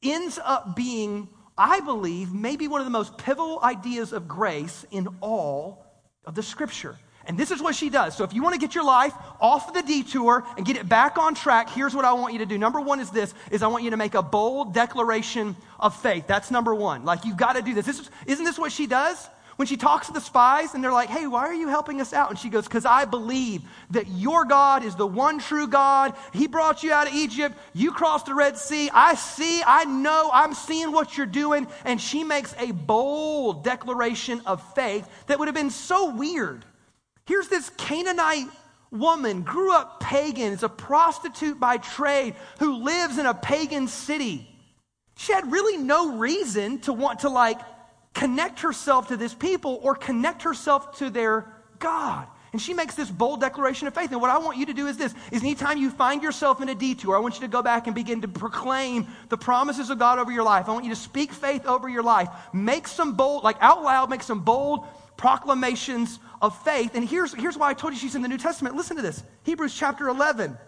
ends 0.03 0.39
up 0.43 0.77
being, 0.77 1.29
I 1.57 1.81
believe, 1.81 2.33
maybe 2.33 2.69
one 2.69 2.81
of 2.81 2.87
the 2.87 2.91
most 2.91 3.17
pivotal 3.17 3.61
ideas 3.63 4.13
of 4.13 4.29
grace 4.29 4.85
in 4.91 5.09
all 5.21 5.87
of 6.25 6.35
the 6.35 6.43
scripture. 6.43 6.99
And 7.27 7.39
this 7.39 7.51
is 7.51 7.63
what 7.63 7.75
she 7.75 7.91
does. 7.91 8.17
So 8.17 8.25
if 8.25 8.33
you 8.33 8.43
want 8.43 8.55
to 8.55 8.61
get 8.61 8.75
your 8.75 8.85
life 8.85 9.13
off 9.41 9.69
of 9.69 9.75
the 9.75 9.83
detour 9.83 10.45
and 10.57 10.67
get 10.67 10.77
it 10.77 10.89
back 10.89 11.19
on 11.19 11.35
track, 11.35 11.71
here's 11.71 11.95
what 11.95 12.05
I 12.05 12.13
want 12.13 12.33
you 12.33 12.41
to 12.41 12.47
do. 12.47 12.59
Number 12.59 12.81
one 12.81 12.99
is 12.99 13.11
this, 13.11 13.35
is 13.51 13.63
I 13.63 13.69
want 13.69 13.85
you 13.85 13.91
to 13.91 13.97
make 13.97 14.15
a 14.15 14.23
bold 14.23 14.75
declaration 14.75 15.55
of 15.79 15.95
faith. 15.95 16.27
That's 16.27 16.51
number 16.51 16.75
one. 16.75 17.05
Like 17.05 17.25
you've 17.25 17.37
got 17.37 17.55
to 17.55 17.63
do 17.63 17.75
this. 17.75 17.87
this 17.87 18.01
is, 18.01 18.11
isn't 18.27 18.45
this 18.45 18.59
what 18.59 18.73
she 18.73 18.87
does? 18.87 19.29
When 19.61 19.67
she 19.67 19.77
talks 19.77 20.07
to 20.07 20.15
the 20.15 20.23
spies 20.23 20.73
and 20.73 20.83
they're 20.83 20.91
like, 20.91 21.11
hey, 21.11 21.27
why 21.27 21.41
are 21.41 21.53
you 21.53 21.69
helping 21.69 22.01
us 22.01 22.15
out? 22.15 22.31
And 22.31 22.39
she 22.39 22.49
goes, 22.49 22.65
because 22.65 22.87
I 22.87 23.05
believe 23.05 23.61
that 23.91 24.09
your 24.09 24.47
God 24.47 24.83
is 24.83 24.97
the 24.97 25.07
one 25.07 25.39
true 25.39 25.67
God. 25.67 26.15
He 26.33 26.47
brought 26.47 26.83
you 26.83 26.95
out 26.95 27.09
of 27.09 27.13
Egypt. 27.13 27.59
You 27.75 27.93
crossed 27.93 28.25
the 28.25 28.35
Red 28.35 28.57
Sea. 28.57 28.89
I 28.91 29.17
see, 29.17 29.63
I 29.63 29.85
know, 29.85 30.31
I'm 30.33 30.55
seeing 30.55 30.93
what 30.93 31.19
you're 31.19 31.27
doing. 31.27 31.67
And 31.85 32.01
she 32.01 32.25
makes 32.25 32.55
a 32.59 32.71
bold 32.71 33.63
declaration 33.63 34.41
of 34.47 34.63
faith 34.73 35.07
that 35.27 35.39
would 35.39 35.49
have 35.49 35.55
been 35.55 35.69
so 35.69 36.11
weird. 36.11 36.65
Here's 37.27 37.49
this 37.49 37.71
Canaanite 37.77 38.49
woman, 38.91 39.43
grew 39.43 39.75
up 39.75 40.01
pagan, 40.01 40.55
is 40.55 40.63
a 40.63 40.71
prostitute 40.71 41.61
by 41.61 41.77
trade, 41.77 42.35
who 42.61 42.83
lives 42.83 43.19
in 43.19 43.27
a 43.27 43.35
pagan 43.35 43.89
city. 43.89 44.49
She 45.19 45.35
had 45.35 45.53
really 45.53 45.77
no 45.77 46.17
reason 46.17 46.79
to 46.79 46.95
want 46.95 47.19
to 47.19 47.29
like 47.29 47.61
connect 48.15 48.61
herself 48.61 49.09
to 49.09 49.17
this 49.17 49.35
people 49.35 49.81
or 49.83 49.95
connect 49.95 50.43
herself 50.43 50.99
to 50.99 51.11
their 51.11 51.53
God. 51.79 52.27
And 52.53 52.61
she 52.61 52.75
makes 52.75 52.97
this 52.97 53.09
bold 53.09 53.41
declaration 53.41 53.87
of 53.87 53.95
faith. 53.95 54.11
And 54.11 54.21
what 54.21 54.31
I 54.31 54.39
want 54.39 54.59
you 54.59 54.67
to 54.67 54.75
do 54.75 54.89
is 54.89 54.97
this 54.97 55.15
is 55.31 55.43
anytime 55.43 55.79
you 55.79 55.89
find 55.89 56.21
yourself 56.21 56.61
in 56.61 56.69
a 56.69 56.75
detour, 56.75 57.15
I 57.15 57.21
want 57.21 57.37
you 57.37 57.43
to 57.43 57.49
go 57.49 57.63
back 57.63 57.87
and 57.87 57.95
begin 57.95 58.23
to 58.23 58.29
proclaim 58.29 59.07
the 59.29 59.37
promises 59.37 59.89
of 59.89 60.01
God 60.01 60.19
over 60.19 60.33
your 60.33 60.43
life. 60.43 60.69
I 60.69 60.73
want 60.73 60.85
you 60.85 60.91
to 60.91 60.97
speak 60.97 61.33
faith 61.33 61.65
over 61.65 61.89
your 61.89 62.03
life. 62.03 62.29
Make 62.53 62.89
some 62.89 63.15
bold, 63.15 63.45
like 63.45 63.57
out 63.61 63.85
loud, 63.85 64.11
make 64.11 64.23
some 64.23 64.41
bold 64.41 64.85
proclamations 65.17 66.19
of 66.43 66.61
faith. 66.65 66.95
And 66.95 67.09
here's, 67.09 67.33
here's 67.35 67.57
why 67.57 67.69
I 67.69 67.75
told 67.75 67.93
you 67.93 67.99
she's 68.01 68.17
in 68.17 68.23
the 68.23 68.29
New 68.29 68.39
Testament. 68.39 68.75
Listen 68.75 68.97
to 68.97 69.03
this 69.03 69.23
Hebrews 69.45 69.75
chapter 69.75 70.09
11. 70.09 70.59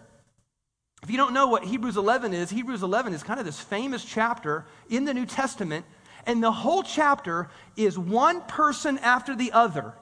If 1.01 1.09
you 1.09 1.17
don't 1.17 1.33
know 1.33 1.47
what 1.47 1.65
Hebrews 1.65 1.97
11 1.97 2.33
is, 2.33 2.49
Hebrews 2.49 2.81
11 2.81 3.13
is 3.13 3.23
kind 3.23 3.37
of 3.37 3.45
this 3.45 3.59
famous 3.59 4.05
chapter 4.05 4.65
in 4.89 5.03
the 5.03 5.13
New 5.13 5.25
Testament 5.25 5.85
and 6.25 6.41
the 6.41 6.51
whole 6.51 6.83
chapter 6.83 7.49
is 7.75 7.97
one 7.97 8.41
person 8.41 8.97
after 8.99 9.35
the 9.35 9.51
other 9.51 9.93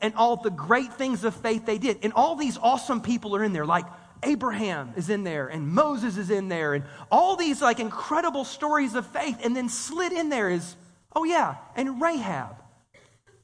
and 0.00 0.14
all 0.14 0.36
the 0.36 0.50
great 0.50 0.92
things 0.94 1.24
of 1.24 1.34
faith 1.34 1.66
they 1.66 1.78
did. 1.78 1.98
And 2.02 2.12
all 2.12 2.36
these 2.36 2.58
awesome 2.58 3.00
people 3.00 3.36
are 3.36 3.44
in 3.44 3.52
there, 3.52 3.66
like 3.66 3.86
Abraham 4.22 4.92
is 4.96 5.10
in 5.10 5.24
there, 5.24 5.48
and 5.48 5.68
Moses 5.68 6.16
is 6.16 6.30
in 6.30 6.48
there, 6.48 6.74
and 6.74 6.84
all 7.10 7.36
these 7.36 7.62
like 7.62 7.80
incredible 7.80 8.44
stories 8.44 8.94
of 8.94 9.06
faith. 9.06 9.38
And 9.42 9.56
then 9.56 9.68
slid 9.68 10.12
in 10.12 10.28
there 10.28 10.50
is, 10.50 10.76
oh 11.14 11.24
yeah, 11.24 11.56
and 11.76 12.00
Rahab, 12.00 12.56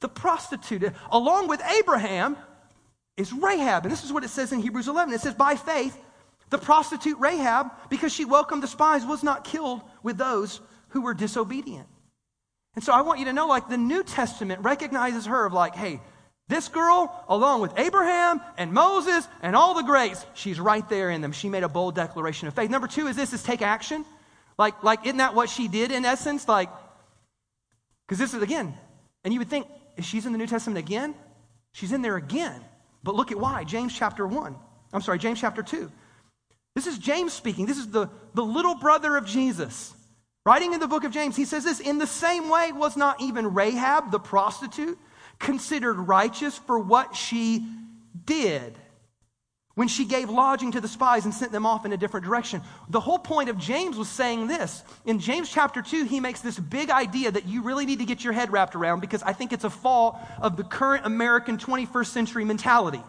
the 0.00 0.08
prostitute, 0.08 0.92
along 1.10 1.48
with 1.48 1.62
Abraham, 1.78 2.36
is 3.16 3.32
Rahab. 3.32 3.84
And 3.84 3.92
this 3.92 4.04
is 4.04 4.12
what 4.12 4.24
it 4.24 4.30
says 4.30 4.52
in 4.52 4.60
Hebrews 4.60 4.88
11. 4.88 5.14
It 5.14 5.20
says, 5.20 5.34
by 5.34 5.56
faith, 5.56 5.98
the 6.50 6.58
prostitute 6.58 7.18
Rahab, 7.18 7.72
because 7.88 8.12
she 8.12 8.24
welcomed 8.24 8.62
the 8.62 8.68
spies, 8.68 9.04
was 9.04 9.22
not 9.22 9.44
killed 9.44 9.80
with 10.02 10.18
those 10.18 10.60
who 10.90 11.00
were 11.00 11.14
disobedient. 11.14 11.88
And 12.76 12.84
so 12.84 12.92
I 12.92 13.00
want 13.00 13.18
you 13.18 13.24
to 13.24 13.32
know, 13.32 13.48
like, 13.48 13.68
the 13.68 13.78
New 13.78 14.04
Testament 14.04 14.62
recognizes 14.62 15.26
her 15.26 15.46
of, 15.46 15.52
like, 15.52 15.74
hey, 15.74 16.00
this 16.48 16.68
girl, 16.68 17.24
along 17.28 17.62
with 17.62 17.76
Abraham 17.76 18.40
and 18.56 18.72
Moses 18.72 19.26
and 19.42 19.56
all 19.56 19.74
the 19.74 19.82
greats, 19.82 20.24
she's 20.34 20.60
right 20.60 20.88
there 20.88 21.10
in 21.10 21.20
them. 21.20 21.32
She 21.32 21.48
made 21.48 21.64
a 21.64 21.68
bold 21.68 21.96
declaration 21.96 22.46
of 22.46 22.54
faith. 22.54 22.70
Number 22.70 22.86
two 22.86 23.08
is 23.08 23.16
this 23.16 23.32
is 23.32 23.42
take 23.42 23.62
action. 23.62 24.04
Like, 24.56 24.84
like 24.84 25.04
isn't 25.04 25.16
that 25.16 25.34
what 25.34 25.50
she 25.50 25.66
did 25.66 25.90
in 25.90 26.04
essence? 26.04 26.46
Like, 26.46 26.68
because 28.06 28.18
this 28.18 28.32
is 28.32 28.42
again, 28.42 28.74
and 29.24 29.34
you 29.34 29.40
would 29.40 29.48
think, 29.48 29.66
she's 30.00 30.24
in 30.24 30.32
the 30.32 30.38
New 30.38 30.46
Testament 30.46 30.78
again? 30.78 31.16
She's 31.72 31.92
in 31.92 32.00
there 32.00 32.16
again. 32.16 32.60
But 33.02 33.16
look 33.16 33.32
at 33.32 33.40
why. 33.40 33.64
James 33.64 33.92
chapter 33.92 34.24
1. 34.26 34.56
I'm 34.92 35.00
sorry, 35.00 35.18
James 35.18 35.40
chapter 35.40 35.64
2. 35.64 35.90
This 36.76 36.86
is 36.86 36.98
James 36.98 37.32
speaking. 37.32 37.66
This 37.66 37.78
is 37.78 37.88
the, 37.90 38.08
the 38.34 38.44
little 38.44 38.76
brother 38.76 39.16
of 39.16 39.26
Jesus. 39.26 39.94
Writing 40.46 40.74
in 40.74 40.78
the 40.78 40.86
book 40.86 41.02
of 41.02 41.10
James, 41.10 41.34
he 41.34 41.44
says 41.44 41.64
this 41.64 41.80
In 41.80 41.98
the 41.98 42.06
same 42.06 42.48
way, 42.48 42.70
was 42.70 42.96
not 42.96 43.20
even 43.20 43.52
Rahab 43.52 44.12
the 44.12 44.20
prostitute 44.20 44.96
considered 45.40 45.94
righteous 45.94 46.56
for 46.56 46.78
what 46.78 47.16
she 47.16 47.66
did 48.24 48.78
when 49.74 49.88
she 49.88 50.04
gave 50.04 50.30
lodging 50.30 50.70
to 50.70 50.80
the 50.80 50.86
spies 50.86 51.24
and 51.24 51.34
sent 51.34 51.50
them 51.50 51.66
off 51.66 51.84
in 51.84 51.92
a 51.92 51.96
different 51.96 52.24
direction. 52.24 52.62
The 52.88 53.00
whole 53.00 53.18
point 53.18 53.48
of 53.48 53.58
James 53.58 53.96
was 53.96 54.08
saying 54.08 54.46
this. 54.46 54.84
In 55.04 55.18
James 55.18 55.50
chapter 55.50 55.82
2, 55.82 56.04
he 56.04 56.20
makes 56.20 56.42
this 56.42 56.60
big 56.60 56.90
idea 56.90 57.32
that 57.32 57.48
you 57.48 57.62
really 57.62 57.84
need 57.84 57.98
to 57.98 58.06
get 58.06 58.22
your 58.22 58.32
head 58.32 58.52
wrapped 58.52 58.76
around 58.76 59.00
because 59.00 59.24
I 59.24 59.32
think 59.32 59.52
it's 59.52 59.64
a 59.64 59.70
fall 59.70 60.24
of 60.40 60.56
the 60.56 60.64
current 60.64 61.06
American 61.06 61.58
21st 61.58 62.06
century 62.06 62.44
mentality. 62.44 63.02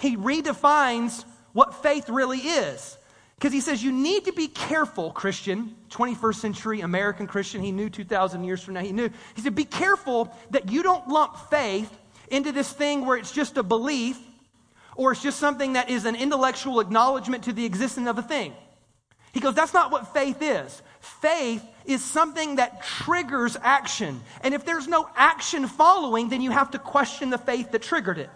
He 0.00 0.16
redefines 0.16 1.24
what 1.52 1.80
faith 1.80 2.08
really 2.08 2.40
is. 2.40 2.98
Because 3.38 3.52
he 3.52 3.60
says 3.60 3.82
you 3.82 3.92
need 3.92 4.24
to 4.24 4.32
be 4.32 4.48
careful, 4.48 5.10
Christian, 5.10 5.76
21st 5.90 6.34
century 6.36 6.80
American 6.80 7.26
Christian. 7.26 7.62
He 7.62 7.70
knew 7.70 7.90
2,000 7.90 8.44
years 8.44 8.62
from 8.62 8.74
now, 8.74 8.80
he 8.80 8.92
knew. 8.92 9.10
He 9.34 9.42
said, 9.42 9.54
be 9.54 9.64
careful 9.64 10.34
that 10.50 10.70
you 10.70 10.82
don't 10.82 11.06
lump 11.08 11.36
faith 11.50 11.90
into 12.30 12.50
this 12.50 12.72
thing 12.72 13.04
where 13.04 13.16
it's 13.16 13.32
just 13.32 13.58
a 13.58 13.62
belief 13.62 14.18
or 14.96 15.12
it's 15.12 15.22
just 15.22 15.38
something 15.38 15.74
that 15.74 15.90
is 15.90 16.06
an 16.06 16.16
intellectual 16.16 16.80
acknowledgement 16.80 17.44
to 17.44 17.52
the 17.52 17.66
existence 17.66 18.08
of 18.08 18.16
a 18.16 18.22
thing. 18.22 18.54
He 19.34 19.40
goes, 19.40 19.54
that's 19.54 19.74
not 19.74 19.90
what 19.90 20.14
faith 20.14 20.38
is. 20.40 20.80
Faith 21.00 21.62
is 21.84 22.02
something 22.02 22.56
that 22.56 22.82
triggers 22.82 23.54
action. 23.60 24.22
And 24.40 24.54
if 24.54 24.64
there's 24.64 24.88
no 24.88 25.10
action 25.14 25.66
following, 25.66 26.30
then 26.30 26.40
you 26.40 26.50
have 26.52 26.70
to 26.70 26.78
question 26.78 27.28
the 27.28 27.36
faith 27.36 27.72
that 27.72 27.82
triggered 27.82 28.16
it. 28.16 28.30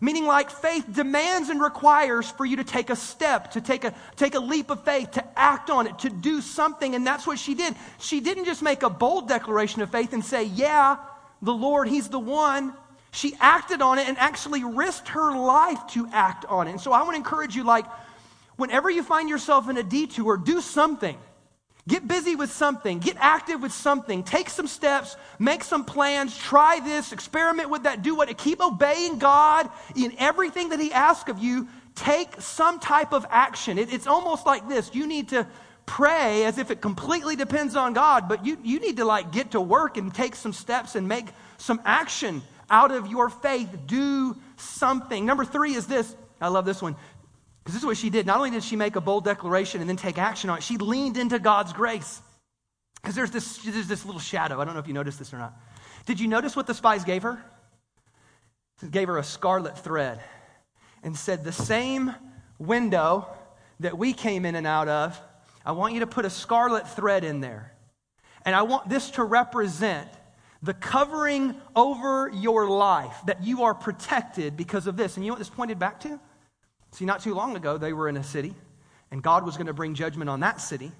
Meaning, 0.00 0.26
like 0.26 0.50
faith 0.50 0.84
demands 0.92 1.48
and 1.48 1.60
requires 1.60 2.30
for 2.30 2.44
you 2.44 2.56
to 2.56 2.64
take 2.64 2.90
a 2.90 2.96
step, 2.96 3.52
to 3.52 3.60
take 3.60 3.84
a, 3.84 3.94
take 4.16 4.34
a 4.34 4.40
leap 4.40 4.70
of 4.70 4.84
faith, 4.84 5.12
to 5.12 5.24
act 5.38 5.70
on 5.70 5.86
it, 5.86 5.98
to 6.00 6.10
do 6.10 6.40
something. 6.40 6.94
And 6.94 7.06
that's 7.06 7.26
what 7.26 7.38
she 7.38 7.54
did. 7.54 7.74
She 7.98 8.20
didn't 8.20 8.44
just 8.44 8.62
make 8.62 8.82
a 8.82 8.90
bold 8.90 9.28
declaration 9.28 9.82
of 9.82 9.90
faith 9.90 10.12
and 10.12 10.24
say, 10.24 10.44
Yeah, 10.44 10.96
the 11.42 11.52
Lord, 11.52 11.88
He's 11.88 12.08
the 12.08 12.18
one. 12.18 12.74
She 13.10 13.34
acted 13.40 13.82
on 13.82 13.98
it 13.98 14.08
and 14.08 14.18
actually 14.18 14.62
risked 14.62 15.08
her 15.08 15.36
life 15.36 15.80
to 15.88 16.06
act 16.12 16.44
on 16.44 16.68
it. 16.68 16.72
And 16.72 16.80
so 16.80 16.92
I 16.92 17.02
want 17.02 17.12
to 17.12 17.16
encourage 17.16 17.56
you, 17.56 17.64
like, 17.64 17.86
whenever 18.56 18.90
you 18.90 19.02
find 19.02 19.28
yourself 19.28 19.68
in 19.68 19.76
a 19.76 19.82
detour, 19.82 20.36
do 20.36 20.60
something. 20.60 21.16
Get 21.88 22.06
busy 22.06 22.36
with 22.36 22.52
something, 22.52 22.98
get 22.98 23.16
active 23.18 23.62
with 23.62 23.72
something, 23.72 24.22
take 24.22 24.50
some 24.50 24.66
steps, 24.66 25.16
make 25.38 25.64
some 25.64 25.86
plans, 25.86 26.36
try 26.36 26.80
this, 26.80 27.12
experiment 27.12 27.70
with 27.70 27.84
that, 27.84 28.02
do 28.02 28.14
what, 28.14 28.36
keep 28.36 28.60
obeying 28.60 29.18
God 29.18 29.70
in 29.96 30.14
everything 30.18 30.68
that 30.68 30.80
He 30.80 30.92
asks 30.92 31.30
of 31.30 31.38
you. 31.38 31.66
Take 31.94 32.40
some 32.42 32.78
type 32.78 33.12
of 33.14 33.24
action. 33.30 33.78
It, 33.78 33.92
it's 33.92 34.06
almost 34.06 34.44
like 34.44 34.68
this 34.68 34.90
you 34.94 35.06
need 35.06 35.30
to 35.30 35.46
pray 35.86 36.44
as 36.44 36.58
if 36.58 36.70
it 36.70 36.82
completely 36.82 37.34
depends 37.34 37.74
on 37.74 37.94
God, 37.94 38.28
but 38.28 38.44
you, 38.44 38.58
you 38.62 38.80
need 38.80 38.98
to 38.98 39.06
like 39.06 39.32
get 39.32 39.52
to 39.52 39.60
work 39.60 39.96
and 39.96 40.14
take 40.14 40.36
some 40.36 40.52
steps 40.52 40.94
and 40.94 41.08
make 41.08 41.28
some 41.56 41.80
action 41.86 42.42
out 42.68 42.92
of 42.92 43.06
your 43.06 43.30
faith. 43.30 43.74
Do 43.86 44.36
something. 44.58 45.24
Number 45.24 45.46
three 45.46 45.72
is 45.72 45.86
this. 45.86 46.14
I 46.38 46.48
love 46.48 46.66
this 46.66 46.82
one. 46.82 46.96
Because 47.68 47.82
this 47.82 47.82
is 47.82 47.86
what 47.86 47.98
she 47.98 48.08
did. 48.08 48.24
Not 48.24 48.38
only 48.38 48.50
did 48.50 48.64
she 48.64 48.76
make 48.76 48.96
a 48.96 49.00
bold 49.02 49.26
declaration 49.26 49.82
and 49.82 49.90
then 49.90 49.98
take 49.98 50.16
action 50.16 50.48
on 50.48 50.56
it, 50.56 50.62
she 50.62 50.78
leaned 50.78 51.18
into 51.18 51.38
God's 51.38 51.74
grace. 51.74 52.22
Because 52.94 53.14
there's 53.14 53.30
this, 53.30 53.58
there's 53.58 53.86
this 53.86 54.06
little 54.06 54.22
shadow. 54.22 54.58
I 54.58 54.64
don't 54.64 54.72
know 54.72 54.80
if 54.80 54.88
you 54.88 54.94
noticed 54.94 55.18
this 55.18 55.34
or 55.34 55.36
not. 55.36 55.52
Did 56.06 56.18
you 56.18 56.28
notice 56.28 56.56
what 56.56 56.66
the 56.66 56.72
spies 56.72 57.04
gave 57.04 57.24
her? 57.24 57.38
They 58.80 58.88
gave 58.88 59.08
her 59.08 59.18
a 59.18 59.22
scarlet 59.22 59.78
thread 59.78 60.18
and 61.02 61.14
said, 61.14 61.44
The 61.44 61.52
same 61.52 62.14
window 62.58 63.26
that 63.80 63.98
we 63.98 64.14
came 64.14 64.46
in 64.46 64.54
and 64.54 64.66
out 64.66 64.88
of, 64.88 65.20
I 65.62 65.72
want 65.72 65.92
you 65.92 66.00
to 66.00 66.06
put 66.06 66.24
a 66.24 66.30
scarlet 66.30 66.88
thread 66.88 67.22
in 67.22 67.40
there. 67.40 67.74
And 68.46 68.56
I 68.56 68.62
want 68.62 68.88
this 68.88 69.10
to 69.10 69.24
represent 69.24 70.08
the 70.62 70.72
covering 70.72 71.54
over 71.76 72.30
your 72.32 72.66
life 72.70 73.18
that 73.26 73.44
you 73.44 73.64
are 73.64 73.74
protected 73.74 74.56
because 74.56 74.86
of 74.86 74.96
this. 74.96 75.16
And 75.16 75.26
you 75.26 75.28
know 75.28 75.34
what 75.34 75.40
this 75.40 75.50
pointed 75.50 75.78
back 75.78 76.00
to? 76.00 76.18
See, 76.92 77.04
not 77.04 77.22
too 77.22 77.34
long 77.34 77.56
ago, 77.56 77.78
they 77.78 77.92
were 77.92 78.08
in 78.08 78.16
a 78.16 78.24
city, 78.24 78.54
and 79.10 79.22
God 79.22 79.44
was 79.44 79.56
going 79.56 79.66
to 79.66 79.72
bring 79.72 79.94
judgment 79.94 80.30
on 80.30 80.40
that 80.40 80.60
city. 80.60 80.92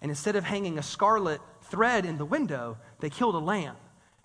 And 0.00 0.10
instead 0.10 0.36
of 0.36 0.44
hanging 0.44 0.78
a 0.78 0.82
scarlet 0.82 1.40
thread 1.62 2.04
in 2.04 2.18
the 2.18 2.24
window, 2.24 2.78
they 3.00 3.10
killed 3.10 3.34
a 3.34 3.38
lamb, 3.38 3.76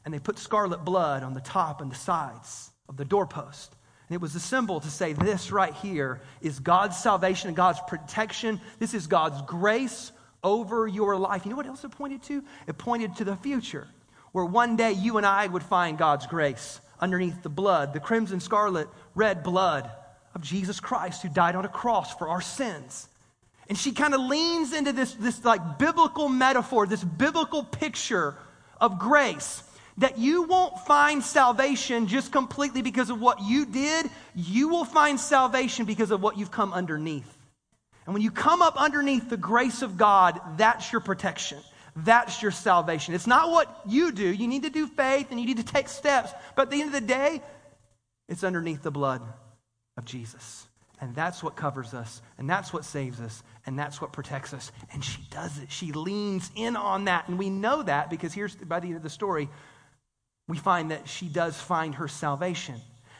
and 0.05 0.13
they 0.13 0.19
put 0.19 0.39
scarlet 0.39 0.83
blood 0.83 1.23
on 1.23 1.33
the 1.33 1.41
top 1.41 1.81
and 1.81 1.91
the 1.91 1.95
sides 1.95 2.71
of 2.87 2.97
the 2.97 3.05
doorpost. 3.05 3.75
And 4.07 4.15
it 4.15 4.21
was 4.21 4.33
a 4.35 4.39
symbol 4.39 4.79
to 4.79 4.89
say 4.89 5.13
this 5.13 5.51
right 5.51 5.73
here 5.73 6.21
is 6.41 6.59
God's 6.59 6.97
salvation 6.97 7.47
and 7.47 7.55
God's 7.55 7.79
protection. 7.87 8.59
This 8.79 8.93
is 8.93 9.07
God's 9.07 9.41
grace 9.43 10.11
over 10.43 10.87
your 10.87 11.15
life. 11.15 11.45
You 11.45 11.51
know 11.51 11.57
what 11.57 11.67
else 11.67 11.83
it 11.83 11.91
pointed 11.91 12.23
to? 12.23 12.43
It 12.65 12.77
pointed 12.77 13.17
to 13.17 13.23
the 13.23 13.35
future, 13.35 13.87
where 14.31 14.45
one 14.45 14.75
day 14.75 14.93
you 14.93 15.17
and 15.17 15.25
I 15.25 15.45
would 15.45 15.63
find 15.63 15.97
God's 15.97 16.25
grace 16.25 16.81
underneath 16.99 17.43
the 17.43 17.49
blood, 17.49 17.93
the 17.93 17.99
crimson, 17.99 18.39
scarlet, 18.39 18.89
red 19.15 19.43
blood 19.43 19.91
of 20.35 20.41
Jesus 20.41 20.79
Christ 20.79 21.21
who 21.21 21.29
died 21.29 21.55
on 21.55 21.65
a 21.65 21.69
cross 21.69 22.15
for 22.15 22.29
our 22.29 22.41
sins. 22.41 23.07
And 23.67 23.77
she 23.77 23.91
kind 23.91 24.13
of 24.13 24.21
leans 24.21 24.73
into 24.73 24.91
this, 24.91 25.13
this 25.13 25.45
like 25.45 25.77
biblical 25.77 26.27
metaphor, 26.27 26.87
this 26.87 27.03
biblical 27.03 27.63
picture 27.63 28.35
of 28.81 28.97
grace 28.97 29.63
that 29.99 30.17
you 30.17 30.43
won't 30.43 30.79
find 30.79 31.21
salvation 31.21 32.07
just 32.07 32.31
completely 32.31 32.81
because 32.81 33.09
of 33.09 33.21
what 33.21 33.41
you 33.41 33.65
did. 33.65 34.09
You 34.33 34.69
will 34.69 34.85
find 34.85 35.19
salvation 35.19 35.85
because 35.85 36.09
of 36.09 36.21
what 36.21 36.37
you've 36.37 36.51
come 36.51 36.73
underneath. 36.73 37.37
And 38.05 38.13
when 38.13 38.23
you 38.23 38.31
come 38.31 38.61
up 38.61 38.75
underneath 38.75 39.29
the 39.29 39.37
grace 39.37 39.81
of 39.81 39.97
God, 39.97 40.39
that's 40.57 40.91
your 40.91 41.01
protection. 41.01 41.59
That's 41.95 42.41
your 42.41 42.51
salvation. 42.51 43.13
It's 43.13 43.27
not 43.27 43.51
what 43.51 43.81
you 43.85 44.11
do. 44.11 44.27
You 44.31 44.47
need 44.47 44.63
to 44.63 44.69
do 44.69 44.87
faith 44.87 45.27
and 45.31 45.39
you 45.39 45.45
need 45.45 45.57
to 45.57 45.63
take 45.63 45.89
steps. 45.89 46.31
But 46.55 46.63
at 46.63 46.69
the 46.71 46.81
end 46.81 46.95
of 46.95 47.01
the 47.01 47.07
day, 47.07 47.41
it's 48.27 48.43
underneath 48.43 48.81
the 48.81 48.91
blood 48.91 49.21
of 49.99 50.05
Jesus. 50.05 50.65
And 51.01 51.15
that's 51.15 51.43
what 51.43 51.55
covers 51.55 51.93
us, 51.93 52.21
and 52.37 52.49
that's 52.49 52.73
what 52.73 52.83
saves 52.83 53.21
us, 53.21 53.41
and 53.65 53.79
that's 53.79 54.01
what 54.01 54.11
protects 54.11 54.53
us. 54.53 54.69
And 54.91 55.01
she 55.03 55.21
does 55.29 55.57
it. 55.59 55.71
She 55.71 55.93
leans 55.93 56.51
in 56.55 56.75
on 56.75 57.05
that. 57.05 57.29
And 57.29 57.39
we 57.39 57.49
know 57.49 57.83
that 57.83 58.09
because 58.09 58.33
here's 58.33 58.55
by 58.55 58.81
the 58.81 58.87
end 58.87 58.97
of 58.97 59.03
the 59.03 59.09
story, 59.09 59.47
we 60.47 60.57
find 60.57 60.91
that 60.91 61.07
she 61.07 61.27
does 61.27 61.55
find 61.55 61.95
her 61.95 62.09
salvation. 62.09 62.75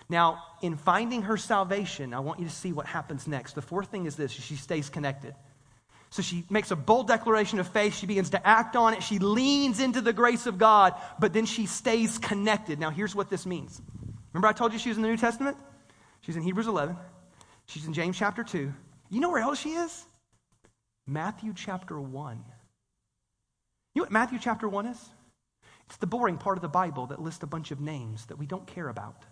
Now, 0.09 0.43
in 0.61 0.75
finding 0.75 1.21
her 1.21 1.37
salvation, 1.37 2.13
I 2.13 2.19
want 2.19 2.39
you 2.39 2.45
to 2.45 2.51
see 2.51 2.73
what 2.73 2.85
happens 2.85 3.27
next. 3.27 3.53
The 3.53 3.61
fourth 3.61 3.89
thing 3.89 4.07
is 4.07 4.15
this 4.15 4.31
she 4.31 4.55
stays 4.55 4.89
connected. 4.89 5.35
So 6.09 6.21
she 6.21 6.43
makes 6.49 6.71
a 6.71 6.75
bold 6.75 7.07
declaration 7.07 7.59
of 7.59 7.67
faith. 7.67 7.95
She 7.95 8.07
begins 8.07 8.31
to 8.31 8.45
act 8.45 8.75
on 8.75 8.93
it. 8.93 9.03
She 9.03 9.19
leans 9.19 9.79
into 9.79 10.01
the 10.01 10.11
grace 10.11 10.47
of 10.47 10.57
God, 10.57 10.95
but 11.19 11.31
then 11.33 11.45
she 11.45 11.67
stays 11.67 12.17
connected. 12.17 12.79
Now, 12.79 12.89
here's 12.89 13.15
what 13.15 13.29
this 13.29 13.45
means. 13.45 13.79
Remember, 14.33 14.47
I 14.47 14.53
told 14.53 14.73
you 14.73 14.79
she 14.79 14.89
was 14.89 14.97
in 14.97 15.03
the 15.03 15.09
New 15.09 15.17
Testament? 15.17 15.55
She's 16.21 16.35
in 16.35 16.43
Hebrews 16.43 16.67
11. 16.67 16.95
She's 17.65 17.85
in 17.85 17.93
James 17.93 18.17
chapter 18.17 18.43
2. 18.43 18.73
You 19.09 19.19
know 19.19 19.29
where 19.29 19.41
else 19.41 19.59
she 19.59 19.71
is? 19.71 20.05
Matthew 21.07 21.53
chapter 21.55 21.99
1. 21.99 22.43
You 23.95 24.01
know 24.01 24.03
what 24.03 24.11
Matthew 24.11 24.39
chapter 24.39 24.67
1 24.67 24.85
is? 24.87 25.09
It's 25.87 25.97
the 25.97 26.07
boring 26.07 26.37
part 26.37 26.57
of 26.57 26.61
the 26.61 26.67
Bible 26.67 27.07
that 27.07 27.21
lists 27.21 27.41
a 27.43 27.47
bunch 27.47 27.71
of 27.71 27.79
names 27.79 28.27
that 28.27 28.37
we 28.37 28.45
don't 28.45 28.67
care 28.67 28.89
about. 28.89 29.25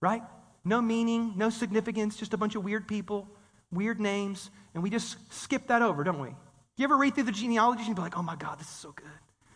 Right? 0.00 0.22
No 0.64 0.80
meaning, 0.80 1.34
no 1.36 1.50
significance, 1.50 2.16
just 2.16 2.34
a 2.34 2.36
bunch 2.36 2.54
of 2.54 2.64
weird 2.64 2.88
people, 2.88 3.28
weird 3.70 4.00
names, 4.00 4.50
and 4.74 4.82
we 4.82 4.90
just 4.90 5.16
skip 5.32 5.66
that 5.68 5.82
over, 5.82 6.02
don't 6.02 6.20
we? 6.20 6.30
You 6.76 6.84
ever 6.84 6.96
read 6.96 7.14
through 7.14 7.24
the 7.24 7.32
genealogies 7.32 7.86
and 7.86 7.96
be 7.96 8.02
like, 8.02 8.16
oh 8.18 8.22
my 8.22 8.36
God, 8.36 8.58
this 8.58 8.66
is 8.66 8.74
so 8.74 8.92
good. 8.92 9.06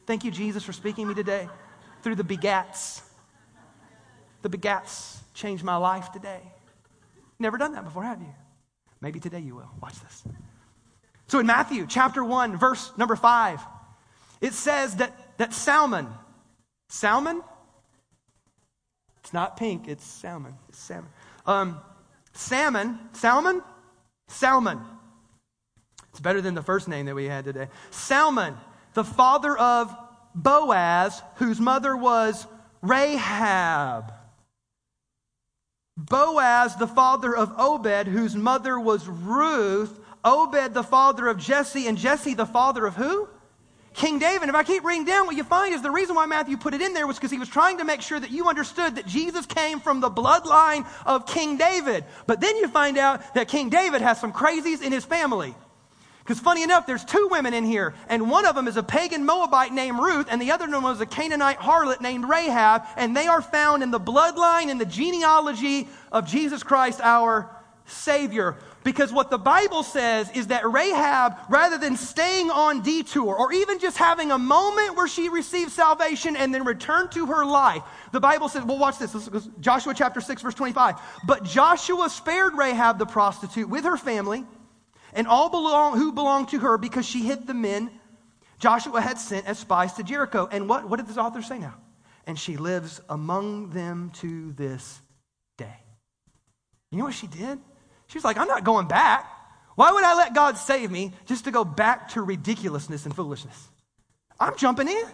Thank 0.07 0.25
you, 0.25 0.31
Jesus, 0.31 0.63
for 0.63 0.73
speaking 0.73 1.05
to 1.05 1.09
me 1.09 1.15
today 1.15 1.49
through 2.03 2.17
the 2.17 2.25
begats. 2.25 3.03
The 4.43 4.51
begats 4.51 5.20
changed 5.35 5.65
my 5.65 5.77
life 5.77 6.13
today. 6.13 6.41
Never 7.39 7.59
done 7.59 7.73
that 7.73 7.85
before, 7.85 8.03
have 8.03 8.21
you? 8.21 8.35
Maybe 9.01 9.21
today 9.21 9.41
you 9.41 9.55
will. 9.55 9.71
Watch 9.81 9.99
this. 10.01 10.25
So 11.29 11.39
in 11.39 11.47
Matthew 11.47 11.87
chapter 11.89 12.23
1, 12.25 12.59
verse 12.59 12.93
number 12.97 13.17
5, 13.17 13.61
it 14.41 14.53
says 14.53 14.97
that, 14.97 15.39
that 15.39 15.55
Salmon, 15.55 16.09
Salmon? 16.89 17.43
It's 19.21 19.33
not 19.33 19.57
pink, 19.57 19.87
it's 19.87 20.05
salmon. 20.05 20.55
It's 20.69 20.79
salmon. 20.79 21.11
Um, 21.47 21.81
salmon, 22.33 22.99
salmon, 23.13 23.63
salmon. 24.27 24.81
It's 26.11 26.21
better 26.21 26.41
than 26.41 26.55
the 26.55 26.63
first 26.63 26.89
name 26.89 27.07
that 27.07 27.15
we 27.15 27.27
had 27.27 27.45
today. 27.45 27.69
Salmon, 27.91 28.57
the 28.95 29.05
father 29.05 29.57
of 29.57 29.95
Boaz, 30.35 31.23
whose 31.37 31.61
mother 31.61 31.97
was 31.97 32.47
Rahab. 32.83 34.13
Boaz, 36.09 36.77
the 36.77 36.87
father 36.87 37.37
of 37.37 37.53
Obed, 37.59 38.07
whose 38.07 38.35
mother 38.35 38.79
was 38.79 39.07
Ruth. 39.07 39.99
Obed, 40.25 40.75
the 40.75 40.83
father 40.83 41.29
of 41.29 41.39
Jesse, 41.39 41.87
and 41.87 41.99
Jesse, 41.99 42.35
the 42.35 42.47
father 42.47 42.87
of 42.87 42.95
who? 42.95 43.29
King 43.93 44.19
David. 44.19 44.49
If 44.49 44.55
I 44.55 44.63
keep 44.63 44.85
reading 44.85 45.05
down, 45.05 45.27
what 45.27 45.37
you 45.37 45.45
find 45.45 45.75
is 45.75 45.83
the 45.83 45.91
reason 45.91 46.15
why 46.15 46.27
Matthew 46.27 46.57
put 46.57 46.75
it 46.75 46.81
in 46.81 46.95
there 46.95 47.07
was 47.07 47.17
because 47.17 47.31
he 47.31 47.39
was 47.39 47.49
trying 47.49 47.79
to 47.79 47.85
make 47.85 48.03
sure 48.03 48.21
that 48.21 48.31
you 48.31 48.49
understood 48.49 48.97
that 48.97 49.07
Jesus 49.07 49.47
came 49.47 49.81
from 49.81 50.01
the 50.01 50.11
bloodline 50.11 50.87
of 51.05 51.27
King 51.27 51.57
David. 51.57 52.05
But 52.27 52.41
then 52.41 52.57
you 52.57 52.69
find 52.69 52.97
out 52.99 53.35
that 53.35 53.49
King 53.49 53.69
David 53.69 54.01
has 54.01 54.21
some 54.21 54.33
crazies 54.33 54.83
in 54.83 54.93
his 54.93 55.05
family. 55.05 55.55
Because 56.31 56.45
funny 56.45 56.63
enough, 56.63 56.87
there's 56.87 57.05
two 57.05 57.27
women 57.29 57.55
in 57.55 57.65
here, 57.65 57.93
and 58.09 58.31
one 58.31 58.47
of 58.47 58.55
them 58.55 58.69
is 58.69 58.77
a 58.77 58.85
pagan 58.85 59.27
Moabite 59.27 59.73
named 59.73 59.99
Ruth, 59.99 60.29
and 60.31 60.41
the 60.41 60.53
other 60.53 60.71
one 60.71 60.85
was 60.85 61.01
a 61.01 61.07
Canaanite 61.07 61.59
harlot 61.59 62.01
named 62.01 62.25
Rahab, 62.25 62.85
and 62.97 63.17
they 63.17 63.27
are 63.27 63.43
found 63.43 63.83
in 63.83 63.91
the 63.91 63.99
bloodline 63.99 64.71
and 64.71 64.81
the 64.81 64.85
genealogy 64.85 65.89
of 66.13 66.29
Jesus 66.29 66.63
Christ, 66.63 67.01
our 67.03 67.51
Savior. 67.87 68.55
Because 68.85 69.13
what 69.13 69.31
the 69.31 69.39
Bible 69.39 69.83
says 69.83 70.31
is 70.31 70.47
that 70.47 70.71
Rahab, 70.71 71.35
rather 71.49 71.79
than 71.79 71.97
staying 71.97 72.49
on 72.49 72.83
detour 72.83 73.35
or 73.35 73.53
even 73.53 73.81
just 73.81 73.97
having 73.97 74.31
a 74.31 74.39
moment 74.39 74.95
where 74.95 75.09
she 75.09 75.29
received 75.29 75.73
salvation 75.73 76.37
and 76.37 76.55
then 76.55 76.63
returned 76.63 77.11
to 77.11 77.27
her 77.27 77.45
life, 77.45 77.83
the 78.13 78.21
Bible 78.21 78.49
says, 78.49 78.63
well, 78.63 78.79
watch 78.79 79.01
this. 79.01 79.29
Joshua 79.59 79.95
chapter 79.95 80.21
6, 80.21 80.43
verse 80.43 80.55
25. 80.55 80.95
But 81.27 81.43
Joshua 81.43 82.09
spared 82.09 82.57
Rahab 82.57 83.01
the 83.01 83.07
prostitute 83.07 83.69
with 83.69 83.83
her 83.83 83.97
family 83.97 84.45
and 85.15 85.27
all 85.27 85.49
belong, 85.49 85.99
who 85.99 86.13
belonged 86.13 86.49
to 86.51 86.59
her 86.59 86.79
because 86.79 87.07
she 87.07 87.23
hid 87.23 87.47
the 87.47 87.55
men 87.55 87.91
Joshua 88.61 89.01
had 89.01 89.19
sent 89.19 89.47
as 89.47 89.59
spies 89.59 89.95
to 89.95 90.05
Jericho. 90.05 90.49
And 90.51 90.69
what, 90.69 90.89
what 90.89 90.99
did 90.99 91.09
this 91.09 91.17
author 91.17 91.43
say 91.43 91.59
now? 91.59 91.75
And 92.27 92.39
she 92.39 92.59
lives 92.59 93.01
among 93.09 93.71
them 93.71 94.13
to 94.17 94.53
this 94.53 95.01
day. 95.57 95.75
You 96.93 96.99
know 96.99 97.05
what 97.05 97.15
she 97.15 97.27
did? 97.27 97.59
She 98.07 98.19
was 98.19 98.25
like, 98.25 98.37
I'm 98.37 98.47
not 98.47 98.63
going 98.63 98.87
back. 98.87 99.27
Why 99.77 99.91
would 99.91 100.05
I 100.05 100.15
let 100.15 100.35
God 100.35 100.59
save 100.59 100.91
me 100.91 101.13
just 101.25 101.45
to 101.45 101.51
go 101.51 101.65
back 101.65 102.11
to 102.11 102.23
ridiculousness 102.23 103.07
and 103.07 103.17
foolishness? 103.17 103.69
I'm 104.39 104.57
jumping 104.57 104.89
in. 104.89 105.05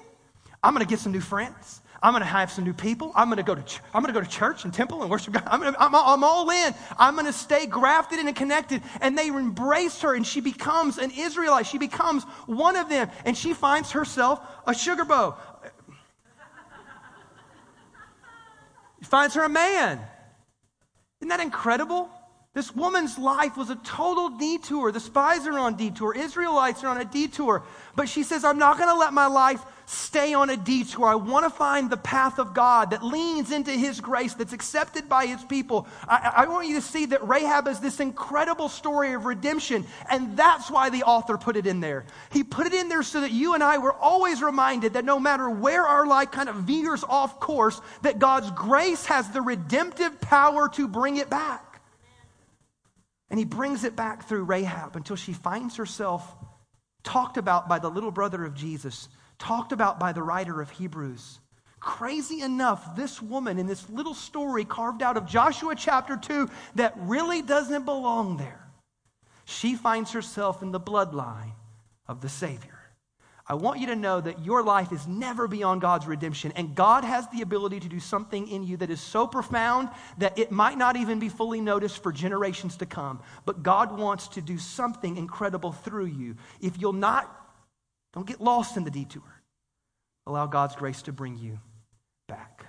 I'm 0.62 0.74
going 0.74 0.84
to 0.84 0.90
get 0.90 0.98
some 0.98 1.12
new 1.12 1.20
friends. 1.20 1.80
I'm 2.02 2.12
going 2.12 2.22
to 2.22 2.26
have 2.26 2.50
some 2.52 2.64
new 2.64 2.72
people. 2.72 3.12
I'm 3.14 3.28
going 3.28 3.38
to 3.38 3.42
go 3.42 3.54
to 3.54 3.62
ch- 3.62 3.80
I'm 3.94 4.02
going 4.02 4.12
to 4.12 4.20
go 4.20 4.24
to 4.24 4.30
church 4.30 4.64
and 4.64 4.72
temple 4.72 5.02
and 5.02 5.10
worship 5.10 5.34
God. 5.34 5.44
I'm, 5.46 5.60
gonna, 5.60 5.76
I'm, 5.78 5.94
I'm 5.94 6.24
all 6.24 6.48
in. 6.50 6.74
I'm 6.98 7.14
going 7.14 7.26
to 7.26 7.32
stay 7.32 7.66
grafted 7.66 8.18
and 8.18 8.34
connected. 8.36 8.82
And 9.00 9.16
they 9.16 9.28
embrace 9.28 10.02
her, 10.02 10.14
and 10.14 10.26
she 10.26 10.40
becomes 10.40 10.98
an 10.98 11.10
Israelite. 11.10 11.66
She 11.66 11.78
becomes 11.78 12.24
one 12.46 12.76
of 12.76 12.88
them, 12.88 13.10
and 13.24 13.36
she 13.36 13.54
finds 13.54 13.92
herself 13.92 14.40
a 14.66 14.74
sugar 14.74 15.04
bow. 15.04 15.36
Finds 19.02 19.34
her 19.34 19.44
a 19.44 19.48
man. 19.48 20.00
Isn't 21.20 21.28
that 21.28 21.40
incredible? 21.40 22.10
This 22.54 22.74
woman's 22.74 23.18
life 23.18 23.56
was 23.56 23.70
a 23.70 23.76
total 23.76 24.30
detour. 24.30 24.90
The 24.90 24.98
spies 24.98 25.46
are 25.46 25.58
on 25.58 25.76
detour. 25.76 26.14
Israelites 26.14 26.82
are 26.82 26.88
on 26.88 26.98
a 26.98 27.04
detour. 27.04 27.62
But 27.94 28.08
she 28.08 28.22
says, 28.22 28.44
I'm 28.44 28.58
not 28.58 28.78
going 28.78 28.88
to 28.88 28.96
let 28.96 29.12
my 29.12 29.26
life 29.26 29.62
stay 29.86 30.34
on 30.34 30.50
a 30.50 30.56
detour. 30.56 31.06
I 31.06 31.14
want 31.14 31.44
to 31.44 31.50
find 31.50 31.88
the 31.88 31.96
path 31.96 32.40
of 32.40 32.52
God 32.52 32.90
that 32.90 33.04
leans 33.04 33.52
into 33.52 33.70
His 33.70 34.00
grace, 34.00 34.34
that's 34.34 34.52
accepted 34.52 35.08
by 35.08 35.26
His 35.26 35.42
people. 35.44 35.86
I, 36.08 36.32
I, 36.38 36.46
want 36.48 36.66
you 36.66 36.74
to 36.74 36.82
see 36.82 37.06
that 37.06 37.26
Rahab 37.26 37.68
is 37.68 37.78
this 37.78 38.00
incredible 38.00 38.68
story 38.68 39.14
of 39.14 39.24
redemption, 39.24 39.86
and 40.10 40.36
that's 40.36 40.70
why 40.70 40.90
the 40.90 41.04
author 41.04 41.38
put 41.38 41.56
it 41.56 41.66
in 41.66 41.80
there. 41.80 42.04
He 42.32 42.42
put 42.42 42.66
it 42.66 42.74
in 42.74 42.88
there 42.88 43.04
so 43.04 43.20
that 43.20 43.30
you 43.30 43.54
and 43.54 43.62
I 43.62 43.78
were 43.78 43.94
always 43.94 44.42
reminded 44.42 44.94
that 44.94 45.04
no 45.04 45.20
matter 45.20 45.48
where 45.48 45.86
our 45.86 46.06
life 46.06 46.32
kind 46.32 46.48
of 46.48 46.56
veers 46.56 47.04
off 47.04 47.38
course, 47.38 47.80
that 48.02 48.18
God's 48.18 48.50
grace 48.50 49.06
has 49.06 49.30
the 49.30 49.40
redemptive 49.40 50.20
power 50.20 50.68
to 50.70 50.88
bring 50.88 51.16
it 51.16 51.30
back. 51.30 51.80
And 53.30 53.38
He 53.38 53.44
brings 53.44 53.84
it 53.84 53.94
back 53.94 54.28
through 54.28 54.44
Rahab 54.44 54.96
until 54.96 55.16
she 55.16 55.32
finds 55.32 55.76
herself 55.76 56.34
talked 57.04 57.36
about 57.36 57.68
by 57.68 57.78
the 57.78 57.88
little 57.88 58.10
brother 58.10 58.44
of 58.44 58.54
Jesus 58.54 59.08
talked 59.38 59.72
about 59.72 59.98
by 59.98 60.12
the 60.12 60.22
writer 60.22 60.60
of 60.60 60.70
Hebrews. 60.70 61.40
Crazy 61.80 62.40
enough, 62.40 62.96
this 62.96 63.20
woman 63.22 63.58
in 63.58 63.66
this 63.66 63.88
little 63.90 64.14
story 64.14 64.64
carved 64.64 65.02
out 65.02 65.16
of 65.16 65.26
Joshua 65.26 65.74
chapter 65.76 66.16
2 66.16 66.48
that 66.74 66.94
really 66.96 67.42
doesn't 67.42 67.84
belong 67.84 68.38
there, 68.38 68.66
she 69.44 69.74
finds 69.74 70.12
herself 70.12 70.62
in 70.62 70.72
the 70.72 70.80
bloodline 70.80 71.52
of 72.08 72.20
the 72.20 72.28
Savior. 72.28 72.76
I 73.48 73.54
want 73.54 73.78
you 73.78 73.86
to 73.86 73.96
know 73.96 74.20
that 74.20 74.44
your 74.44 74.64
life 74.64 74.90
is 74.90 75.06
never 75.06 75.46
beyond 75.46 75.80
God's 75.80 76.08
redemption, 76.08 76.52
and 76.56 76.74
God 76.74 77.04
has 77.04 77.28
the 77.28 77.42
ability 77.42 77.78
to 77.78 77.88
do 77.88 78.00
something 78.00 78.48
in 78.48 78.64
you 78.64 78.76
that 78.78 78.90
is 78.90 79.00
so 79.00 79.24
profound 79.28 79.88
that 80.18 80.36
it 80.36 80.50
might 80.50 80.76
not 80.76 80.96
even 80.96 81.20
be 81.20 81.28
fully 81.28 81.60
noticed 81.60 82.02
for 82.02 82.10
generations 82.10 82.76
to 82.78 82.86
come. 82.86 83.20
But 83.44 83.62
God 83.62 83.96
wants 83.96 84.26
to 84.28 84.40
do 84.40 84.58
something 84.58 85.16
incredible 85.16 85.70
through 85.70 86.06
you. 86.06 86.34
If 86.60 86.80
you'll 86.80 86.92
not, 86.92 87.45
don't 88.16 88.26
get 88.26 88.40
lost 88.40 88.78
in 88.78 88.84
the 88.84 88.90
detour. 88.90 89.22
Allow 90.26 90.46
God's 90.46 90.74
grace 90.74 91.02
to 91.02 91.12
bring 91.12 91.36
you 91.36 91.60
back. 92.26 92.64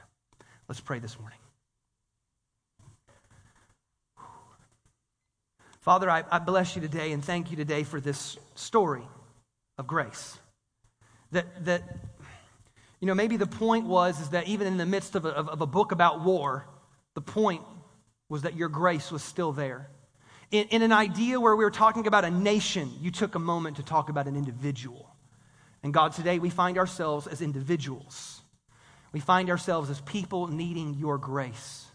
Let's 0.68 0.82
pray 0.82 1.00
this 1.00 1.18
morning. 1.18 1.40
Father, 5.80 6.10
I, 6.10 6.26
I 6.30 6.40
bless 6.40 6.76
you 6.76 6.82
today 6.82 7.14
and 7.14 7.24
thank 7.24 7.50
you 7.50 7.56
today 7.56 7.84
for 7.84 8.02
this 8.02 8.38
story 8.56 9.08
of 9.78 9.88
grace. 9.88 10.38
That, 11.32 11.64
that 11.64 11.82
you 13.00 13.08
know, 13.08 13.16
maybe 13.16 13.38
the 13.38 13.48
point 13.48 13.86
was 13.86 14.20
is 14.20 14.32
that 14.32 14.50
even 14.50 14.68
in 14.68 14.76
the 14.76 14.86
midst 14.86 15.16
of 15.16 15.24
a, 15.24 15.30
of, 15.30 15.62
a 15.62 15.66
book 15.66 15.94
about 15.94 16.26
war, 16.26 16.68
the 17.16 17.22
point 17.22 17.62
was 18.28 18.42
that 18.42 18.58
your 18.58 18.68
grace 18.68 19.14
was 19.14 19.24
still 19.24 19.54
there. 19.54 19.90
In, 20.52 20.68
in, 20.72 20.82
an 20.82 20.92
idea 20.92 21.40
where 21.40 21.56
we 21.56 21.64
were 21.64 21.72
talking 21.72 22.06
about 22.06 22.26
a 22.26 22.32
nation, 22.32 22.92
you 23.00 23.12
took 23.12 23.36
a 23.36 23.40
moment 23.40 23.78
to 23.78 23.84
talk 23.84 24.10
about 24.10 24.28
an 24.28 24.36
individual. 24.36 25.10
And 25.84 25.94
God, 25.94 26.14
today 26.14 26.40
we 26.40 26.50
find 26.50 26.78
ourselves 26.78 27.28
as 27.28 27.42
individuals. 27.42 28.42
We 29.12 29.20
find 29.20 29.50
ourselves 29.50 29.90
as 29.90 30.02
people 30.02 30.48
needing 30.48 30.96
your 30.96 31.18
grace. 31.18 31.86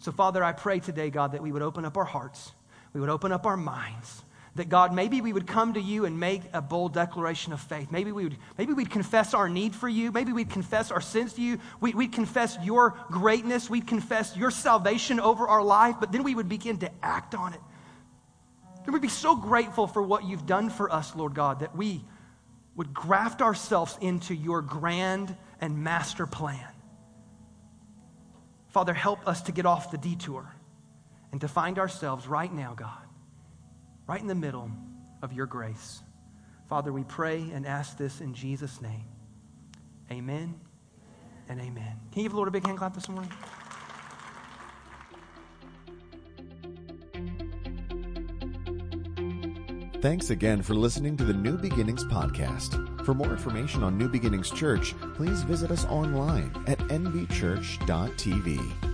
So, 0.00 0.12
Father, 0.12 0.42
I 0.42 0.52
pray 0.52 0.80
today, 0.80 1.10
God, 1.10 1.32
that 1.32 1.42
we 1.42 1.52
would 1.52 1.62
open 1.62 1.84
up 1.84 1.96
our 1.96 2.04
hearts, 2.04 2.52
we 2.92 3.00
would 3.00 3.10
open 3.10 3.32
up 3.32 3.46
our 3.46 3.56
minds, 3.56 4.22
that 4.56 4.68
God, 4.68 4.92
maybe 4.92 5.20
we 5.20 5.32
would 5.32 5.46
come 5.46 5.74
to 5.74 5.80
you 5.80 6.06
and 6.06 6.18
make 6.18 6.42
a 6.52 6.60
bold 6.60 6.92
declaration 6.92 7.52
of 7.52 7.60
faith. 7.60 7.92
Maybe, 7.92 8.10
we 8.10 8.24
would, 8.24 8.36
maybe 8.58 8.72
we'd 8.72 8.90
confess 8.90 9.32
our 9.32 9.48
need 9.48 9.74
for 9.74 9.88
you. 9.88 10.10
Maybe 10.10 10.32
we'd 10.32 10.50
confess 10.50 10.90
our 10.90 11.00
sins 11.00 11.34
to 11.34 11.42
you. 11.42 11.58
We, 11.80 11.94
we'd 11.94 12.12
confess 12.12 12.58
your 12.62 12.98
greatness. 13.10 13.70
We'd 13.70 13.86
confess 13.86 14.36
your 14.36 14.50
salvation 14.50 15.20
over 15.20 15.46
our 15.46 15.62
life, 15.62 15.96
but 16.00 16.10
then 16.10 16.24
we 16.24 16.34
would 16.34 16.48
begin 16.48 16.78
to 16.78 16.90
act 17.02 17.34
on 17.34 17.54
it. 17.54 17.60
And 18.84 18.92
we'd 18.92 19.02
be 19.02 19.08
so 19.08 19.36
grateful 19.36 19.86
for 19.86 20.02
what 20.02 20.24
you've 20.24 20.46
done 20.46 20.70
for 20.70 20.92
us, 20.92 21.14
Lord 21.14 21.34
God, 21.34 21.60
that 21.60 21.76
we 21.76 22.04
would 22.76 22.94
graft 22.94 23.42
ourselves 23.42 23.98
into 24.00 24.34
your 24.34 24.62
grand 24.62 25.36
and 25.60 25.82
master 25.84 26.26
plan. 26.26 26.66
Father, 28.68 28.94
help 28.94 29.26
us 29.26 29.42
to 29.42 29.52
get 29.52 29.66
off 29.66 29.90
the 29.90 29.98
detour 29.98 30.54
and 31.32 31.40
to 31.40 31.48
find 31.48 31.78
ourselves 31.78 32.26
right 32.26 32.52
now, 32.52 32.74
God 32.74 33.10
right 34.10 34.20
in 34.20 34.26
the 34.26 34.34
middle 34.34 34.68
of 35.22 35.32
your 35.32 35.46
grace. 35.46 36.02
Father, 36.68 36.92
we 36.92 37.04
pray 37.04 37.48
and 37.54 37.64
ask 37.64 37.96
this 37.96 38.20
in 38.20 38.34
Jesus' 38.34 38.82
name. 38.82 39.04
Amen 40.10 40.52
and 41.48 41.60
amen. 41.60 41.96
Can 42.10 42.22
you 42.22 42.24
give 42.24 42.32
the 42.32 42.36
Lord 42.36 42.48
a 42.48 42.50
big 42.50 42.66
hand 42.66 42.76
clap 42.76 42.92
this 42.92 43.08
morning? 43.08 43.30
Thanks 50.00 50.30
again 50.30 50.62
for 50.62 50.72
listening 50.72 51.18
to 51.18 51.24
the 51.24 51.34
New 51.34 51.58
Beginnings 51.58 52.04
podcast. 52.04 53.04
For 53.04 53.12
more 53.12 53.32
information 53.32 53.82
on 53.82 53.98
New 53.98 54.08
Beginnings 54.08 54.50
Church, 54.50 54.94
please 55.14 55.42
visit 55.42 55.70
us 55.70 55.84
online 55.84 56.50
at 56.66 56.78
nbchurch.tv. 56.78 58.89